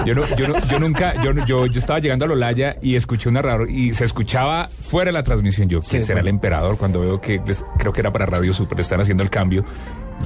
[0.06, 2.95] Yo, no, yo, no- yo nunca, yo, no- yo, yo estaba llegando al Olaya y
[2.95, 5.70] escuché un narrador y se escuchaba fuera de la transmisión.
[5.70, 6.30] Yo, Sí, que será bueno.
[6.30, 6.78] el emperador?
[6.78, 9.64] Cuando veo que les- creo que era para Radio Super, están haciendo el cambio.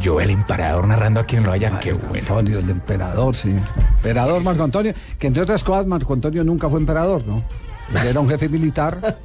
[0.01, 2.09] Yo, el emperador narrando aquí en el Olaya, qué bueno.
[2.19, 3.55] Antonio, el emperador, sí.
[3.97, 7.43] Emperador Marco Antonio, que entre otras cosas Marco Antonio nunca fue emperador, ¿no?
[7.91, 9.17] Él era un jefe militar,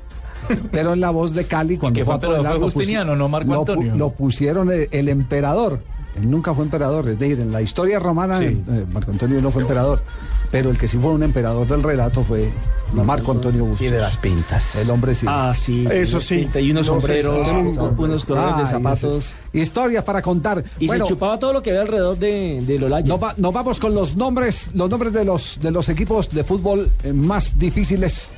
[0.72, 3.52] pero en la voz de Cali, cuando fue fue a lo Fue Justiniano, no Marco
[3.52, 3.96] lo pu- Antonio.
[3.96, 5.80] Lo pusieron el, el emperador.
[6.16, 8.44] Él nunca fue emperador, es decir, en la historia romana Sí.
[8.68, 10.02] eh, Marco Antonio no fue emperador,
[10.50, 12.50] pero el que sí fue un emperador del relato fue
[12.92, 13.86] Marco Antonio Bustos.
[13.86, 14.74] Y de las pintas.
[14.76, 15.26] El hombre sí.
[15.28, 15.86] Ah, sí.
[15.90, 16.48] Eso sí.
[16.54, 17.48] Y unos No sé, sombreros,
[17.96, 19.34] unos colores de Ay, zapatos.
[19.52, 20.64] Historias para contar.
[20.80, 23.06] Y Bueno, se chupaba todo lo que había alrededor de, de Lolaya.
[23.06, 26.42] Nos, va- nos vamos con los nombres, los nombres de los de los equipos de
[26.42, 28.30] fútbol eh, más difíciles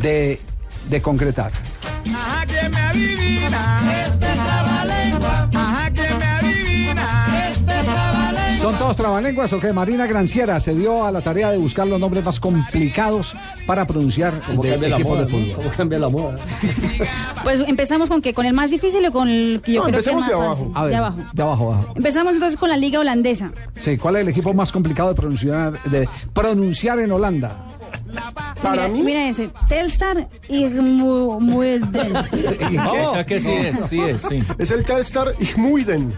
[0.00, 0.38] de,
[0.88, 1.50] de concretar.
[2.14, 3.80] Ajá, que me adivina.
[4.02, 5.48] Este trabalengua.
[5.54, 5.90] Ajá,
[8.66, 9.72] ¿Son todos trabalenguas o qué?
[9.72, 14.32] Marina Granciera se dio a la tarea de buscar los nombres más complicados para pronunciar
[14.44, 15.24] ¿Cómo de cambia la equipos moda?
[15.24, 15.52] de fútbol.
[15.56, 16.34] ¿Cómo cambia la moda?
[17.44, 20.02] Pues empezamos con qué, con el más difícil o con el que yo No, creo
[20.02, 20.56] que es más de abajo.
[20.56, 20.72] fácil.
[20.74, 21.18] A ver, de abajo.
[21.32, 21.92] de abajo, abajo.
[21.94, 23.52] Empezamos entonces con la liga holandesa.
[23.78, 27.56] Sí, ¿cuál es el equipo más complicado de pronunciar, de pronunciar en Holanda?
[28.62, 30.26] Para mira, mí- mira ese, Telstar
[30.82, 32.16] Mu- Muelden.
[33.06, 34.42] O sea que sí es, sí es, sí.
[34.58, 36.08] Es el Telstar Igmuiden.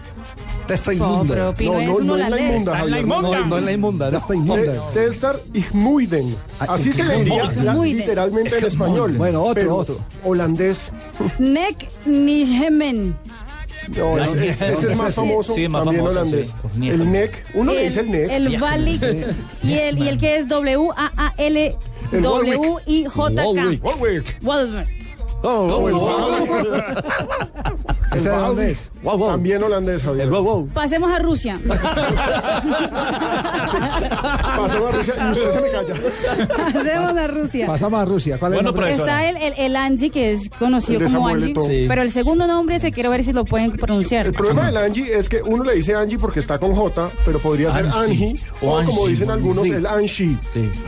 [0.69, 1.33] No, inmunda.
[1.35, 3.07] pero Pino No, es no, un no es la inmunda, Javier.
[3.07, 4.11] No, no es la inmunda.
[4.11, 4.89] Testa Te- inmunda.
[4.93, 6.35] Telstar Igmuiden.
[6.59, 7.97] Así se Igmuiden.
[7.97, 9.13] literalmente en español.
[9.17, 9.97] Bueno, otro, Pero otro.
[10.23, 10.91] Holandés.
[11.39, 13.17] Nek Nijmen.
[13.97, 16.53] No, La ese, ese- es más famoso, Sí, más también famoso, holandés.
[16.77, 16.89] sí.
[16.89, 18.31] El NEC, uno le dice el NEC.
[18.31, 19.01] El Balik
[19.63, 21.75] y el, y el que es W A A L
[22.11, 23.05] El W I
[28.15, 28.89] ¿Ese de dónde es?
[29.03, 30.29] También holandés, Javier.
[30.73, 31.59] Pasemos a Rusia.
[34.57, 35.93] Pasemos a Rusia y usted se me calla.
[36.73, 37.67] Pasemos a Rusia.
[37.67, 38.37] Pasamos a Rusia.
[38.39, 38.91] ¿Cuál es el nombre?
[38.91, 41.53] Está el, el, el Angie, que es conocido El como Angie.
[41.67, 41.85] Sí.
[41.87, 44.25] pero el segundo nombre se quiero ver si lo pueden pronunciar.
[44.25, 47.39] El problema del Angie es que uno le dice Angie porque está con J, pero
[47.39, 48.35] podría ser Angie.
[48.61, 49.71] O, como dicen algunos, Sí.
[49.71, 50.37] el Angie,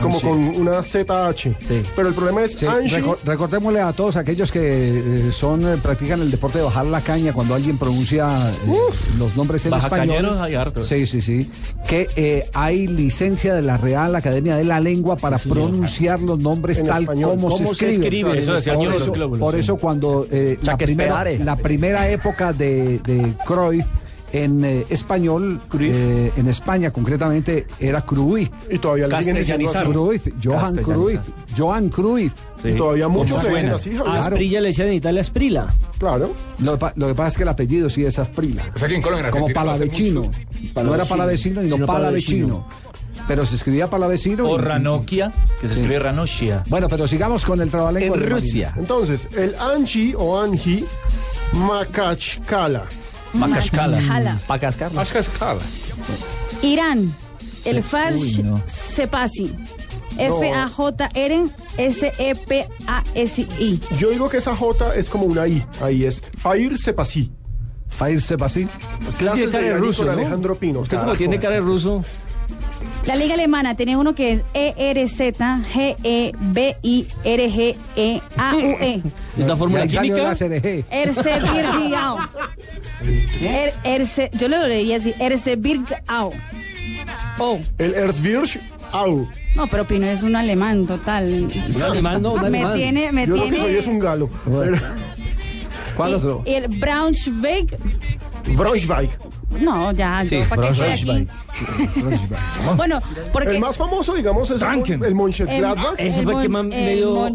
[0.00, 0.28] como Angie.
[0.28, 1.54] con una ZH.
[1.94, 3.00] Pero el problema es Sí, Angie.
[3.02, 4.62] reco- recordémosle a todos aquellos que
[4.98, 8.76] eh, son eh, practican el deporte de bajar la caña cuando alguien pronuncia eh,
[9.18, 10.38] los nombres en español.
[10.40, 10.86] hay hartos.
[10.86, 11.50] Sí, sí, sí.
[11.86, 16.78] Que eh, hay licencia de la Real Academia de la Lengua para pronunciar los nombres
[16.78, 17.36] En tal español.
[17.36, 18.02] como se ¿Cómo se escriben.
[18.04, 18.38] escribe?
[18.38, 19.60] Eso decía por, eso, por sí.
[19.60, 23.86] eso cuando eh, la, primera, la primera época de, de Cruyff
[24.32, 28.50] en eh, español, eh, en España concretamente, era Cruyff.
[28.70, 29.70] Y todavía le siguen diciendo.
[29.92, 31.20] Cruyff, Johan Cruyff,
[31.56, 32.32] Johan Cruyff.
[32.64, 34.20] Y todavía muchos ¿Cómo le dicen así, A Javier.
[34.22, 35.74] Asprilla le decían en Italia Asprila.
[35.98, 36.32] Claro.
[36.60, 38.62] Lo, que pa- lo que pasa es que el apellido sí es Asprila.
[38.74, 40.22] O sea que en Colombia, Como palavecino.
[40.82, 42.66] No era palavecino, sino Sino palavecino.
[43.28, 44.48] Pero se escribía palavecino.
[44.48, 46.62] O y- Ranocchia, que se escribe Ranocchia.
[46.68, 48.16] Bueno, pero sigamos con el trabalengua.
[48.16, 48.72] En Rusia.
[48.76, 50.84] Entonces, el Angie o Angie
[51.52, 52.84] Makachkala.
[53.34, 53.98] Macascala.
[54.60, 54.92] Cascar.
[54.92, 55.60] Más cascada.
[56.62, 57.12] Irán.
[57.64, 58.54] El Farsh no.
[58.66, 59.56] Sepasi.
[60.18, 61.42] F-A-J-R
[61.78, 63.00] S-E-P-A-S-I.
[63.98, 65.64] Yo digo que esa J es como una I.
[65.80, 66.20] Ahí es.
[66.36, 67.32] Fair Sepasi.
[67.88, 68.66] Fair Sepasi.
[69.18, 70.10] Clases tiene cara de ruso.
[70.10, 70.80] Alejandro Pino.
[70.80, 72.04] Usted como tiene cara de ruso.
[73.06, 74.74] La liga alemana tiene uno que es E
[77.72, 79.02] E-R-Z-G-E-B-I-R-G-E-A-U-E.
[79.04, 80.16] ¿Es una fórmula química?
[80.16, 80.84] la.
[80.90, 82.18] Erzebirgau.
[83.40, 86.30] Er, Erce- yo lo leí así, Erzebirgau.
[87.38, 88.58] Oh, El Erzbirsch
[88.92, 89.26] Au.
[89.56, 91.46] no, pero Pino es un alemán total.
[91.74, 93.56] Un alemán, no, un me tiene, me Yo lo tiene.
[93.56, 94.28] que soy es un galo.
[95.96, 96.42] ¿Cuál y- otro?
[96.46, 97.74] el Braunschweig.
[98.56, 99.10] Braunschweig.
[99.60, 101.28] No, ya, yo, ¿para qué estoy aquí?
[102.76, 102.98] bueno,
[103.32, 105.04] porque El más famoso, digamos, es el, Franken.
[105.04, 105.94] el Mönchengladbach.
[105.98, 107.30] El- Ese fue el que más el medio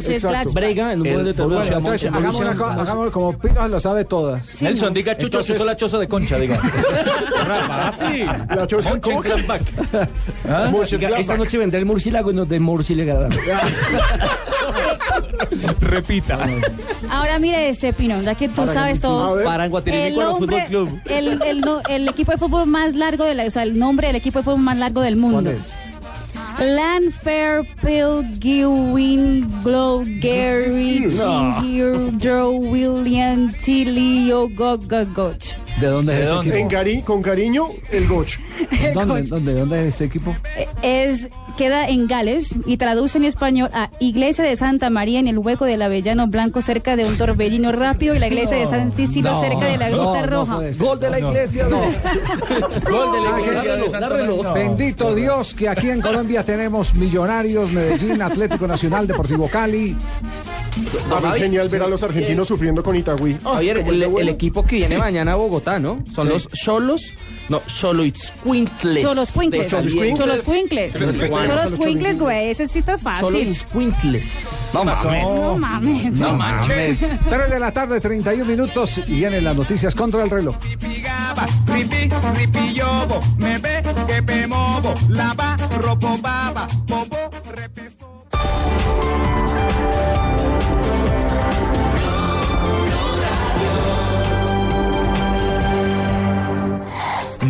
[0.53, 4.61] brega en un El- hagamos una cosa, hagamos como Pino lo sabe todas.
[4.61, 6.57] Nelson, diga Chucho, Entonces- Chucho la choza de concha, diga.
[7.67, 8.25] Fácil.
[8.25, 9.29] La choza- ¿cómo que?
[9.29, 9.61] Mönchengladbach.
[10.49, 10.71] ¿Ah?
[11.19, 13.27] Esta noche vendrá el murciélago y nos de murciélago.
[15.79, 16.37] Repita.
[17.09, 19.43] ahora mire este Pino, ya que tú sabes todo.
[19.43, 21.01] Para en Guatirico El, Fútbol Club.
[21.05, 24.07] el, el, no- el equipo de fútbol más largo de la, o sea, el nombre
[24.07, 25.41] del equipo de fútbol más largo del mundo.
[25.41, 25.73] ¿Cuál es?
[26.59, 35.43] Lanfair, Pilgewin, Glow, Gary, Chingir, Joe, William, Tilio, Gogogoch.
[35.79, 36.49] ¿De dónde es ¿De ese dónde?
[36.49, 36.69] En equipo?
[36.71, 38.31] cari con cariño, el Goch.
[38.95, 40.35] ¿Dónde, dónde, dónde es este equipo?
[40.81, 41.27] Es,
[41.57, 45.65] queda en Gales y traduce en español a Iglesia de Santa María en el hueco
[45.65, 49.65] del Avellano Blanco cerca de un torbellino rápido y la Iglesia de San No, cerca
[49.65, 50.59] de la no, Gruta no Roja.
[50.77, 51.67] Gol de la iglesia.
[51.67, 54.53] Gol de la iglesia de Santa María.
[54.53, 59.97] Bendito Dios que aquí en Colombia tenemos Millonarios, Medellín, Atlético Nacional, Deportivo Cali.
[61.09, 63.35] No, es genial ver a los argentinos sufriendo con Itagüí.
[63.43, 66.03] Ah, Javier, el, equipo que viene mañana a Bogotá, ¿no?
[66.13, 66.33] Son Sí.
[66.33, 67.01] los Cholos.
[67.49, 67.61] No,
[69.33, 69.63] Cuincles.
[69.63, 70.17] De Caliente.
[70.17, 70.93] Cholos Cuincles.
[70.93, 72.49] Cholos Cuincles, güey.
[72.49, 73.25] Ese sí está fácil.
[73.25, 74.47] Choloitzcuintles.
[74.73, 75.27] No mames.
[75.27, 76.13] No mames.
[76.13, 76.99] No manches.
[77.29, 80.55] 3 de la tarde, 31 minutos y vienen las noticias contra el reloj.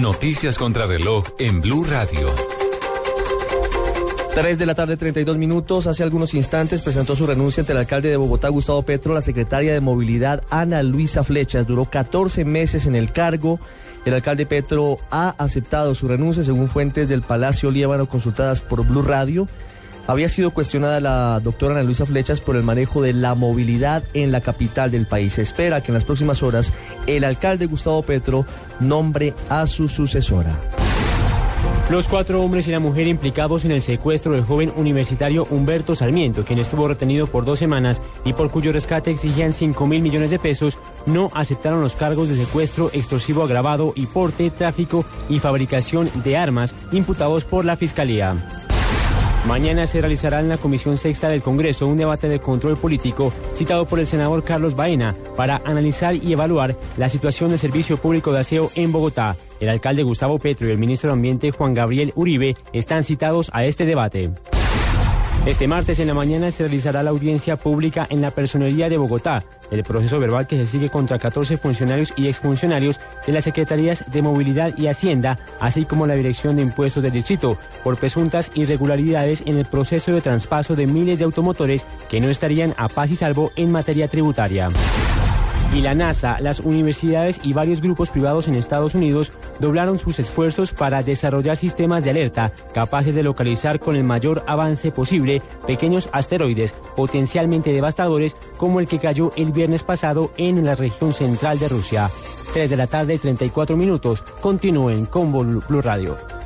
[0.08, 2.30] Noticias contra reloj en Blue Radio.
[4.34, 5.86] 3 de la tarde, 32 minutos.
[5.86, 9.74] Hace algunos instantes presentó su renuncia ante el alcalde de Bogotá, Gustavo Petro, la secretaria
[9.74, 11.68] de Movilidad, Ana Luisa Flechas.
[11.68, 13.60] Duró 14 meses en el cargo.
[14.06, 19.02] El alcalde Petro ha aceptado su renuncia, según fuentes del Palacio Líbano consultadas por Blue
[19.02, 19.46] Radio.
[20.08, 24.32] Había sido cuestionada la doctora Ana Luisa Flechas por el manejo de la movilidad en
[24.32, 25.34] la capital del país.
[25.34, 26.72] Se espera que en las próximas horas
[27.08, 28.46] el alcalde Gustavo Petro
[28.80, 30.58] nombre a su sucesora.
[31.90, 36.44] Los cuatro hombres y la mujer implicados en el secuestro del joven universitario Humberto Sarmiento,
[36.44, 40.40] quien estuvo retenido por dos semanas y por cuyo rescate exigían 5 mil millones de
[40.40, 46.36] pesos, no aceptaron los cargos de secuestro, extorsivo agravado y porte, tráfico y fabricación de
[46.36, 48.36] armas imputados por la Fiscalía.
[49.48, 53.86] Mañana se realizará en la Comisión Sexta del Congreso un debate de control político citado
[53.86, 58.42] por el senador Carlos Baena para analizar y evaluar la situación del servicio público de
[58.42, 59.38] aseo en Bogotá.
[59.62, 63.64] El alcalde Gustavo Petro y el ministro de Ambiente Juan Gabriel Uribe están citados a
[63.64, 64.32] este debate.
[65.48, 69.46] Este martes en la mañana se realizará la audiencia pública en la Personería de Bogotá,
[69.72, 74.22] el proceso verbal que se sigue contra 14 funcionarios y exfuncionarios de las Secretarías de
[74.22, 79.58] Movilidad y Hacienda, así como la Dirección de Impuestos del Distrito, por presuntas irregularidades en
[79.58, 83.54] el proceso de traspaso de miles de automotores que no estarían a paz y salvo
[83.56, 84.68] en materia tributaria
[85.74, 90.72] y la NASA, las universidades y varios grupos privados en Estados Unidos doblaron sus esfuerzos
[90.72, 96.74] para desarrollar sistemas de alerta capaces de localizar con el mayor avance posible pequeñños asteroides
[96.96, 102.10] potencialmente devastadores como el que cayó el viernes pasado en la región central de Rusia.
[102.54, 104.24] 3 de la tarde, 34 minutos.
[104.42, 106.37] Continúen con Blue Radio.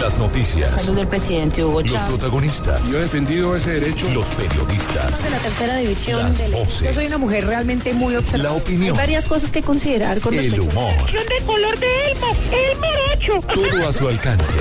[0.00, 0.80] Las noticias.
[0.80, 2.08] Salud del presidente Hugo Los Chávez.
[2.08, 2.82] protagonistas.
[2.90, 4.08] Yo he defendido ese derecho.
[4.12, 5.22] Los periodistas.
[5.22, 6.52] de la tercera división Las del...
[6.52, 6.80] voces.
[6.82, 8.50] Yo soy una mujer realmente muy observadora.
[8.50, 8.92] La opinión.
[8.94, 10.92] Hay varias cosas que considerar con El respecto humor.
[11.12, 13.46] de color de Elmo, el morocho.
[13.70, 14.58] Todo a su alcance.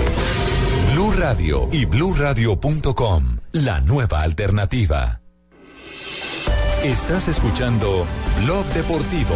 [0.94, 3.38] Blue Radio y bluradio.com.
[3.54, 5.22] La nueva alternativa.
[6.84, 8.06] Estás escuchando
[8.44, 9.36] Blog Deportivo.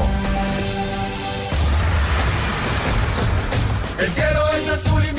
[4.00, 5.14] El cielo es azul y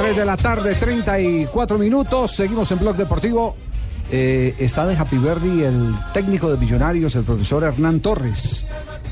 [0.00, 2.30] 3 de la tarde, 34 minutos.
[2.30, 3.56] Seguimos en Blog Deportivo.
[4.12, 8.64] Eh, está de Happy Verdi el técnico de Millonarios, el profesor Hernán Torres.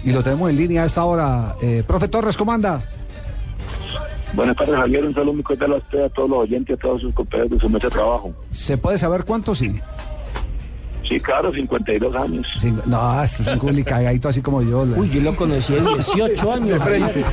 [0.05, 1.57] Y lo tenemos en línea a esta hora.
[1.61, 2.81] Eh, profe Torres, ¿cómo anda?
[4.33, 5.05] Buenas tardes, Javier.
[5.05, 7.59] Un saludo muy cordial a usted, a todos los oyentes, a todos sus compañeros de
[7.59, 8.33] su mesa de trabajo.
[8.53, 9.81] ¿Se puede saber cuánto sí?
[11.09, 12.47] Sí, claro, 52 años.
[12.59, 14.85] Sí, no, es un culi cagadito así como yo.
[14.85, 16.69] la- Uy, yo lo conocí de 18 años.
[16.71, 17.25] De frente.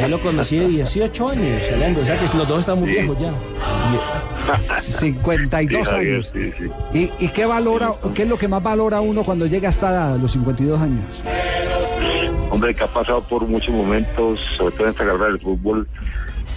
[0.00, 2.00] Yo lo conocí de 18 años, hablando.
[2.00, 2.94] O sea que los dos están muy Sí.
[2.96, 3.32] viejos ya.
[4.80, 6.32] 52 Sí, Javier, años.
[6.34, 6.70] sí, sí.
[7.20, 10.32] ¿Y, y qué valora, qué es lo que más valora uno cuando llega hasta los
[10.32, 11.22] 52 años?
[12.50, 15.86] Hombre, que ha pasado por muchos momentos, sobre todo en esta carrera del fútbol,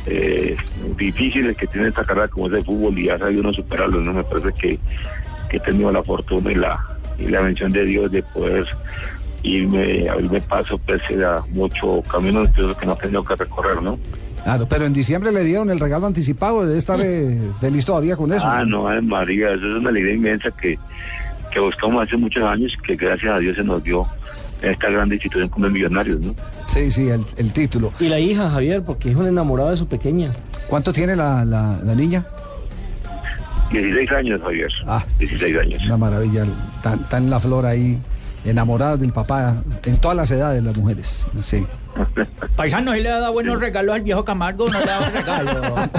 [0.05, 0.55] eh,
[0.97, 4.13] difíciles que tiene esta carrera como es el fútbol y ha sabido uno superarlo, ¿no?
[4.13, 4.79] Me parece que,
[5.51, 6.83] que he tenido la fortuna y la,
[7.19, 8.65] y la bendición de Dios de poder
[9.43, 13.99] irme, abrirme paso pese a mucho camino espioso que no he tenido que recorrer, ¿no?
[14.43, 18.31] Claro, pero en diciembre le dieron el regalo anticipado, debe estar eh, feliz todavía con
[18.31, 18.45] eso.
[18.47, 20.79] Ah, no, ay, María, eso es una alegría inmensa que,
[21.51, 24.07] que buscamos hace muchos años que gracias a Dios se nos dio
[24.61, 26.33] en esta gran institución como es Millonarios, ¿no?
[26.67, 27.91] Sí, sí, el, el título.
[27.99, 30.31] Y la hija, Javier, porque es un enamorado de su pequeña.
[30.67, 32.23] ¿Cuánto tiene la, la, la niña?
[33.71, 34.69] 16 años, Javier.
[34.87, 35.83] Ah, 16 años.
[35.85, 36.45] Una maravilla.
[36.77, 37.97] Está, está en la flor ahí,
[38.45, 39.55] enamorada del papá,
[39.85, 41.25] en todas las edades las mujeres.
[41.43, 41.65] Sí.
[42.55, 44.69] Paisano, ¿y le ha dado buenos regalos al viejo Camargo?
[44.69, 45.89] No le ha dado regalos.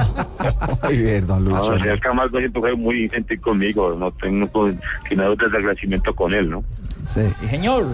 [0.82, 1.74] Ay, bien, don No, Lucho.
[1.74, 4.74] el señor Camargo siempre fue muy gentil conmigo, no tengo pues,
[5.08, 6.64] sino desagradecimiento con él, ¿no?
[7.08, 7.20] Sí.
[7.40, 7.86] Sí, señor.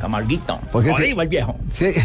[0.00, 0.58] Camarguito.
[0.72, 1.56] ¿Por qué te- Arriba el viejo.
[1.72, 1.92] Sí.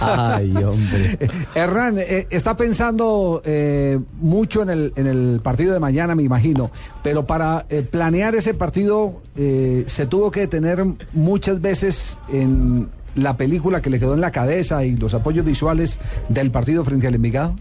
[0.00, 1.18] Ay, hombre.
[1.54, 6.70] Hernán, eh, está pensando eh, mucho en el, en el partido de mañana, me imagino,
[7.02, 13.36] pero para eh, planear ese partido eh, se tuvo que detener muchas veces en la
[13.36, 15.98] película que le quedó en la cabeza y los apoyos visuales
[16.28, 17.54] del partido frente al Envigado.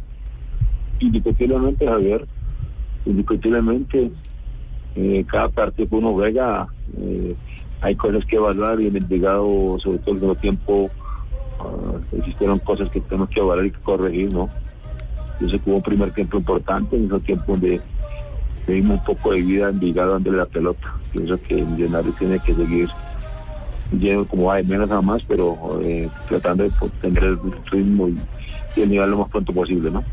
[0.99, 2.27] Indiscutiblemente, Javier,
[3.05, 4.11] indiscutiblemente,
[4.95, 7.35] eh, cada partido que uno juega, eh,
[7.81, 10.89] hay cosas que evaluar y en el Vigado, sobre todo en el tiempo,
[11.59, 14.49] ah, existieron cosas que tenemos que evaluar y que corregir, ¿no?
[15.39, 17.81] Yo sé que hubo un primer tiempo importante, en ese tiempo donde
[18.67, 20.93] le dimos un poco de vida en Vigado dándole la pelota.
[21.11, 22.89] Pienso que Millonarios tiene que seguir
[23.91, 27.39] lleno como va de menos a más, pero eh, tratando de tener el
[27.71, 30.03] ritmo y el nivel lo más pronto posible, ¿no?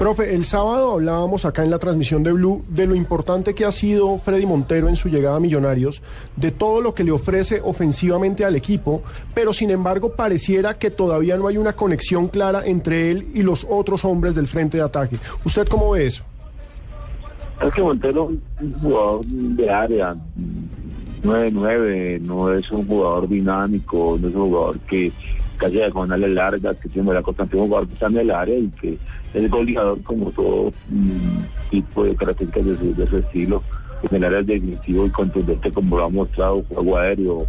[0.00, 3.70] Profe, el sábado hablábamos acá en la transmisión de Blue de lo importante que ha
[3.70, 6.00] sido Freddy Montero en su llegada a Millonarios,
[6.36, 9.02] de todo lo que le ofrece ofensivamente al equipo,
[9.34, 13.66] pero sin embargo pareciera que todavía no hay una conexión clara entre él y los
[13.68, 15.18] otros hombres del frente de ataque.
[15.44, 16.24] ¿Usted cómo ve eso?
[17.62, 20.16] Es que Montero es un jugador de área,
[21.22, 25.12] 9-9, no es un jugador dinámico, no es un jugador que
[25.60, 28.96] casi diagonales largas, que tiene la constante, en el área y que
[29.34, 31.38] es goleador como todo mm,
[31.70, 33.62] tipo de características de, su- de su estilo.
[34.10, 37.46] En el área definitivo y contundente como lo ha mostrado, juego aéreo,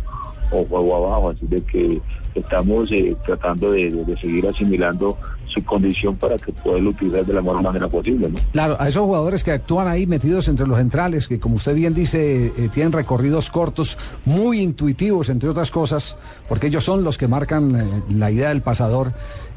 [0.53, 2.01] o juego abajo, así de que
[2.35, 5.17] estamos eh, tratando de seguir asimilando
[5.51, 8.29] su condición para que pueda utilizar de la mejor manera posible.
[8.29, 8.35] ¿no?
[8.51, 11.93] Claro, a esos jugadores que actúan ahí metidos entre los centrales, que como usted bien
[11.93, 17.27] dice, eh, tienen recorridos cortos, muy intuitivos, entre otras cosas, porque ellos son los que
[17.27, 19.13] marcan eh, la idea del pasador.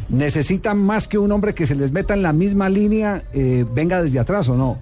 [0.09, 4.03] Necesitan más que un hombre que se les meta en la misma línea, eh, venga
[4.03, 4.78] desde atrás o no.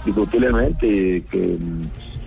[0.00, 1.58] indiscutiblemente que,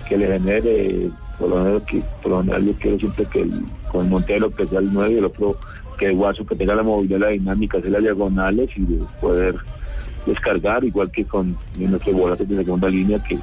[0.10, 1.10] que le genere,
[1.40, 4.66] por lo menos, que, por lo general yo quiero siempre que el, con Montero que
[4.68, 5.58] sea el 9 y el otro
[6.02, 9.56] que Guaso que tenga la movilidad, la dinámica, hacer las diagonales y de poder
[10.26, 13.38] descargar, igual que con nuestros volantes de segunda línea, que,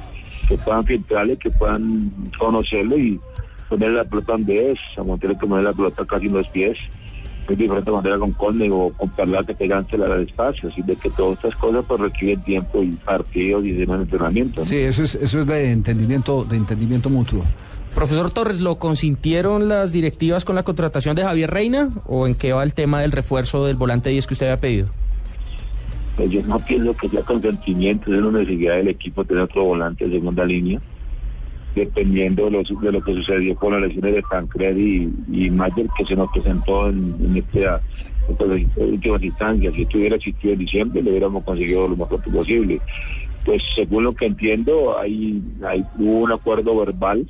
[0.45, 3.17] que puedan filtrarle, que puedan conocerlo y
[3.69, 6.77] ponerle la pelota donde es, a Montero que poner la pelota casi en los pies,
[7.47, 11.09] es diferente manera con Conde o con Perlata que ganársela al espacio, así de que
[11.11, 14.65] todas estas cosas pues requieren tiempo y partidos y demás entrenamiento.
[14.65, 17.43] Sí, eso es, eso es de entendimiento, de entendimiento mutuo.
[17.95, 22.53] Profesor Torres, ¿lo consintieron las directivas con la contratación de Javier Reina o en qué
[22.53, 24.87] va el tema del refuerzo del volante 10 que usted había pedido?
[26.15, 30.05] Pues yo no pienso que sea consentimiento, es una necesidad del equipo tener otro volante
[30.05, 30.79] de segunda línea,
[31.75, 35.87] dependiendo de lo, de lo que sucedió con las lesiones de Tancredi y, y Mayer,
[35.97, 37.81] que se nos presentó en, en esta,
[38.29, 39.73] estas últimas instancias.
[39.73, 42.79] Si esto hubiera existido en diciembre, lo hubiéramos conseguido lo más pronto posible.
[43.45, 47.29] Pues según lo que entiendo, hay, hay hubo un acuerdo verbal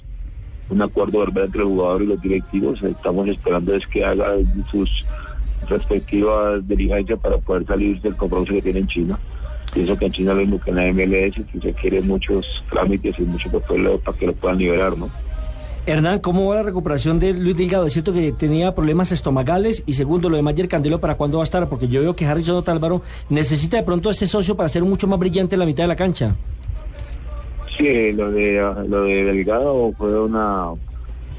[0.69, 2.81] un acuerdo verbal entre el jugador y los directivos.
[2.83, 4.33] Estamos esperando es que haga
[4.71, 4.89] sus
[5.67, 9.19] respectivas diligencias para poder salir del compromiso que tiene en China.
[9.73, 13.23] Pienso que en China lo mismo que en la MLS, que se muchos trámites y
[13.23, 15.09] mucho papel para que lo puedan liberar, ¿no?
[15.85, 17.87] Hernán, ¿cómo va la recuperación de Luis Delgado?
[17.87, 21.43] Es cierto que tenía problemas estomacales y segundo, lo de Mayer Candelo, ¿para cuándo va
[21.43, 21.67] a estar?
[21.67, 25.17] Porque yo veo que Harrison Otálvaro necesita de pronto ese socio para ser mucho más
[25.17, 26.35] brillante en la mitad de la cancha.
[27.79, 30.71] Sí, lo de, lo de Delgado fue una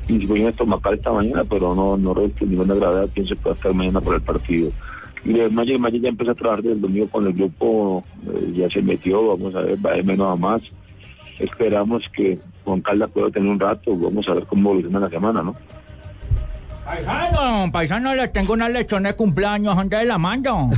[0.09, 3.09] indisposición estomacal esta mañana, pero no, no reviste ninguna gravedad.
[3.13, 4.71] Pienso que va a estar mañana por el partido.
[5.23, 8.53] Y de Mayer, Mayer ya empezó a trabajar desde el domingo con el grupo, eh,
[8.55, 10.63] ya se metió, vamos a ver, va de menos a más.
[11.39, 15.43] Esperamos que Juan Caldas pueda tener un rato, vamos a ver cómo evoluciona la semana,
[15.43, 15.55] ¿no?
[16.87, 20.71] Paisano, paisano, le tengo una lechona de cumpleaños, ¿dónde la mando?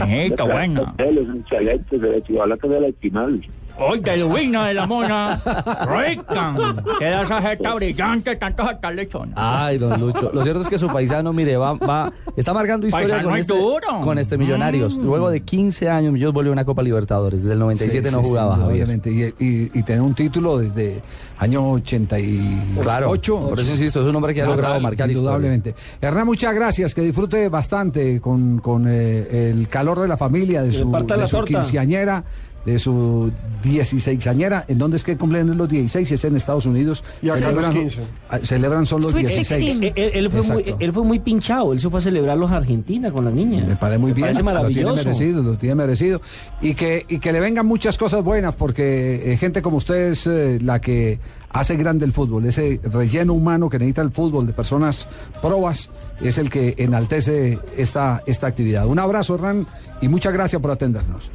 [0.00, 0.94] Eh, qué buena.
[0.98, 3.40] Es excelente, se de la espinal.
[3.78, 5.40] Hoy del vino de la mona.
[5.86, 6.54] Rica.
[6.98, 9.32] Queda esa jeta brillante, tanto jeta lechona.
[9.36, 10.30] Ay, don Lucho.
[10.32, 13.40] Lo cierto es que su paisano, mire, va, va, está marcando historia Paisano con es
[13.46, 14.00] este, duro.
[14.02, 14.96] con este Millonarios.
[14.96, 17.40] Luego de 15 años, Millos volvió a una Copa Libertadores.
[17.42, 18.76] Desde el 97 Sí, no sí, jugaba, sí, Javier.
[18.84, 19.10] obviamente.
[19.10, 21.00] Y, y- y tener un título desde
[21.38, 22.80] año 88.
[22.82, 23.08] Claro,
[23.48, 25.20] por eso insisto, es un hombre que ha Total, logrado marcar historia.
[25.36, 25.74] Indudablemente.
[26.00, 26.94] Hernán, muchas gracias.
[26.94, 31.16] Que disfrute bastante con, con eh, el calor de la familia, de Que su, de
[31.16, 32.24] la su quinceañera,
[32.64, 33.32] de su
[33.64, 34.64] 16añera.
[34.68, 36.10] ¿En dónde es que cumplen los 16?
[36.12, 37.02] Es en Estados Unidos.
[37.22, 38.02] Y acá los Celebran- 15.
[38.28, 39.60] ah, Celebran son los Sweet 16.
[39.80, 39.92] 16.
[39.96, 43.10] Él, él fue muy, él fue muy pinchado, él se fue a celebrarlos a Argentina
[43.10, 43.64] con la niña.
[43.66, 44.26] Me parece muy bien.
[44.26, 44.94] parece Lo tiene maravilloso.
[45.04, 46.20] merecido, lo tiene merecido.
[46.60, 50.26] Y que, y que le vengan muchas cosas buenas, porque eh, gente como usted es
[50.26, 51.18] eh, la que
[51.52, 52.46] hace grande el fútbol.
[52.46, 55.08] Ese relleno humano que necesita el fútbol de personas
[55.42, 55.90] probas
[56.22, 58.86] es el que enaltece esta, esta actividad.
[58.86, 59.66] Un abrazo, Hernán,
[60.00, 61.30] y muchas gracias por atendernos.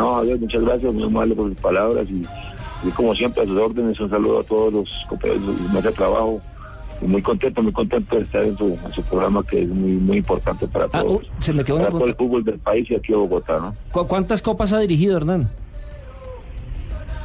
[0.00, 2.24] No, Javier, muchas gracias, muy amable por sus palabras y,
[2.86, 5.94] y como siempre a sus órdenes, un saludo a todos los compañeros de mesa de
[5.94, 6.40] trabajo.
[7.02, 9.92] Y muy contento, muy contento de estar en su, en su programa que es muy
[9.92, 11.22] muy importante para Ah, todos.
[11.22, 13.74] uh, se me quedó una todo el fútbol del país y aquí de Bogotá, ¿no?
[13.90, 15.48] ¿Cu- ¿Cuántas copas ha dirigido Hernán?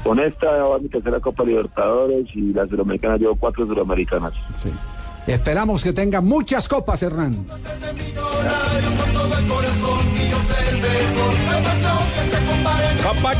[0.03, 4.33] Con esta va mi tercera Copa Libertadores y la Sudamericana llevo cuatro Sudamericanas.
[5.27, 7.45] Esperamos que tenga muchas copas, Hernán.
[13.03, 13.35] Copa.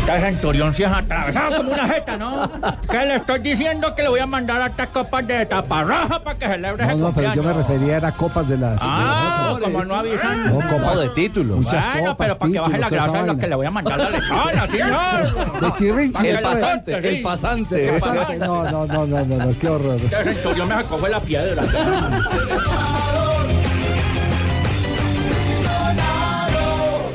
[0.00, 2.50] Esta centurión se ha atravesado como una jeta, ¿no?
[2.90, 6.38] Que le estoy diciendo que le voy a mandar a estas copas de taparraja para
[6.38, 8.78] que celebre No, ese no, pero yo me refería a copas de las...
[8.82, 10.46] Ah, como no avisan.
[10.58, 11.56] No, copas de títulos.
[11.58, 13.70] Muchas Bueno, copas, pero para que baje la grasa de lo que le voy a
[13.70, 15.60] mandar la lechona, señor.
[15.60, 17.22] De chirrin, Para que el la pasante, suelte, el sí.
[17.22, 17.88] pasante.
[17.94, 18.38] El pasante.
[18.38, 19.96] No, no, no, no, no, no, qué horror.
[19.96, 21.62] Ese centurión me sacó la piedra.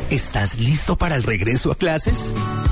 [0.09, 2.33] ¿Estás listo para el regreso a clases?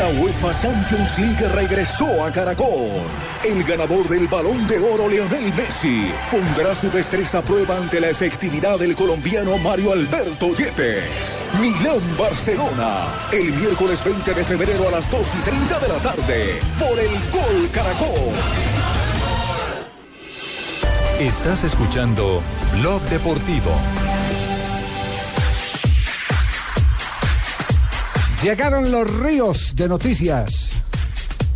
[0.00, 2.88] La UEFA Champions League regresó a Caracol.
[3.44, 8.08] El ganador del balón de oro, Lionel Messi, pondrá su destreza a prueba ante la
[8.08, 11.42] efectividad del colombiano Mario Alberto Yepes.
[11.60, 16.98] Milán-Barcelona, el miércoles 20 de febrero a las 2 y 30 de la tarde, por
[16.98, 18.32] el Gol Caracol.
[21.18, 22.40] Estás escuchando
[22.72, 23.72] Blog Deportivo.
[28.42, 30.70] Llegaron los ríos de noticias.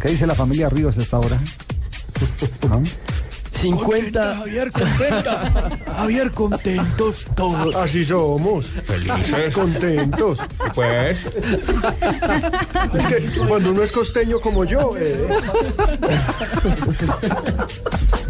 [0.01, 1.41] ¿Qué dice la familia Ríos a esta hora?
[2.69, 2.83] ¿No?
[3.53, 4.37] 50.
[4.37, 5.79] Javier, contenta.
[5.97, 7.75] Javier, contentos todos.
[7.75, 8.67] Así somos.
[8.67, 9.55] Felices.
[9.55, 10.39] Contentos.
[10.75, 11.19] Pues.
[12.95, 14.91] Es que cuando uno es costeño como yo.
[14.99, 15.27] eh,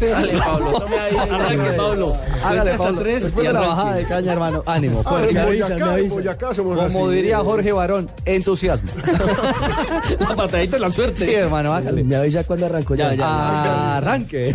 [0.00, 0.84] Dale, Pablo.
[1.30, 2.16] Arranque, Pablo.
[2.44, 3.00] Hágale, Pablo.
[3.00, 4.62] tres Después de la bajada de caña, hermano.
[4.66, 6.08] Ánimo, ah, en Boyacá, en.
[6.08, 7.14] Boyacá somos Como así.
[7.14, 8.90] diría Jorge Barón, entusiasmo.
[10.20, 11.26] La patadita de la suerte.
[11.26, 12.02] Sí, hermano, hágale.
[12.04, 13.10] Me avisa cuando arrancó ya.
[13.10, 13.96] Ya, ya.
[13.98, 14.54] Arranque.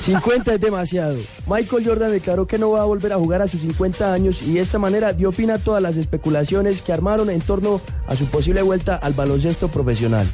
[0.00, 1.16] 50 es demasiado.
[1.46, 4.54] Michael Jordan declaró que no va a volver a jugar a sus 50 años y
[4.54, 8.26] de esta manera dio fin a todas las especulaciones que armaron en torno a su
[8.26, 10.26] posible vuelta al baloncesto profesional.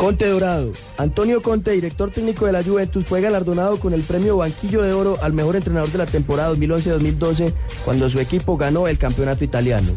[0.00, 0.72] Conte Dorado.
[0.96, 5.18] Antonio Conte, director técnico de la Juventus, fue galardonado con el premio Banquillo de Oro
[5.20, 7.52] al mejor entrenador de la temporada 2011-2012
[7.84, 9.92] cuando su equipo ganó el campeonato italiano.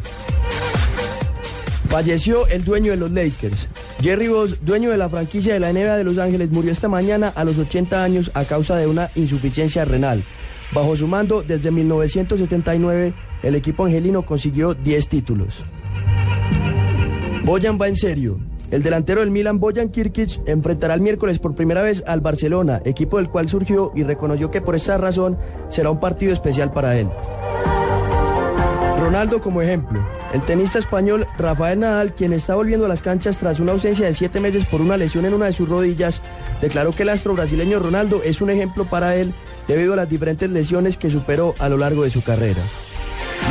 [1.87, 3.69] Falleció el dueño de los Lakers.
[4.01, 7.31] Jerry Boss, dueño de la franquicia de la NBA de Los Ángeles, murió esta mañana
[7.33, 10.21] a los 80 años a causa de una insuficiencia renal.
[10.73, 15.63] Bajo su mando, desde 1979, el equipo angelino consiguió 10 títulos.
[17.45, 18.52] Boyan va en serio.
[18.73, 23.17] El delantero del Milan, Boyan Kirkic, enfrentará el miércoles por primera vez al Barcelona, equipo
[23.17, 25.37] del cual surgió y reconoció que por esa razón
[25.69, 27.07] será un partido especial para él.
[28.99, 30.03] Ronaldo como ejemplo.
[30.33, 34.15] El tenista español Rafael Nadal, quien está volviendo a las canchas tras una ausencia de
[34.15, 36.23] siete meses por una lesión en una de sus rodillas,
[36.59, 39.35] declaró que el astro brasileño Ronaldo es un ejemplo para él
[39.67, 42.63] debido a las diferentes lesiones que superó a lo largo de su carrera.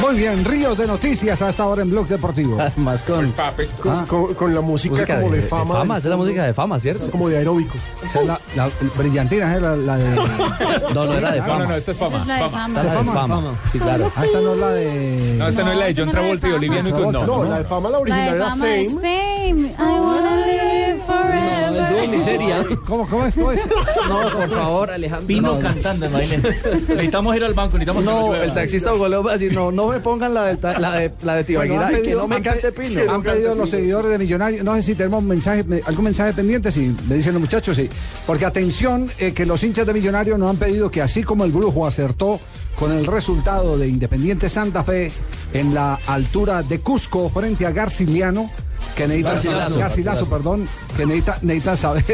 [0.01, 2.59] Muy bien, ríos de noticias hasta ahora en Blog Deportivo.
[2.77, 3.32] Más con,
[3.81, 5.74] Con, con- con la música, música como de, de fama.
[5.74, 7.10] fama, del esa es la música de fama, ¿cierto?
[7.10, 7.74] Como de aeróbico.
[8.05, 10.05] Esa es la, la- brillantina, era la de.
[10.94, 11.59] No, no, era de No, fama.
[11.60, 12.16] no, no, esta es fama.
[12.16, 12.59] Esa es la de fama.
[12.62, 12.81] fama.
[12.81, 13.35] Esta es la de fama.
[13.36, 13.59] fama.
[13.70, 14.12] Sí, claro.
[14.16, 15.35] Ah, esta no es la de.
[15.39, 16.56] No, esta no, es la de John no es la de Travolta y fama.
[16.59, 17.27] Olivia Newton, no.
[17.27, 19.01] No, la de fama, la La original de era fama es Fame.
[19.01, 19.62] fame.
[19.78, 22.09] I wanna live forever.
[22.09, 22.64] miseria.
[22.86, 23.35] ¿Cómo, cómo es?
[23.35, 23.66] ¿Cómo es?
[24.09, 25.27] No, por favor, Alejandro.
[25.27, 26.56] Vino no, cantando, imagínate.
[26.89, 30.00] Necesitamos ir al banco, necesitamos No, el taxista goleó va a decir, no, no me
[30.00, 33.00] pongan la de, ta- la de, la de Bueno, que no me cante Pino.
[33.12, 34.64] Han pedido los seguidores de Millonarios.
[34.64, 37.88] No sé si tenemos mensaje, me- algún mensaje pendiente, sí, me dicen los muchachos, sí.
[38.26, 41.52] Porque atención, eh, que los hinchas de Millonarios nos han pedido que así como el
[41.52, 42.40] Brujo acertó
[42.78, 45.12] con el resultado de Independiente Santa Fe
[45.52, 48.50] en la altura de Cusco frente a Garciliano,
[48.96, 49.78] que necesita Garcilaso.
[49.78, 52.04] Garcilaso, perdón, que necesita, necesita saber.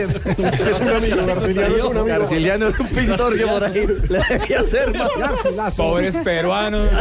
[0.52, 2.18] Ese es un amigo, Garciliano es un amigo.
[2.18, 5.10] Garciliano es un pintor que por ahí le debía hacer más.
[5.18, 5.82] Garcilaso.
[5.82, 6.88] Pobres peruanos.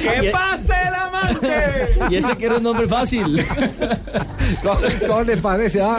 [0.00, 1.88] ¡Que pase el amante!
[2.10, 3.46] Y ese que era un nombre fácil.
[5.06, 5.82] ¿Cómo, les parece?
[5.82, 5.98] ah?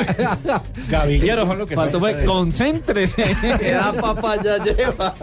[0.90, 3.36] Gavilleros son lo que Faltó fue, concéntrese.
[3.74, 5.14] La papaya lleva.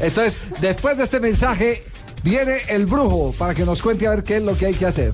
[0.00, 1.84] Entonces, después de este mensaje,
[2.22, 4.86] viene el Brujo para que nos cuente a ver qué es lo que hay que
[4.86, 5.12] hacer.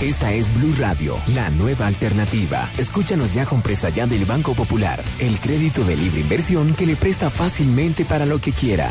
[0.00, 2.68] Esta es Blue Radio, la nueva alternativa.
[2.76, 6.96] Escúchanos ya con presta ya del Banco Popular, el crédito de libre inversión que le
[6.96, 8.90] presta fácilmente para lo que quiera.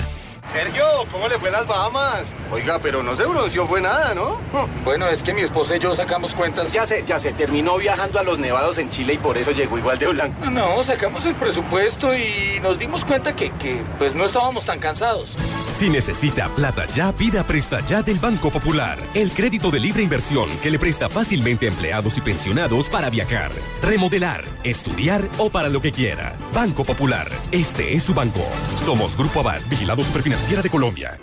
[0.51, 2.33] Sergio, ¿cómo le fue en las Bahamas?
[2.51, 4.39] Oiga, pero no se bronceó, fue nada, ¿no?
[4.83, 6.71] Bueno, es que mi esposa y yo sacamos cuentas.
[6.71, 9.77] Ya sé, ya se terminó viajando a los nevados en Chile y por eso llegó
[9.77, 10.45] igual de blanco.
[10.49, 15.35] No, sacamos el presupuesto y nos dimos cuenta que, que pues no estábamos tan cansados.
[15.77, 18.97] Si necesita plata ya, pida Presta Ya del Banco Popular.
[19.13, 23.51] El crédito de libre inversión que le presta fácilmente a empleados y pensionados para viajar,
[23.81, 26.33] remodelar, estudiar o para lo que quiera.
[26.53, 27.27] Banco Popular.
[27.51, 28.41] Este es su banco.
[28.85, 31.19] Somos Grupo Abad, Vigilado Superfinanciera de Colombia.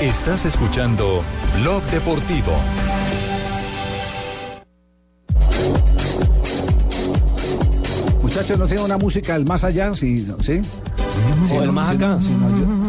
[0.00, 1.24] Estás escuchando
[1.60, 2.52] Blog Deportivo.
[8.22, 9.94] Muchachos, ¿no tiene una música del más allá?
[9.94, 10.60] Sí, ¿sí?
[11.46, 12.18] Sí, O del no, más acá.
[12.20, 12.85] sí, no, yo-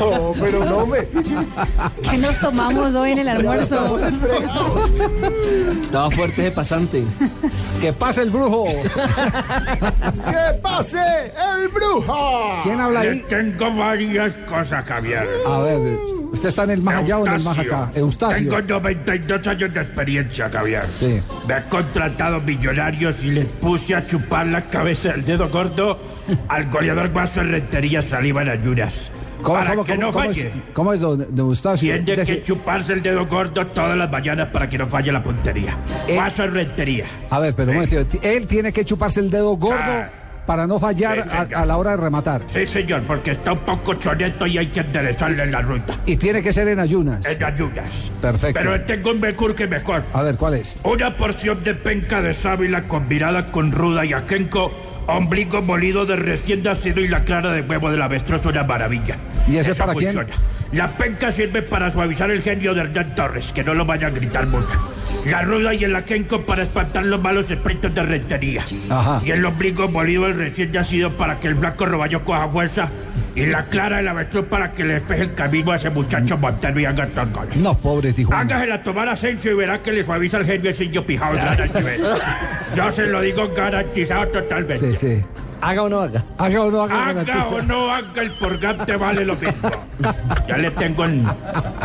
[0.00, 0.98] No, pero no me.
[2.08, 3.98] ¿Qué nos tomamos hoy en el almuerzo?
[5.82, 7.04] Estaba fuerte ese pasante.
[7.80, 8.64] ¡Que pase el brujo!
[8.66, 10.98] ¡Que pase
[11.56, 12.60] el brujo!
[12.62, 13.24] ¿Quién habla Le ahí?
[13.28, 15.26] tengo varias cosas, Javier.
[15.46, 15.98] A ver,
[16.32, 17.90] ¿usted está en el más allá o en el más acá?
[17.94, 18.36] Eustacio.
[18.56, 20.82] Tengo 92 años de experiencia, Javier.
[20.86, 21.20] Sí.
[21.46, 25.98] Me han contratado millonarios y les puse a chupar la cabeza del dedo gordo
[26.48, 29.10] al goleador Guaso Rentería Saliva en ayudas.
[29.42, 30.46] ¿Cómo, para cómo, que cómo, no falle.
[30.48, 32.04] es, cómo es, don, don Eustacio?
[32.04, 35.78] Tiene que chuparse el dedo gordo todas las mañanas para que no falle la puntería.
[36.06, 37.06] Eh, Guaso Rentería.
[37.30, 38.18] A ver, pero un momentito.
[38.20, 40.10] Él tiene que chuparse el dedo gordo Ah.
[40.44, 42.42] para no fallar Sí, a, a la hora de rematar.
[42.48, 45.98] Sí, señor, porque está un poco choneto y hay que enderezarle la ruta.
[46.04, 47.24] Y tiene que ser en ayunas.
[47.24, 47.88] En ayudas.
[48.20, 48.60] Perfecto.
[48.62, 50.02] Pero tengo un mejor que mejor.
[50.12, 50.76] A ver, ¿cuál es?
[50.84, 54.70] Una porción de penca de sábila combinada con ruda y ajenco,
[55.16, 59.16] ombligo molido de recién nacido y la clara de huevo del avestruz, una maravilla.
[59.48, 60.12] ¿Y ese Eso para quién?
[60.12, 60.34] funciona.
[60.72, 64.10] La penca sirve para suavizar el genio de Hernán Torres, que no lo vaya a
[64.10, 64.78] gritar mucho.
[65.26, 68.62] La ruda y el ajenco para espantar los malos espíritus de rentería.
[68.88, 69.20] Ajá.
[69.24, 72.88] Y el ombligo molido del recién nacido para que el blanco roballo coja fuerza.
[73.34, 76.78] Y la clara del avestruz para que le despeje el camino a ese muchacho Montero
[76.80, 77.56] y haga dos goles.
[77.56, 78.42] No, pobre Tijuana.
[78.42, 82.00] Hágasela tomar Asensio y verá que le suaviza el genio ese indio pijado de.
[82.76, 84.90] Yo se lo digo garantizado totalmente.
[84.92, 84.99] Sí, sí.
[85.00, 85.24] 对。
[85.60, 86.22] Haga o no haga.
[86.38, 87.08] Haga o no haga.
[87.08, 89.70] Haga o no haga el purgante vale lo mismo.
[90.48, 91.24] Ya le tengo en,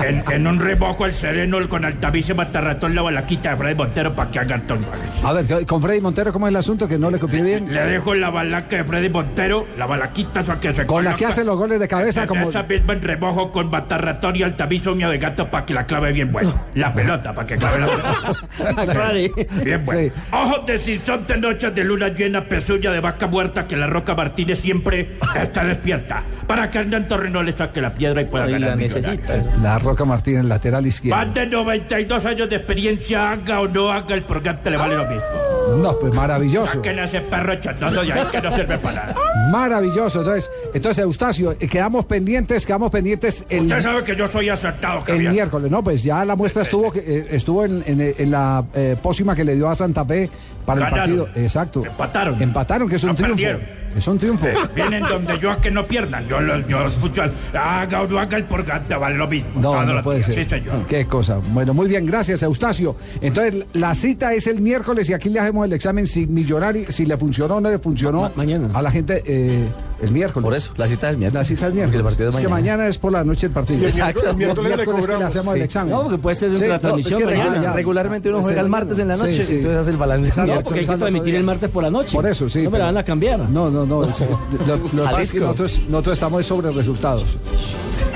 [0.06, 4.32] en, en un remojo el sereno con Altavice Matarratón la balaquita de Freddy Montero para
[4.32, 5.24] que haga goles.
[5.24, 6.88] A ver, con Freddy Montero, ¿cómo es el asunto?
[6.88, 7.74] Que no le copié bien.
[7.74, 11.18] Le dejo la balaca de Freddy Montero, la balaquita esa que se Con la que
[11.18, 11.34] coloca.
[11.34, 12.50] hace los goles de cabeza, Esa- como.
[12.50, 16.12] Esa misma en remojo con Matarratón y Altavice uña de gato para que la clave
[16.12, 16.60] bien bueno.
[16.76, 19.16] La pelota, para que clave la pelota.
[19.64, 20.14] Bien bueno.
[20.32, 24.60] Ojos de sinsonte, noches de luna llena, pezuña de vaca muerta, que la Roca Martínez
[24.60, 26.24] siempre está despierta.
[26.48, 29.18] Para que Hernán Torres no le saque la piedra y pueda Ahí ganar la.
[29.62, 31.18] La Roca Martínez, lateral izquierdo.
[31.18, 35.06] Más de 92 años de experiencia, haga o no haga el purgante le vale lo
[35.06, 35.55] mismo.
[35.82, 36.82] No, pues maravilloso.
[36.82, 39.16] Que nace perro chantoso y ahí que no sirve para nada.
[39.52, 40.20] Maravilloso.
[40.20, 45.04] Entonces, entonces Eustacio, eh, quedamos pendientes, quedamos pendientes el, Usted sabe que yo soy acertado,
[45.08, 45.72] el miércoles.
[45.72, 49.44] No, pues ya la muestra estuvo eh, estuvo en, en- en la eh, pócima que
[49.44, 50.30] le dio a Santa Fe
[50.66, 51.28] para el partido.
[51.36, 51.86] Exacto.
[51.86, 52.42] Empataron.
[52.42, 53.36] Empataron, que es un No triunfo.
[53.36, 53.85] perdieron.
[53.96, 54.46] Es un triunfo.
[54.76, 56.28] Vienen donde yo a que no pierdan.
[56.28, 57.32] Yo los yo, futsal.
[57.54, 59.50] Haga o no haga el purgante vale lo mismo.
[59.62, 60.28] No, no puede días.
[60.28, 60.44] ser.
[60.44, 60.76] Sí, señor.
[60.88, 61.40] Qué cosa.
[61.52, 62.96] Bueno, muy bien, gracias, Eustacio.
[63.22, 67.06] Entonces, la cita es el miércoles y aquí le hacemos el examen si millonario, si
[67.06, 68.70] le funcionó o no le funcionó mañana.
[68.74, 69.66] a la gente eh,
[70.02, 70.44] el miércoles.
[70.44, 71.50] Por eso, la cita del miércoles.
[71.50, 72.00] La cita es miércoles.
[72.00, 72.72] El partido es Es que mañana.
[72.78, 73.80] mañana es por la noche el partido.
[73.82, 75.24] Y el miércoles- el miércoles le que le cobramos.
[75.24, 75.94] hacemos el examen.
[75.94, 77.62] No, porque puede ser Sí, una no, transmisión es que mañana.
[77.62, 79.56] ya- Regularmente uno juega el martes en la noche, Sí, sí.
[79.56, 80.32] entonces hace el balance.
[80.46, 82.14] No, porque hay que transmitir el martes por la noche.
[82.16, 82.64] Por eso, sí.
[82.64, 83.40] No me la van a cambiar.
[83.40, 84.04] No, no, no.
[84.10, 84.20] es-
[84.68, 87.26] lo, lo que pasa es que nosotros, nosotros estamos sobre resultados.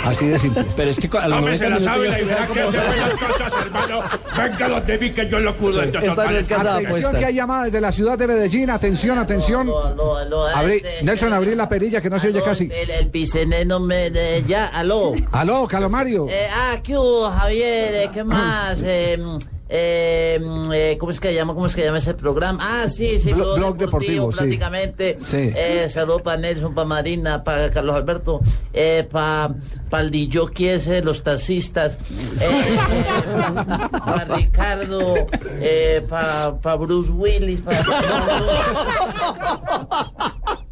[0.06, 0.66] Así de simple.
[0.76, 2.54] Pero es que a los Tómese 90 la minutos sábila ya y usted verá sabe
[2.54, 4.02] que hace buenas cosas, hermano.
[4.38, 5.84] Venga donde vi que yo lo cuido.
[5.84, 6.10] Entonces,
[6.60, 8.70] Atención que hay llamadas desde la ciudad de Medellín.
[8.70, 9.70] Atención, atención.
[10.56, 12.70] Abrí- Nelson, abrí la perilla que no se oye casi.
[12.72, 15.14] El, el piceneno me de ya, aló.
[15.32, 16.28] Aló, Calomario.
[16.30, 17.94] Eh, ah, ¿qué hubo, Javier?
[17.96, 18.80] Eh, ¿Qué más?
[18.84, 19.18] Eh,
[19.70, 20.40] eh,
[20.74, 21.54] eh, ¿Cómo es que llama?
[21.54, 22.60] ¿Cómo es que llama ese programa?
[22.84, 24.38] Ah, sí, sí, Blo- Blog, Blog deportivo, Deportivo, sí.
[24.38, 25.18] prácticamente.
[25.24, 25.54] Sí.
[25.56, 28.40] Eh, saludo para Nelson, para Marina, para Carlos Alberto,
[28.74, 29.54] eh, para
[29.90, 31.98] pa el DJ ese, los taxistas,
[32.42, 32.78] eh,
[34.06, 35.28] para Ricardo,
[35.62, 37.80] eh, para pa Bruce Willis, para...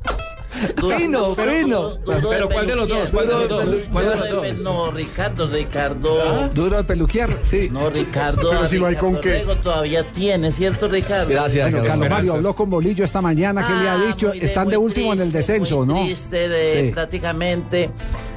[0.97, 1.97] Fino, fino.
[2.29, 3.09] Pero ¿cuál de los dos?
[3.11, 4.57] ¿Cuál de los dos?
[4.59, 6.49] No, Ricardo, Ricardo.
[6.53, 7.69] Duro de peluquear, sí.
[7.71, 8.49] No, Ricardo.
[8.49, 9.45] Pero si no hay Ricardo con qué.
[9.63, 11.27] Todavía tiene, ¿cierto, Ricardo?
[11.27, 13.65] Bueno, Calomario habló con Bolillo esta mañana.
[13.65, 14.31] ¿Qué le ha Ah, dicho?
[14.33, 16.03] Están de último en el descenso, ¿no?
[16.03, 17.89] Triste, prácticamente.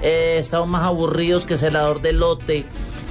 [0.03, 2.65] eh, estamos más aburridos que celador de lote.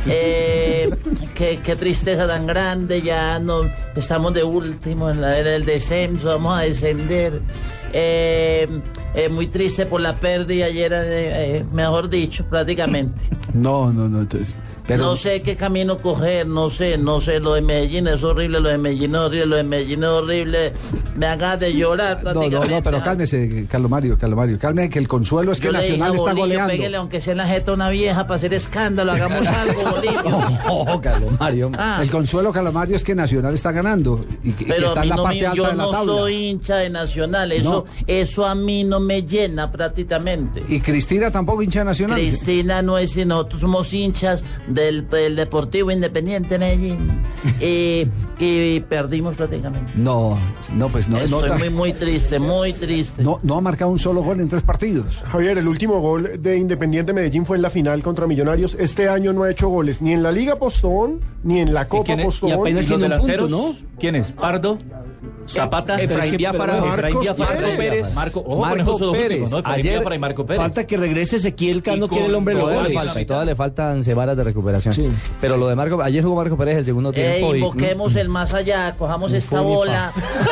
[0.08, 0.90] Eh,
[1.36, 3.62] qué, qué tristeza tan grande, ya no
[3.96, 7.42] estamos de último en, la- en el descenso, vamos a descender.
[7.92, 8.68] Eh,
[9.14, 13.22] eh, muy triste por la pérdida ayer, eh, mejor dicho, prácticamente.
[13.54, 14.20] No, no, no.
[14.20, 14.54] entonces,
[14.90, 18.60] pero, No sé qué camino coger, no sé, no sé, lo de Medellín es horrible,
[18.60, 20.74] lo de Medellín es horrible, lo de Medellín es horrible.
[21.16, 24.58] Me haga de llorar No, no, no, pero cálmese, Calomario, Calomario.
[24.60, 26.74] Cálmese, que el consuelo es que dije Nacional está goleando.
[26.74, 30.40] Pégale aunque sea en la jeta una vieja para hacer escándalo, hagamos algo, Bolillo.
[30.68, 31.72] Oh, Calomario.
[31.78, 32.00] Ah.
[32.02, 35.24] El consuelo, Calomario, es que Nacional está ganando y que, Pero está en la no
[35.24, 36.14] parte me- alta yo de la no tabla.
[36.14, 40.64] soy hincha de Nacional, eso, eso a mí no me llena prácticamente.
[40.68, 42.18] Y Cristina tampoco hincha de Nacional.
[42.20, 44.44] Cristina no es, nosotros somos hinchas
[44.80, 47.22] del, del Deportivo Independiente Medellín
[47.62, 48.08] y,
[48.40, 49.92] y perdimos prácticamente.
[49.96, 50.38] No,
[50.74, 51.18] no, pues no.
[51.18, 53.22] Estoy no, muy, muy triste, muy triste.
[53.24, 55.24] no, no ha marcado un solo gol en tres partidos.
[55.32, 58.76] Javier, el último gol de Independiente Medellín fue en la final contra Millonarios.
[58.80, 62.04] Este año no ha hecho goles ni en la Liga Postón, ni en la Copa
[62.06, 62.26] quién es?
[62.26, 62.50] Postón.
[62.50, 63.76] ¿Y apenas tiene un punto, ¿no?
[64.00, 64.32] ¿Quién es?
[64.32, 64.78] ¿Pardo?
[65.48, 68.14] Zapata, Efraín pero- Efraín Marcos Diáfara, Pérez.
[68.14, 69.42] Marco, ojo Marco Pérez.
[69.42, 69.72] últimos, ¿no?
[69.72, 70.62] Ayer- Diáfara y Marco Pérez.
[70.62, 73.56] Falta que regrese Ezequiel Cano, Y que era el hombre los falta, Y todavía le
[73.56, 74.69] faltan semanas de recuperación.
[75.42, 77.56] Pero lo de Marco, ayer jugó Marco Pérez el segundo Eh, tiempo.
[77.56, 80.12] y- invoquemos el más allá, cojamos esta bola.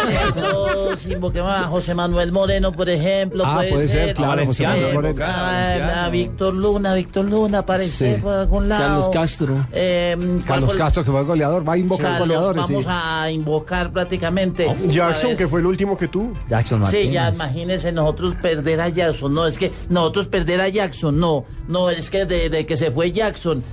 [0.09, 3.43] Eh, todos invoquemos a José Manuel Moreno, por ejemplo.
[3.45, 5.25] Ah, puede ser, claro, José Manuel Eh, Moreno.
[5.25, 8.21] a, a Víctor Luna, Víctor Luna aparece Sí.
[8.21, 8.83] por algún lado.
[8.83, 9.67] Carlos Castro.
[9.71, 12.61] Eh, ¿cuál Carlos Castro, que fue el goleador, va a invocar Carlos, goleadores.
[12.67, 12.89] vamos sí.
[12.91, 14.65] a invocar prácticamente.
[14.87, 15.37] Jackson, A ver.
[15.37, 16.33] que fue el último que tú.
[16.47, 19.33] Jackson Sí, ya imagínense nosotros perder a Jackson.
[19.33, 21.45] No, es que nosotros perder a Jackson, no.
[21.67, 23.63] No, es que de, de que se fue Jackson,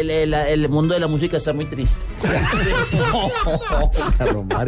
[0.00, 1.98] el, el, el mundo de la música está muy triste.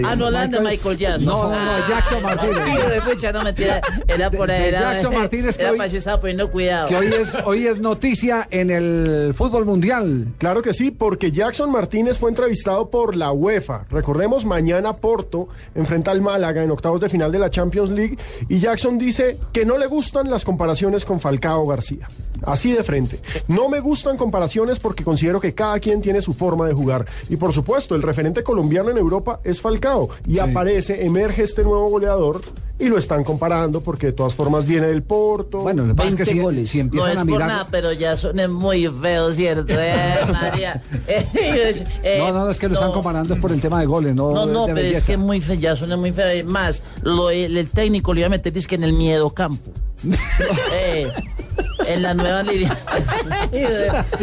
[0.05, 1.24] Ah, no, la de Michael Jackson.
[1.27, 3.32] No, no, no, Ah, Jackson Martínez.
[3.32, 3.81] no mentira.
[4.07, 4.70] Era por ahí.
[4.70, 6.89] Jackson Martínez, que hoy- estaba poniendo cuidado.
[6.89, 10.28] Que hoy es, hoy es noticia en el fútbol mundial.
[10.39, 13.86] Claro que sí, porque Jackson Martínez fue entrevistado por la UEFA.
[13.90, 18.59] Recordemos, mañana Porto enfrenta al Málaga en octavos de final de la Champions League y
[18.59, 22.09] Jackson dice que no le gustan las comparaciones con Falcao García.
[22.42, 23.20] Así de frente.
[23.48, 27.06] No me gustan comparaciones porque considero que cada quien tiene su forma de jugar.
[27.28, 30.10] Y por supuesto, el referente colombiano en Europa es Falcao.
[30.26, 32.42] Y aparece, emerge este nuevo goleador
[32.78, 35.59] y lo están comparando porque de todas formas viene del Porto.
[35.61, 37.48] Bueno, lo que pasa es que si, si No empiezan es a por mirar.
[37.48, 39.73] nada, pero Jackson es muy feo, ¿cierto?
[39.74, 40.82] Eh, María.
[41.09, 42.94] Eh, eh, no, no, es que lo están no.
[42.94, 45.19] comparando es por el tema de goles, no, No, no, de pero es que es
[45.19, 46.44] muy feo, Jackson es muy feo.
[46.47, 49.70] Más, lo, el, el técnico le iba a meter es que en el miedo campo.
[50.74, 51.09] Eh,
[51.86, 52.77] en la nueva línea.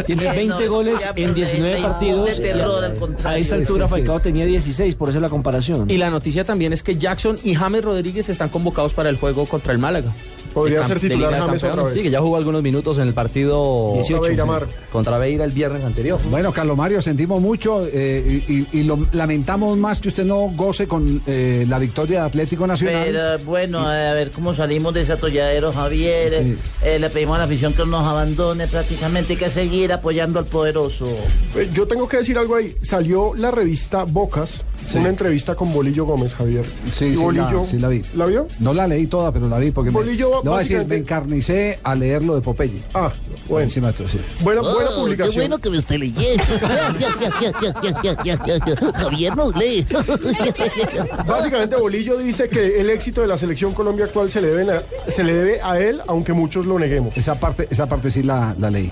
[0.06, 2.38] Tiene Eh, 20 no, goles ya, en 19 de- partidos.
[2.38, 2.98] De terror, al.
[3.26, 5.90] A esta altura Falcao tenía 16, por eso la comparación.
[5.90, 9.45] Y la noticia también es que Jackson y James Rodríguez están convocados para el juego
[9.45, 10.11] contra el Málaga.
[10.54, 11.94] Podría ser titular James otra vez.
[11.96, 14.50] Sí, que ya jugó algunos minutos en el partido 18, Beira sí.
[14.50, 14.68] Mar.
[14.92, 16.20] contra Beira el viernes anterior.
[16.30, 20.38] Bueno, Carlos Mario, sentimos mucho eh, y, y- y lo lamentamos más que usted no
[20.56, 23.04] goce con eh, la victoria de Atlético Nacional.
[23.06, 26.34] Pero bueno, a ver cómo salimos de ese atolladero, Javier.
[26.34, 26.58] Sí.
[26.84, 29.34] Eh, le pedimos a la afición que no nos abandone prácticamente.
[29.34, 31.08] Hay que seguir apoyando al poderoso.
[31.56, 32.76] Eh, Yo tengo que decir algo ahí.
[32.82, 34.98] Salió la revista Bocas, Sí.
[34.98, 36.66] una entrevista con Bolillo Gómez, Javier.
[36.90, 38.02] Sí, Y sí, Bolillo, la, sí la vi.
[38.16, 38.48] ¿La vio?
[38.60, 40.98] No la leí toda, pero la vi porque me, Bolillo, le voy a decir, me
[40.98, 42.84] encarnicé a leer lo de Popeye.
[42.94, 43.11] Ah,
[43.48, 43.64] bueno.
[43.65, 44.20] Encima de todo, sí.
[44.41, 45.34] Buena, buena Oh, publicación.
[45.34, 46.44] Qué bueno que me esté leyendo.
[48.95, 49.86] Javier nos lee.
[51.28, 54.84] Básicamente Bolillo dice que el éxito de la selección Colombia actual se le, deben a-
[55.11, 57.15] se le debe a él, aunque muchos lo neguemos.
[57.18, 58.91] Esa parte, esa parte sí la, la leí.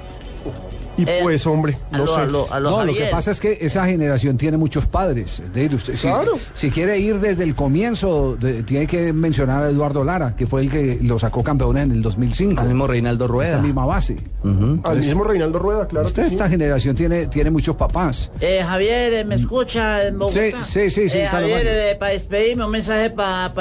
[1.02, 2.20] Y pues, hombre, no aló, sé.
[2.22, 5.40] aló, aló, no, lo que pasa es que esa generación tiene muchos padres.
[5.40, 6.38] Es decir, usted, si, Claro.
[6.54, 10.62] si quiere ir desde el comienzo, de- tiene que mencionar a Eduardo Lara, que fue
[10.62, 12.62] el que lo sacó campeón en el 2005.
[12.62, 13.52] Al mismo Reinaldo Rueda.
[13.52, 14.18] Esta misma base.
[14.84, 16.36] Al mismo Reinaldo Rueda, claro Usted, que sí.
[16.36, 18.32] esta generación tiene, tiene muchos papás.
[18.40, 20.64] Eh, Javier, eh, ¿me escucha en Bogotá?
[20.64, 23.52] Sí, sí, sí, sí, Eh, Javier, eh, para despedirme, un mensaje para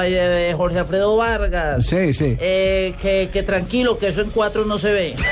[0.57, 1.87] Jorge Alfredo Vargas.
[1.87, 2.37] Sí, sí.
[2.41, 5.15] Eh, que, que tranquilo, que eso en cuatro no se ve.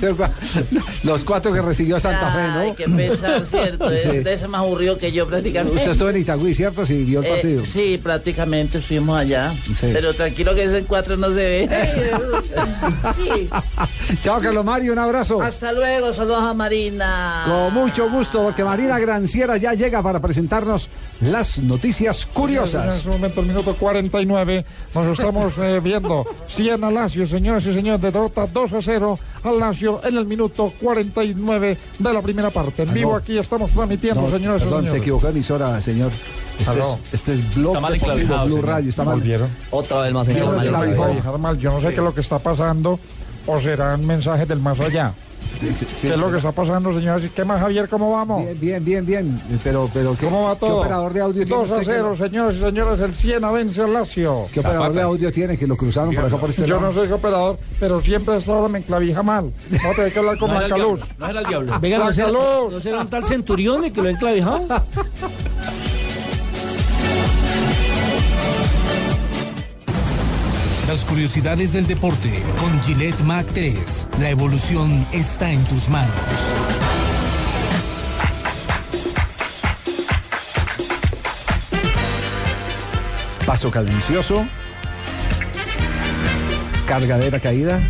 [1.04, 2.74] Los cuatro que recibió Santa Fe, Ay, ¿no?
[2.76, 3.90] qué pesar, ¿cierto?
[3.90, 4.18] Es Sí.
[4.20, 5.76] de ese más aburrido que yo prácticamente.
[5.76, 6.84] Usted estuvo en Itagüí, ¿cierto?
[6.86, 7.64] Sí, vio el Eh, partido.
[7.66, 9.54] sí, prácticamente estuvimos allá.
[9.64, 9.90] Sí.
[9.92, 11.68] Pero tranquilo que eso en cuatro no se ve.
[13.16, 13.48] sí.
[14.22, 15.40] Chao, Carlos Mario, un abrazo.
[15.42, 17.42] Hasta luego, saludos a Marina.
[17.46, 20.88] Con mucho gusto, porque Marina Granciera ya llega para presentarnos
[21.20, 22.96] las noticias En curiosas.
[22.96, 24.64] este momento, el minuto 49,
[24.94, 29.18] nos estamos eh, viendo 100 al Lazio, señoras y señores, de derrota 2 a 0
[29.44, 32.82] al Lazio en el minuto 49 de la primera parte.
[32.82, 33.16] En Ah, vivo no.
[33.16, 34.90] aquí estamos transmitiendo, No, y perdón, señores.
[34.92, 36.10] se equivocó emisora, señor.
[36.58, 36.94] Este, Aló.
[37.04, 38.68] es, este es Blog Está mal Deportivo enclavijado, Blue señor.
[38.70, 38.90] Radio.
[38.90, 39.14] Está mal.
[39.16, 39.48] ¿Volvieron?
[39.70, 42.38] Otra vez más Yo señor Javier Mal, yo no sé qué es lo que está
[42.38, 42.98] pasando
[43.46, 45.14] o serán mensajes del más allá.
[45.60, 47.30] ¿Qué es lo que está pasando, señores?
[47.34, 47.88] ¿Qué más, Javier?
[47.88, 48.44] ¿Cómo vamos?
[48.58, 49.40] Bien, bien, bien.
[49.62, 50.78] Pero, pero ¿qué, ¿Cómo va qué todo?
[50.80, 53.00] operador de audio tiene 2 a usted que 0, lo- señores y señores.
[53.00, 54.46] El Siena vence al Lazio.
[54.52, 56.86] ¿Qué operador de audio tiene que lo cruzaron por acá por este Yo lado?
[56.88, 59.52] no soy operador, pero siempre a esta hora me enclavija mal.
[59.70, 61.00] No te hay que hablar con No era el Blanca Luz.
[61.00, 61.80] diablo, no era el diablo.
[61.80, 62.70] Venga, no.
[62.70, 64.66] ¿no será un tal centurión el que lo ha enclavijado?
[70.90, 74.08] Las curiosidades del deporte con Gillette Mac 3.
[74.18, 76.12] La evolución está en tus manos.
[83.46, 84.44] Paso cadencioso.
[86.88, 87.80] Cargadera caída.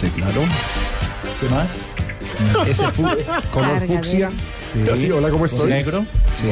[0.00, 0.42] Sí, claro.
[1.40, 1.80] ¿Qué más?
[2.64, 3.86] Ese color Cargadera.
[3.88, 4.30] fucsia.
[4.96, 5.68] Sí, hola, ¿cómo estoy?
[5.70, 6.04] ¿Negro?
[6.40, 6.48] Sí.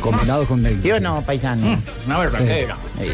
[0.00, 0.80] Combinado con negro.
[0.82, 1.78] Yo no, paisano.
[2.06, 2.76] Una verdadera.
[3.00, 3.08] Sí.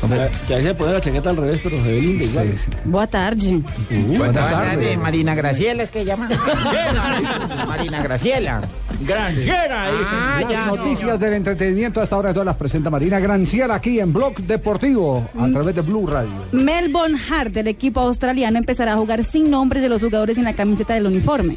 [0.00, 0.10] Con
[0.46, 2.54] Que a veces pone la chaqueta al revés, pero se ve linda igual.
[2.84, 3.60] Boa tarde.
[3.90, 6.28] Buenas tardes, Marina Graciela, es que llama.
[7.66, 8.62] Marina Graciela.
[9.00, 10.10] Granciera, dice.
[10.12, 10.66] Ah, Las ya.
[10.66, 14.36] noticias del entretenimiento a esta hora de todas las presenta Marina Granciera aquí en Blog
[14.38, 16.30] Deportivo a través de Blue Radio.
[16.52, 20.54] Melbourne Heart del equipo australiano empezará a jugar sin nombres de los jugadores en la
[20.54, 21.56] camiseta del uniforme.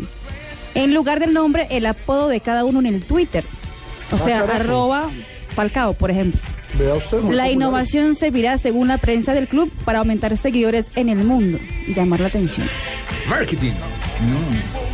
[0.79, 3.43] En lugar del nombre, el apodo de cada uno en el Twitter.
[4.11, 4.59] O Ah, sea, carajo.
[4.61, 5.09] arroba
[5.55, 6.39] Falcao, por ejemplo.
[6.75, 7.19] Vea usted.
[7.31, 11.57] La innovación servirá, según la prensa del club, para aumentar seguidores en el mundo
[11.87, 12.67] y llamar la atención.
[13.27, 13.71] Marketing.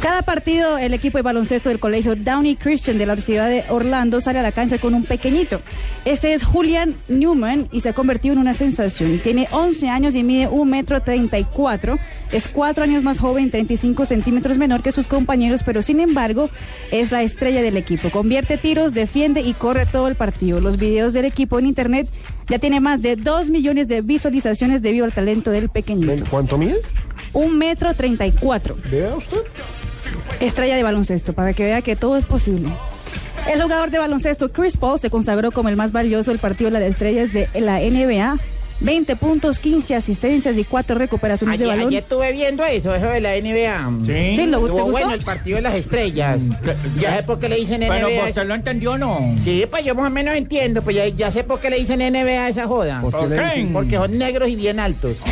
[0.02, 4.22] Cada partido, el equipo de baloncesto del colegio Downey Christian de la ciudad de Orlando
[4.22, 5.62] sale a la cancha con un pequeñito.
[6.06, 9.20] Este es Julian Newman y se ha convertido en una sensación.
[9.20, 11.98] Tiene 11 años y mide 1 metro 34.
[12.32, 16.52] Es 4 años más joven, 35 centímetros menor que sus compañeros, pero sin embargo
[16.92, 18.12] es la estrella del equipo.
[18.12, 20.62] Convierte tiros, defiende y corre todo el partido.
[20.62, 22.08] Los videos del equipo en internet
[22.48, 26.26] ya tiene más de 2 millones de visualizaciones debido al talento del pequeñito.
[26.30, 26.76] ¿Cuánto mide?
[27.36, 28.76] 1 metro 34.
[28.90, 29.38] Vea usted.
[30.40, 32.70] Estrella de baloncesto, para que vea que todo es posible.
[33.52, 36.80] El jugador de baloncesto Chris Paul se consagró como el más valioso del partido de
[36.80, 38.38] las estrellas de la NBA.
[38.82, 41.88] 20 puntos, 15 asistencias y 4 recuperaciones de balón.
[41.88, 43.90] ayer estuve viendo eso, eso de la NBA.
[44.06, 44.36] Sí.
[44.36, 44.88] Sí, ¿lo- te gustó?
[44.92, 46.42] bueno el partido de las estrellas.
[47.00, 47.94] Ya sé por qué le dicen NBA.
[47.96, 49.34] Pero usted lo entendió o no.
[49.46, 52.00] Sí, pues yo más o menos entiendo, pues ya, ya sé por qué le dicen
[52.02, 53.00] NBA a esa joda.
[53.00, 53.44] ¿Por qué le qué?
[53.46, 53.72] dicen?
[53.74, 55.16] Porque son negros y bien altos.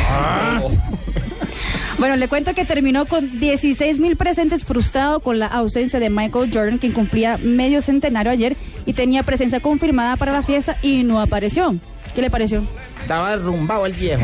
[1.98, 6.50] Bueno, le cuento que terminó con 16 mil presentes frustrado con la ausencia de Michael
[6.52, 11.20] Jordan, quien cumplía medio centenario ayer y tenía presencia confirmada para la fiesta y no
[11.20, 11.76] apareció.
[12.14, 12.64] ¿Qué le pareció?
[13.00, 14.22] Estaba derrumbado el viejo.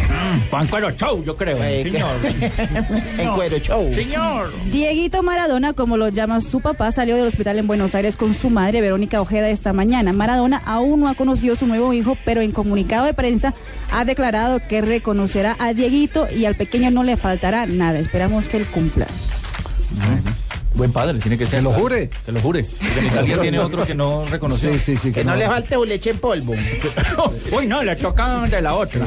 [0.49, 1.59] Juan Cuero Show, yo creo.
[1.63, 2.17] Eh, señor.
[3.19, 3.93] en cuero show.
[3.93, 4.53] Señor.
[4.71, 8.49] Dieguito Maradona, como lo llama su papá, salió del hospital en Buenos Aires con su
[8.49, 10.13] madre, Verónica Ojeda, esta mañana.
[10.13, 13.55] Maradona aún no ha conocido a su nuevo hijo, pero en comunicado de prensa
[13.93, 17.99] ha declarado que reconocerá a Dieguito y al pequeño no le faltará nada.
[17.99, 19.07] Esperamos que él cumpla.
[20.81, 21.59] Buen padre, tiene que ser.
[21.59, 22.09] Que lo jure.
[22.25, 22.65] Que lo jure.
[22.65, 24.73] Porque en Italia tiene otro que no reconoció.
[24.73, 25.13] Sí, sí, sí.
[25.13, 26.55] Que no le falte un leche en polvo.
[27.53, 29.05] Uy, no, le tocan de la otra.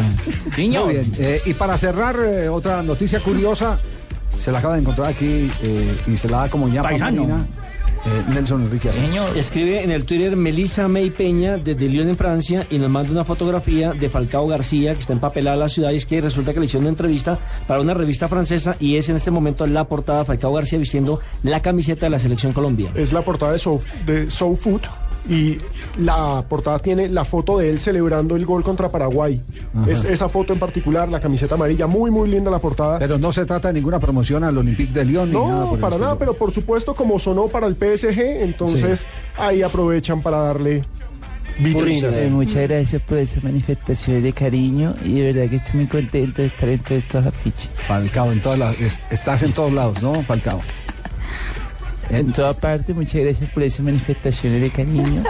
[0.56, 0.86] Niño.
[0.86, 1.12] Muy bien.
[1.18, 3.80] eh, y para cerrar, eh, otra noticia curiosa,
[4.40, 7.24] se la acaba de encontrar aquí eh, y se la da como ñapa Paisano.
[7.24, 7.48] Marina,
[8.06, 9.28] eh, Nelson Enrique Asensio.
[9.36, 13.24] Escribe en el Twitter Melissa May Peña desde Lyon en Francia y nos manda una
[13.24, 16.66] fotografía de Falcao García que está empapelada la ciudad y es que resulta que le
[16.66, 20.26] hicieron una entrevista para una revista francesa y es en este momento la portada de
[20.26, 22.92] Falcao García vistiendo la camiseta de la selección Colombia.
[22.96, 24.82] Es la portada de Soul, de Soul Food
[25.30, 25.58] y
[26.00, 29.42] la portada tiene la foto de él celebrando el gol contra Paraguay.
[29.74, 29.90] Ajá.
[29.92, 33.00] Es esa foto en particular, la camiseta amarilla, muy muy linda la portada.
[33.00, 35.80] Pero no se trata de ninguna promoción al Olympique de Lyon ni nada No, por
[35.80, 39.06] para nada, pero por supuesto como sonó para el PSG, entonces
[39.38, 40.84] ahí aprovechan para darle
[41.60, 42.10] vitrina.
[42.10, 46.42] Eh, muchas gracias por esa manifestación de cariño y de verdad que estoy muy contento
[46.42, 47.70] de estar en todos estos afiches.
[47.88, 50.62] Falcao, en todas las, es- estás en todos lados, ¿no, Falcao?
[52.14, 55.24] En toda parte, muchas gracias por esas manifestaciones de cariño.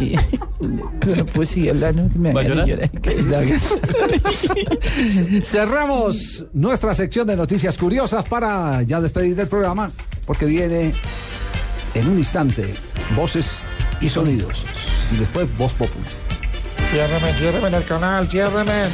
[0.00, 0.14] Y,
[0.60, 2.32] no puedo seguir hablando que me.
[5.44, 9.90] Cerramos nuestra sección de noticias curiosas para ya despedir del programa,
[10.26, 10.92] porque viene
[11.94, 12.72] en un instante
[13.16, 13.58] voces
[14.00, 14.64] y sonidos.
[15.12, 16.06] Y después voz popular.
[16.90, 18.84] Ciérreme, ciérreme en el canal, ciérreme.